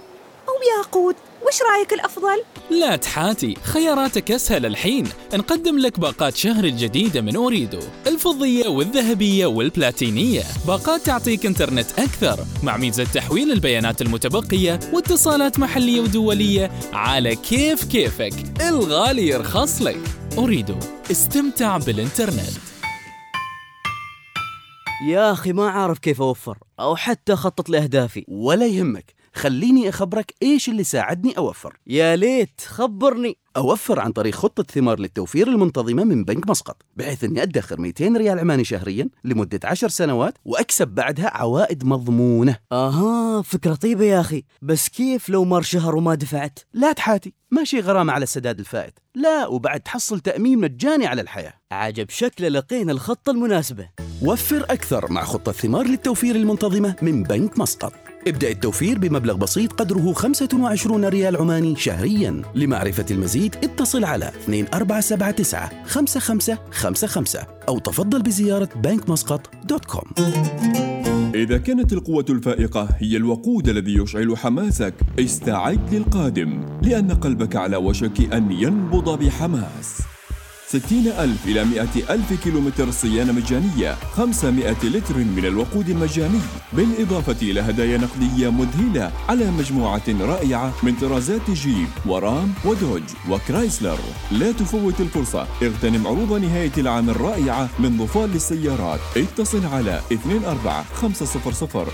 أو 0.49 0.53
ياقوت 0.78 1.16
وش 1.47 1.62
رأيك 1.62 1.93
الأفضل؟ 1.93 2.43
لا 2.70 2.95
تحاتي 2.95 3.55
خياراتك 3.64 4.32
أسهل 4.32 4.66
الحين. 4.66 5.07
نقدم 5.34 5.78
لك 5.78 5.99
باقات 5.99 6.36
شهر 6.36 6.64
الجديدة 6.64 7.22
من 7.22 7.36
أوريدو 7.36 7.80
الفضية 8.07 8.68
والذهبية 8.68 9.45
والبلاتينية. 9.45 10.43
باقات 10.68 11.01
تعطيك 11.01 11.45
إنترنت 11.45 11.99
أكثر 11.99 12.39
مع 12.64 12.78
ميزة 12.78 13.03
تحويل 13.03 13.51
البيانات 13.51 14.01
المتبقية 14.01 14.80
واتصالات 14.93 15.59
محلية 15.59 16.01
ودولية 16.01 16.72
على 16.93 17.36
كيف 17.36 17.84
كيفك 17.84 18.34
الغالي 18.62 19.28
يرخص 19.28 19.82
لك. 19.82 19.99
أوريدو 20.38 20.76
استمتع 21.12 21.78
بالإنترنت. 21.78 22.70
يا 25.01 25.31
أخي 25.31 25.53
ما 25.53 25.67
أعرف 25.67 25.99
كيف 25.99 26.21
أوفر 26.21 26.57
أو 26.79 26.95
حتى 26.95 27.33
أخطط 27.33 27.69
لأهدافي. 27.69 28.25
ولا 28.27 28.67
يهمك. 28.67 29.20
خليني 29.34 29.89
أخبرك 29.89 30.34
إيش 30.43 30.69
اللي 30.69 30.84
ساعدني 30.84 31.38
أوفر. 31.38 31.77
يا 31.88 32.15
ليت 32.15 32.61
خبرني. 32.65 33.38
أوفر 33.57 33.99
عن 33.99 34.11
طريق 34.11 34.36
خطة 34.36 34.63
ثمار 34.63 34.99
للتوفير 34.99 35.47
المنتظمة 35.47 36.03
من 36.03 36.23
بنك 36.23 36.49
مسقط 36.49 36.82
بحيث 36.95 37.23
أني 37.23 37.43
أدخر 37.43 37.82
200 37.82 38.17
ريال 38.17 38.39
عماني 38.39 38.63
شهريا 38.63 39.09
لمدة 39.23 39.59
10 39.63 39.88
سنوات 39.88 40.34
وأكسب 40.45 40.88
بعدها 40.88 41.38
عوائد 41.38 41.86
مضمونة. 41.86 42.57
آها 42.71 43.41
فكرة 43.41 43.75
طيبة 43.75 44.05
يا 44.05 44.19
أخي. 44.19 44.43
بس 44.61 44.89
كيف 44.89 45.29
لو 45.29 45.45
مر 45.45 45.61
شهر 45.61 45.95
وما 45.95 46.15
دفعت؟ 46.15 46.59
لا 46.73 46.91
تحاتي 46.91 47.34
ماشي 47.51 47.79
غرامة 47.79 48.13
على 48.13 48.23
السداد 48.23 48.59
الفائت. 48.59 48.99
لا 49.15 49.47
وبعد 49.47 49.79
تحصل 49.79 50.19
تأمين 50.19 50.59
مجاني 50.59 51.07
على 51.07 51.21
الحياة. 51.21 51.53
عجب 51.71 52.09
شكله 52.09 52.47
لقينا 52.47 52.91
الخطة 52.91 53.32
المناسبة. 53.32 53.89
وفر 54.21 54.63
أكثر 54.63 55.11
مع 55.11 55.23
خطة 55.23 55.51
ثمار 55.51 55.88
للتوفير 55.88 56.36
المنتظمة 56.36 56.95
من 57.01 57.23
بنك 57.23 57.59
مسقط. 57.59 58.11
ابدأ 58.28 58.51
التوفير 58.51 58.99
بمبلغ 58.99 59.36
بسيط 59.36 59.74
قدره 59.74 60.13
25 60.13 61.05
ريال 61.05 61.38
عماني 61.38 61.76
شهريا. 61.76 62.41
لمعرفة 62.55 63.05
المزيد 63.11 63.55
اتصل 63.63 64.03
على 64.03 64.32
2479 64.47 65.69
5555 65.86 67.43
أو 67.67 67.80
تفضل 67.80 68.22
بزيارة 68.22 68.69
com. 69.86 70.25
إذا 71.36 71.57
كانت 71.57 71.93
القوة 71.93 72.26
الفائقة 72.30 72.89
هي 72.97 73.17
الوقود 73.17 73.69
الذي 73.69 73.97
يشعل 73.97 74.38
حماسك 74.38 74.93
استعد 75.19 75.93
للقادم 75.93 76.80
لأن 76.82 77.11
قلبك 77.11 77.55
على 77.55 77.78
وشك 77.78 78.34
أن 78.34 78.51
ينبض 78.51 79.19
بحماس. 79.19 80.11
ستين 80.72 81.07
ألف 81.07 81.45
إلى 81.47 81.65
مئة 81.65 82.13
ألف 82.13 82.34
كيلومتر 82.43 82.91
صيانة 82.91 83.32
مجانية 83.34 83.93
500 83.93 84.72
لتر 84.84 85.17
من 85.17 85.45
الوقود 85.45 85.89
المجاني. 85.89 86.39
بالإضافة 86.74 87.36
إلى 87.41 87.59
هدايا 87.61 87.97
نقدية 87.97 88.49
مذهلة 88.51 89.11
على 89.30 89.51
مجموعة 89.51 90.03
رائعة 90.22 90.74
من 90.84 90.95
طرازات 90.95 91.51
جيب 91.51 91.88
ورام 92.05 92.53
ودوج 92.65 93.01
وكرايسلر. 93.30 93.99
لا 94.32 94.51
تفوت 94.51 95.01
الفرصة. 95.01 95.47
اغتنم 95.63 96.07
عروض 96.07 96.34
نهاية 96.34 96.72
العام 96.78 97.09
الرائعة 97.09 97.69
من 97.80 97.97
ظفار 97.97 98.26
للسيارات. 98.26 98.99
اتصل 99.17 99.65
على 99.65 100.01
24 100.11 101.88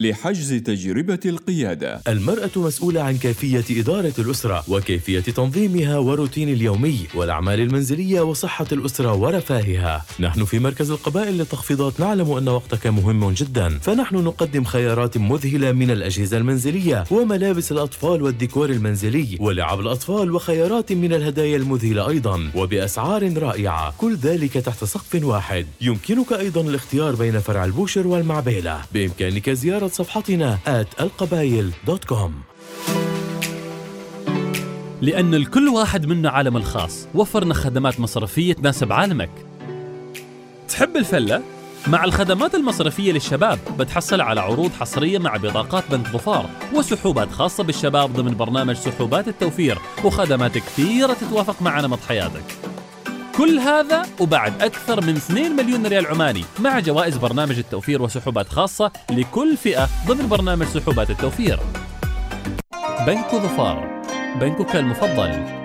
لحجز 0.00 0.52
تجربة 0.52 1.20
القيادة. 1.26 2.00
المرأة 2.08 2.50
مسؤولة 2.56 3.02
عن 3.02 3.16
كيفية 3.16 3.80
إدارة 3.80 4.14
الأسرة 4.18 4.64
وكيفية 4.68 5.20
تنظيمها 5.20 5.98
وروتين 5.98 6.48
اليومي. 6.48 7.09
والأعمال 7.14 7.60
المنزلية 7.60 8.20
وصحة 8.20 8.66
الأسرة 8.72 9.14
ورفاهها. 9.14 10.04
نحن 10.20 10.44
في 10.44 10.58
مركز 10.58 10.90
القبائل 10.90 11.38
للتخفيضات 11.38 12.00
نعلم 12.00 12.30
أن 12.30 12.48
وقتك 12.48 12.86
مهم 12.86 13.30
جدا. 13.30 13.78
فنحن 13.78 14.16
نقدم 14.16 14.64
خيارات 14.64 15.18
مذهلة 15.18 15.72
من 15.72 15.90
الأجهزة 15.90 16.36
المنزلية 16.36 17.04
وملابس 17.10 17.72
الأطفال 17.72 18.22
والديكور 18.22 18.70
المنزلي 18.70 19.36
ولعب 19.40 19.80
الأطفال 19.80 20.34
وخيارات 20.34 20.92
من 20.92 21.12
الهدايا 21.12 21.56
المذهلة 21.56 22.08
أيضا 22.08 22.50
وبأسعار 22.54 23.38
رائعة. 23.38 23.94
كل 23.98 24.16
ذلك 24.16 24.52
تحت 24.52 24.84
سقف 24.84 25.24
واحد. 25.24 25.66
يمكنك 25.80 26.32
أيضا 26.32 26.60
الاختيار 26.60 27.14
بين 27.14 27.40
فرع 27.40 27.64
البوشر 27.64 28.06
والمعبيلة. 28.06 28.80
بإمكانك 28.94 29.50
زيارة 29.50 29.88
صفحتنا 29.88 30.58
at 30.66 31.00
القبايل 31.00 31.70
dot 31.86 32.04
com 32.04 32.34
لأن 35.02 35.34
الكل 35.34 35.68
واحد 35.68 36.06
منا 36.06 36.30
عالم 36.30 36.56
الخاص. 36.56 37.06
وفرنا 37.14 37.54
خدمات 37.54 38.00
مصرفية 38.00 38.52
تناسب 38.52 38.92
عالمك. 38.92 39.30
تحب 40.68 40.96
الفلة؟ 40.96 41.42
مع 41.86 42.04
الخدمات 42.04 42.54
المصرفية 42.54 43.12
للشباب 43.12 43.58
بتحصل 43.78 44.20
على 44.20 44.40
عروض 44.40 44.70
حصرية 44.80 45.18
مع 45.18 45.36
بطاقات 45.36 45.84
بنك 45.90 46.06
ظفار 46.06 46.46
وسحوبات 46.74 47.30
خاصة 47.30 47.64
بالشباب 47.64 48.12
ضمن 48.12 48.36
برنامج 48.36 48.74
سحوبات 48.74 49.28
التوفير 49.28 49.78
وخدمات 50.04 50.58
كثيرة 50.58 51.12
تتوافق 51.12 51.62
مع 51.62 51.80
نمط 51.80 51.98
حياتك. 52.08 52.44
كل 53.36 53.58
هذا 53.58 54.02
وبعد 54.20 54.62
أكثر 54.62 55.00
من 55.00 55.16
2 55.16 55.56
مليون 55.56 55.86
ريال 55.86 56.06
عماني 56.06 56.44
مع 56.58 56.80
جوائز 56.80 57.16
برنامج 57.16 57.58
التوفير 57.58 58.02
وسحوبات 58.02 58.48
خاصة 58.48 58.92
لكل 59.10 59.56
فئة 59.56 59.88
ضمن 60.06 60.28
برنامج 60.28 60.66
سحوبات 60.66 61.10
التوفير. 61.10 61.58
بنك 63.06 63.34
ظفار. 63.34 63.99
بنكك 64.34 64.76
المفضل. 64.76 65.59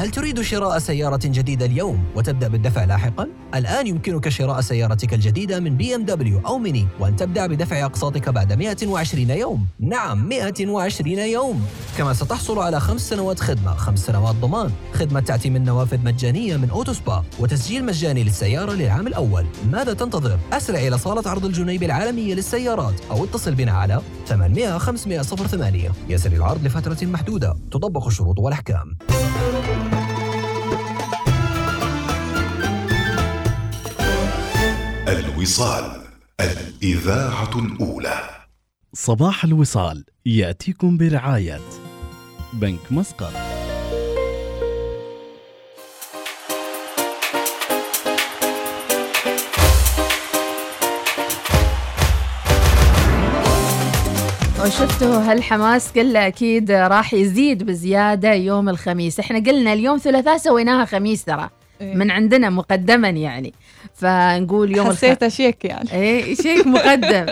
هل 0.00 0.10
تريد 0.10 0.40
شراء 0.40 0.78
سيارة 0.78 1.20
جديدة 1.24 1.66
اليوم 1.66 2.04
وتبدأ 2.16 2.48
بالدفع 2.48 2.84
لاحقا؟ 2.84 3.28
الآن 3.54 3.86
يمكنك 3.86 4.28
شراء 4.28 4.60
سيارتك 4.60 5.14
الجديدة 5.14 5.60
من 5.60 5.76
بي 5.76 5.94
ام 5.94 6.04
دبليو 6.04 6.40
أو 6.46 6.58
ميني 6.58 6.86
وأن 7.00 7.16
تبدأ 7.16 7.46
بدفع 7.46 7.84
أقساطك 7.84 8.28
بعد 8.28 8.52
120 8.52 9.30
يوم. 9.30 9.66
نعم 9.80 10.28
120 10.28 11.18
يوم. 11.18 11.66
كما 11.98 12.12
ستحصل 12.12 12.58
على 12.58 12.80
خمس 12.80 13.08
سنوات 13.08 13.40
خدمة، 13.40 13.74
خمس 13.74 13.98
سنوات 13.98 14.34
ضمان، 14.34 14.70
خدمة 14.92 15.20
تأتي 15.20 15.50
من 15.50 15.64
نوافذ 15.64 16.04
مجانية 16.04 16.56
من 16.56 16.70
أوتو 16.70 16.92
سبا، 16.92 17.24
وتسجيل 17.38 17.84
مجاني 17.84 18.24
للسيارة 18.24 18.72
للعام 18.72 19.06
الأول. 19.06 19.46
ماذا 19.72 19.92
تنتظر؟ 19.92 20.38
أسرع 20.52 20.78
إلى 20.78 20.98
صالة 20.98 21.30
عرض 21.30 21.44
الجنيب 21.44 21.82
العالمية 21.82 22.34
للسيارات 22.34 22.94
أو 23.10 23.24
اتصل 23.24 23.54
بنا 23.54 23.72
على 23.72 24.00
800 24.26 24.78
500 24.78 25.22
08 25.22 25.92
يسري 26.08 26.36
العرض 26.36 26.64
لفترة 26.64 27.06
محدودة. 27.06 27.56
تطبق 27.70 28.06
الشروط 28.06 28.38
والأحكام. 28.38 28.96
الوصال 35.10 36.02
الإذاعة 36.40 37.50
الأولى. 37.58 38.20
صباح 38.94 39.44
الوصال 39.44 40.04
يأتيكم 40.26 40.96
برعاية 40.96 41.60
بنك 42.52 42.78
مسقط. 42.90 43.32
وشفتوا 54.60 55.32
هالحماس 55.32 55.92
كله 55.92 56.26
أكيد 56.26 56.70
راح 56.70 57.14
يزيد 57.14 57.62
بزيادة 57.62 58.32
يوم 58.32 58.68
الخميس. 58.68 59.20
إحنا 59.20 59.38
قلنا 59.38 59.72
اليوم 59.72 59.98
ثلاثاء 59.98 60.36
سويناها 60.36 60.84
خميس 60.84 61.24
ترى. 61.24 61.50
إيه. 61.80 61.94
من 61.94 62.10
عندنا 62.10 62.50
مقدما 62.50 63.08
يعني. 63.08 63.54
فنقول 63.94 64.76
يوم 64.76 64.86
حسيته 64.86 65.28
شيك 65.28 65.64
يعني. 65.64 65.92
إيه 65.92 66.34
شيك 66.34 66.66
مقدم. 66.66 67.26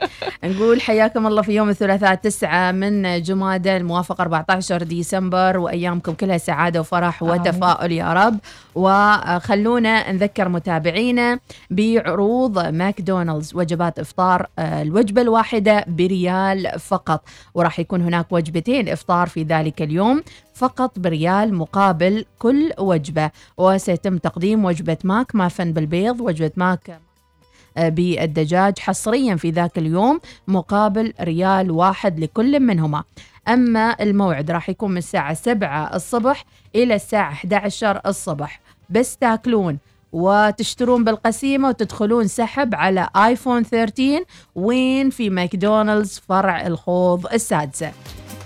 نقول 0.44 0.80
حياكم 0.80 1.26
الله 1.26 1.42
في 1.42 1.52
يوم 1.52 1.68
الثلاثاء 1.68 2.14
9 2.14 2.72
من 2.72 3.22
جمادى 3.22 3.76
الموافق 3.76 4.20
14 4.20 4.82
ديسمبر 4.82 5.58
وأيامكم 5.58 6.12
كلها 6.12 6.38
سعادة 6.38 6.80
وفرح 6.80 7.22
وتفاؤل 7.22 7.92
يا 7.92 8.12
رب. 8.12 8.38
وخلونا 8.74 10.12
نذكر 10.12 10.48
متابعينا 10.48 11.38
بعروض 11.70 12.58
ماكدونالدز 12.58 13.54
وجبات 13.54 13.98
إفطار 13.98 14.46
آه، 14.58 14.82
الوجبة 14.82 15.22
الواحدة 15.22 15.84
بريال 15.88 16.80
فقط. 16.80 17.24
وراح 17.54 17.78
يكون 17.80 18.02
هناك 18.02 18.26
وجبتين 18.30 18.88
إفطار 18.88 19.26
في 19.28 19.42
ذلك 19.42 19.82
اليوم. 19.82 20.22
فقط 20.58 20.98
بريال 20.98 21.54
مقابل 21.54 22.24
كل 22.38 22.72
وجبة. 22.78 23.30
وسيتم 23.58 24.18
تقديم 24.18 24.64
وجبة 24.64 24.96
ماك 25.04 25.34
مافن 25.34 25.72
بالبيض 25.72 26.20
وجبة 26.20 26.50
ماك 26.56 27.00
آه، 27.76 27.88
بالدجاج 27.88 28.78
حصريا 28.78 29.36
في 29.36 29.50
ذاك 29.50 29.78
اليوم 29.78 30.20
مقابل 30.48 31.12
ريال 31.20 31.70
واحد 31.70 32.20
لكل 32.20 32.60
منهما. 32.60 33.04
أما 33.48 33.96
الموعد 34.00 34.50
راح 34.50 34.68
يكون 34.68 34.90
من 34.90 34.96
الساعة 34.96 35.34
7 35.34 35.96
الصبح 35.96 36.44
إلى 36.74 36.94
الساعة 36.94 37.32
11 37.32 38.00
الصبح. 38.06 38.60
بس 38.90 39.16
تاكلون. 39.16 39.78
وتشترون 40.12 41.04
بالقسيمة 41.04 41.68
وتدخلون 41.68 42.26
سحب 42.26 42.74
على 42.74 43.08
آيفون 43.16 43.62
13 43.62 44.24
وين 44.54 45.10
في 45.10 45.30
ماكدونالدز 45.30 46.22
فرع 46.28 46.66
الخوض 46.66 47.26
السادسة. 47.32 47.92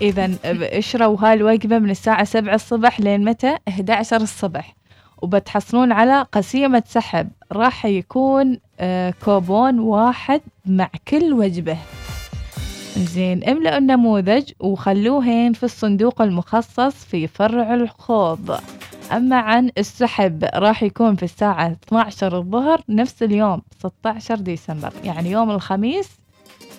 إذا 0.01 0.31
اشروا 0.45 1.17
هاي 1.19 1.33
الوجبة 1.33 1.79
من 1.79 1.89
الساعة 1.89 2.23
7 2.23 2.55
الصبح 2.55 2.99
لين 2.99 3.25
متى؟ 3.25 3.57
11 3.67 4.21
الصبح. 4.21 4.75
وبتحصلون 5.21 5.91
على 5.91 6.25
قسيمة 6.31 6.83
سحب. 6.87 7.29
راح 7.51 7.85
يكون 7.85 8.59
آه، 8.79 9.13
كوبون 9.25 9.79
واحد 9.79 10.41
مع 10.65 10.89
كل 11.07 11.33
وجبة. 11.33 11.77
زين 12.97 13.43
املأوا 13.43 13.77
النموذج 13.77 14.51
وخلوهن 14.59 15.53
في 15.53 15.63
الصندوق 15.63 16.21
المخصص 16.21 17.05
في 17.05 17.27
فرع 17.27 17.73
الخوض. 17.73 18.59
أما 19.11 19.35
عن 19.35 19.71
السحب 19.77 20.43
راح 20.55 20.83
يكون 20.83 21.15
في 21.15 21.23
الساعة 21.23 21.75
12 21.87 22.37
الظهر 22.37 22.81
نفس 22.89 23.23
اليوم 23.23 23.61
16 23.79 24.35
ديسمبر. 24.35 24.93
يعني 25.03 25.31
يوم 25.31 25.51
الخميس 25.51 26.09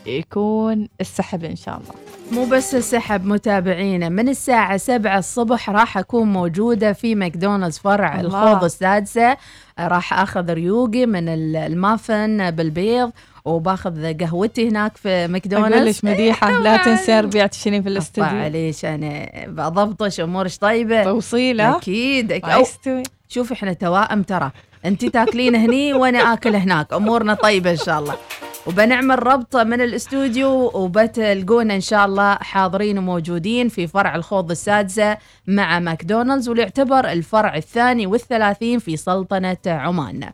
يكون 0.06 0.88
السحب 1.00 1.44
إن 1.44 1.56
شاء 1.56 1.76
الله. 1.80 1.94
مو 2.32 2.50
بس 2.50 2.74
السحب 2.74 3.24
متابعينا. 3.26 4.08
من 4.08 4.28
الساعة 4.28 4.76
7 4.76 5.18
الصبح 5.18 5.70
راح 5.70 5.98
أكون 5.98 6.32
موجودة 6.32 6.92
في 6.92 7.14
ماكدونالدز 7.14 7.78
فرع 7.78 8.20
الله. 8.20 8.42
الخوض 8.52 8.64
السادسة. 8.64 9.36
راح 9.78 10.20
أخذ 10.20 10.52
ريوقي 10.52 11.06
من 11.06 11.28
ال- 11.28 11.56
المافن 11.56 12.50
بالبيض 12.50 13.10
وباخذ 13.44 14.14
قهوتي 14.18 14.68
هناك 14.68 14.96
في 14.96 15.26
ماكدونالدز 15.26 15.74
أقول 15.74 15.86
لك 15.88 16.04
مديحة 16.04 16.58
لا 16.58 16.76
تنسي 16.76 17.20
ربيع 17.20 17.46
تشيلين 17.46 17.82
في 17.82 17.88
الاستوديو. 17.88 18.32
معليش 18.32 18.84
أنا 18.84 19.30
بضبطش 19.46 20.20
أكيد. 21.76 22.32
أكيد 22.32 22.46
ما 22.46 22.56
يستوي. 22.56 23.02
شوف 23.28 23.52
إحنا 23.52 23.72
توائم 23.72 24.22
ترى. 24.22 24.50
أنت 24.84 25.04
تاكلين 25.04 25.54
هني 25.54 25.92
وأنا 25.92 26.18
آكل 26.18 26.56
هناك. 26.56 26.92
أمورنا 26.92 27.34
طيبة 27.34 27.70
إن 27.70 27.76
شاء 27.76 27.98
الله. 27.98 28.14
وبنعمل 28.66 29.26
ربط 29.26 29.56
من 29.56 29.80
الاستوديو 29.80 30.70
وبتلقونا 30.74 31.74
إن 31.74 31.80
شاء 31.80 32.06
الله 32.06 32.34
حاضرين 32.34 32.98
وموجودين 32.98 33.68
في 33.68 33.86
فرع 33.86 34.14
الخوض 34.14 34.50
السادسة 34.50 35.16
مع 35.46 35.78
ماكدونالدز 35.78 36.48
واللي 36.48 36.62
يعتبر 36.62 37.12
الفرع 37.12 37.56
الثاني 37.56 38.06
والثلاثين 38.06 38.78
في 38.78 38.96
سلطنة 38.96 39.56
عمان. 39.66 40.30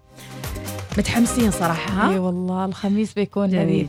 متحمسين 0.99 1.51
صراحة 1.51 1.93
ها؟ 1.93 2.11
إي 2.11 2.19
والله 2.19 2.65
الخميس 2.65 3.13
بيكون. 3.15 3.51
لذيذ. 3.51 3.87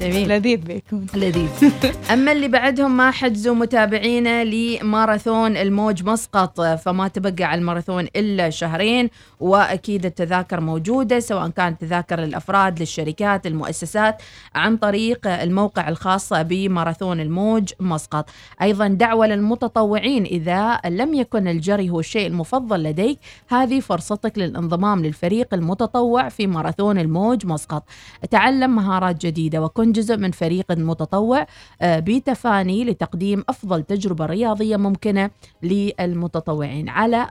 جميل. 0.00 0.28
لذيذ 0.28 0.60
بيكون. 0.60 1.06
لذيذ. 1.14 1.48
أما 2.12 2.32
اللي 2.32 2.48
بعدهم 2.48 2.96
ما 2.96 3.10
حجزوا 3.10 3.54
متابعينا 3.54 4.44
لماراثون 4.44 5.56
الموج 5.56 6.04
مسقط 6.04 6.60
فما 6.60 7.08
تبقى 7.08 7.44
على 7.44 7.58
الماراثون 7.58 8.06
إلا 8.16 8.50
شهرين 8.50 9.10
وأكيد 9.40 10.06
التذاكر 10.06 10.60
موجودة 10.60 11.20
سواء 11.20 11.48
كانت 11.48 11.80
تذاكر 11.80 12.20
للأفراد 12.20 12.80
للشركات 12.80 13.46
المؤسسات 13.46 14.22
عن 14.54 14.76
طريق 14.76 15.26
الموقع 15.26 15.88
الخاص 15.88 16.32
بماراثون 16.32 17.20
الموج 17.20 17.72
مسقط. 17.80 18.30
أيضا 18.62 18.88
دعوة 18.88 19.26
للمتطوعين 19.26 20.24
إذا 20.24 20.80
لم 20.86 21.14
يكن 21.14 21.48
الجري 21.48 21.90
هو 21.90 22.00
الشيء 22.00 22.26
المفضل 22.26 22.82
لديك 22.82 23.18
هذه 23.48 23.80
فرصتك 23.80 24.38
للانضمام 24.38 25.04
للفريق 25.04 25.54
المتطوع 25.54 26.28
في 26.28 26.41
ماراثون 26.46 26.98
الموج 26.98 27.46
مسقط. 27.46 27.84
تعلم 28.30 28.76
مهارات 28.76 29.26
جديدة 29.26 29.62
وكن 29.62 29.92
جزء 29.92 30.16
من 30.16 30.30
فريق 30.30 30.72
متطوع 30.72 31.46
آه، 31.82 31.98
بتفاني 31.98 32.84
لتقديم 32.84 33.44
أفضل 33.48 33.82
تجربة 33.82 34.26
رياضية 34.26 34.76
ممكنة 34.76 35.30
للمتطوعين. 35.62 36.88
على 36.88 37.28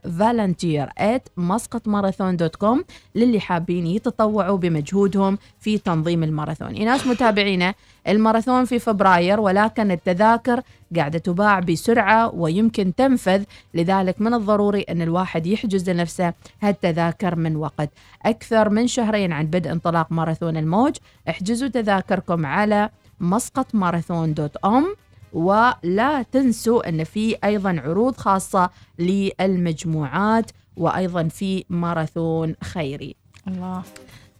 ماراثون 1.88 2.38
dot 2.38 2.56
com 2.56 2.84
للي 3.16 3.39
حابين 3.39 3.88
يتطوعوا 3.88 4.57
بمجهودهم 4.57 5.38
في 5.59 5.78
تنظيم 5.78 6.24
الماراثون. 6.24 6.86
ناس 6.86 7.07
متابعينا 7.07 7.74
الماراثون 8.07 8.66
في 8.66 8.80
فبراير 8.80 9.39
ولكن 9.39 9.91
التذاكر 9.91 10.62
قاعدة 10.96 11.20
تباع 11.20 11.60
بسرعة 11.60 12.36
ويمكن 12.36 12.96
تنفذ 12.96 13.44
لذلك 13.74 14.22
من 14.22 14.34
الضروري 14.34 14.82
أن 14.82 15.02
الواحد 15.02 15.48
يحجز 15.48 15.89
لنفسه 15.89 16.34
هالتذاكر 16.62 17.36
من 17.36 17.56
وقت. 17.56 17.89
أكثر 18.26 18.70
من 18.70 18.88
شهرين 18.88 19.32
عن 19.32 19.46
بدء 19.46 19.72
انطلاق 19.72 20.12
ماراثون 20.12 20.58
الموج 20.58 20.96
احجزوا 21.30 21.68
تذاكركم 21.68 22.46
على 22.46 22.89
مسقط 23.20 23.76
ماراثون 23.76 24.34
دوت 24.34 24.58
أم. 24.58 24.96
ولا 25.34 26.24
تنسوا 26.32 26.89
أن 26.89 27.04
في 27.04 27.36
أيضا 27.44 27.82
عروض 27.86 28.16
خاصة 28.16 28.70
للمجموعات 29.00 30.52
وأيضا 30.78 31.28
في 31.28 31.66
ماراثون 31.70 32.56
خيري. 32.64 33.16
الله. 33.48 33.84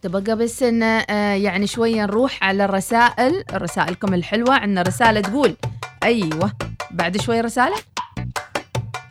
تبقى 0.02 0.36
بس 0.36 0.62
إن 0.62 0.82
آه، 0.82 1.34
يعني 1.34 1.66
شوية 1.66 2.02
نروح 2.02 2.38
على 2.44 2.64
الرسائل 2.64 3.44
رسائلكم 3.54 4.14
الحلوة. 4.14 4.54
عندنا 4.54 4.82
رسالة 4.82 5.20
تقول 5.20 5.56
أيوه 6.02 6.52
بعد 6.90 7.20
شوي 7.20 7.40
رسالة؟ 7.40 7.76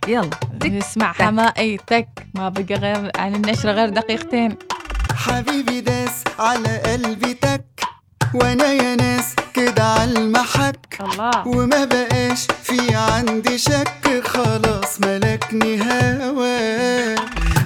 يلا. 0.08 0.30
نسمع 0.66 1.12
حمائي 1.12 1.78
تك 1.78 2.08
ما 2.36 2.50
بقى 2.50 2.76
غير 2.78 3.12
عن 3.18 3.36
النشرة 3.36 3.72
غير 3.72 3.90
دقيقتين. 3.90 4.56
حبيبي 5.16 5.82
داس 5.82 6.24
على 6.40 6.78
قلبي 6.78 7.34
تك 7.34 7.66
وأنا 8.34 8.66
يا 8.74 8.96
ناس 8.96 9.36
كده 9.54 9.84
على 9.84 10.12
المحك. 10.20 10.98
الله. 11.02 11.48
وما 11.48 11.86
بقاش 11.86 12.48
في 12.64 12.96
عندي 12.96 13.58
شك 13.58 14.22
خلاص 14.26 15.02
ملكني 15.02 15.82
هوا 15.82 17.16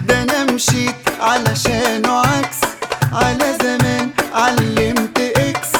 ده 0.08 0.24
أنا 0.24 0.52
مشيت 0.52 0.96
علشانه 1.20 2.12
عكس 2.12 2.60
على 3.16 3.58
زمان 3.64 4.10
علمت 4.34 5.20
إكس 5.20 5.72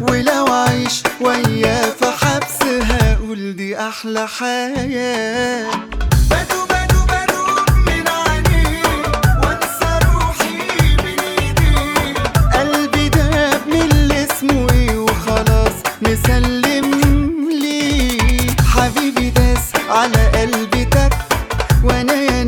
ولو 0.00 0.46
عيش 0.46 1.02
وياه 1.20 1.90
في 1.90 2.06
حبس 2.20 2.62
هقول 2.82 3.56
دي 3.56 3.78
أحلى 3.78 4.28
حياة. 4.28 5.70
بدو 6.30 6.60
بدو 6.70 7.44
من 7.86 8.08
عينيه 8.08 9.02
وانسى 9.42 9.90
روحي 10.12 10.96
بين 10.96 11.20
ايديه 11.38 12.14
قلبي 12.54 13.08
داب 13.08 13.60
من 13.66 14.12
اسمه 14.12 14.66
إيه 14.72 14.96
وخلاص 14.98 15.72
مسلم 16.02 16.90
حبيبي 18.74 19.30
داس 19.30 19.64
على 19.88 20.26
قلبي 20.40 20.84
تك 20.84 21.12
وأنا 21.84 22.14
يا 22.14 22.44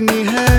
ملكني 0.00 0.28
هواك 0.28 0.57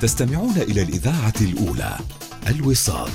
تستمعون 0.00 0.56
إلى 0.56 0.82
الإذاعة 0.82 1.32
الأولى 1.40 1.98
الوصال. 2.46 3.10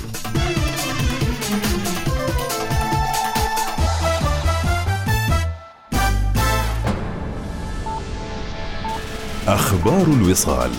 أخبار 9.48 10.02
الوصال. 10.02 10.70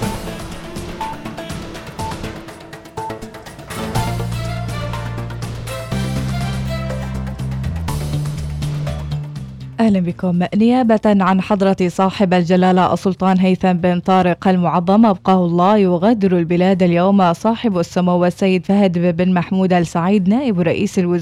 أهلا 9.87 9.99
بكم. 9.99 10.39
نيابة 10.55 10.99
عن 11.05 11.41
حضرة 11.41 11.75
صاحب 11.87 12.33
الجلالة 12.33 12.93
السلطان 12.93 13.39
هيثم 13.39 13.73
بن 13.73 13.99
طارق 13.99 14.47
المعظم 14.47 15.05
أبقاه 15.05 15.45
الله 15.45 15.77
يغادر 15.77 16.37
البلاد 16.37 16.83
اليوم 16.83 17.33
صاحب 17.33 17.79
السمو 17.79 18.25
السيد 18.25 18.65
فهد 18.65 19.15
بن 19.17 19.33
محمود 19.33 19.73
السعيد 19.73 20.29
نائب 20.29 20.59
رئيس 20.59 20.99
الوزراء. 20.99 21.17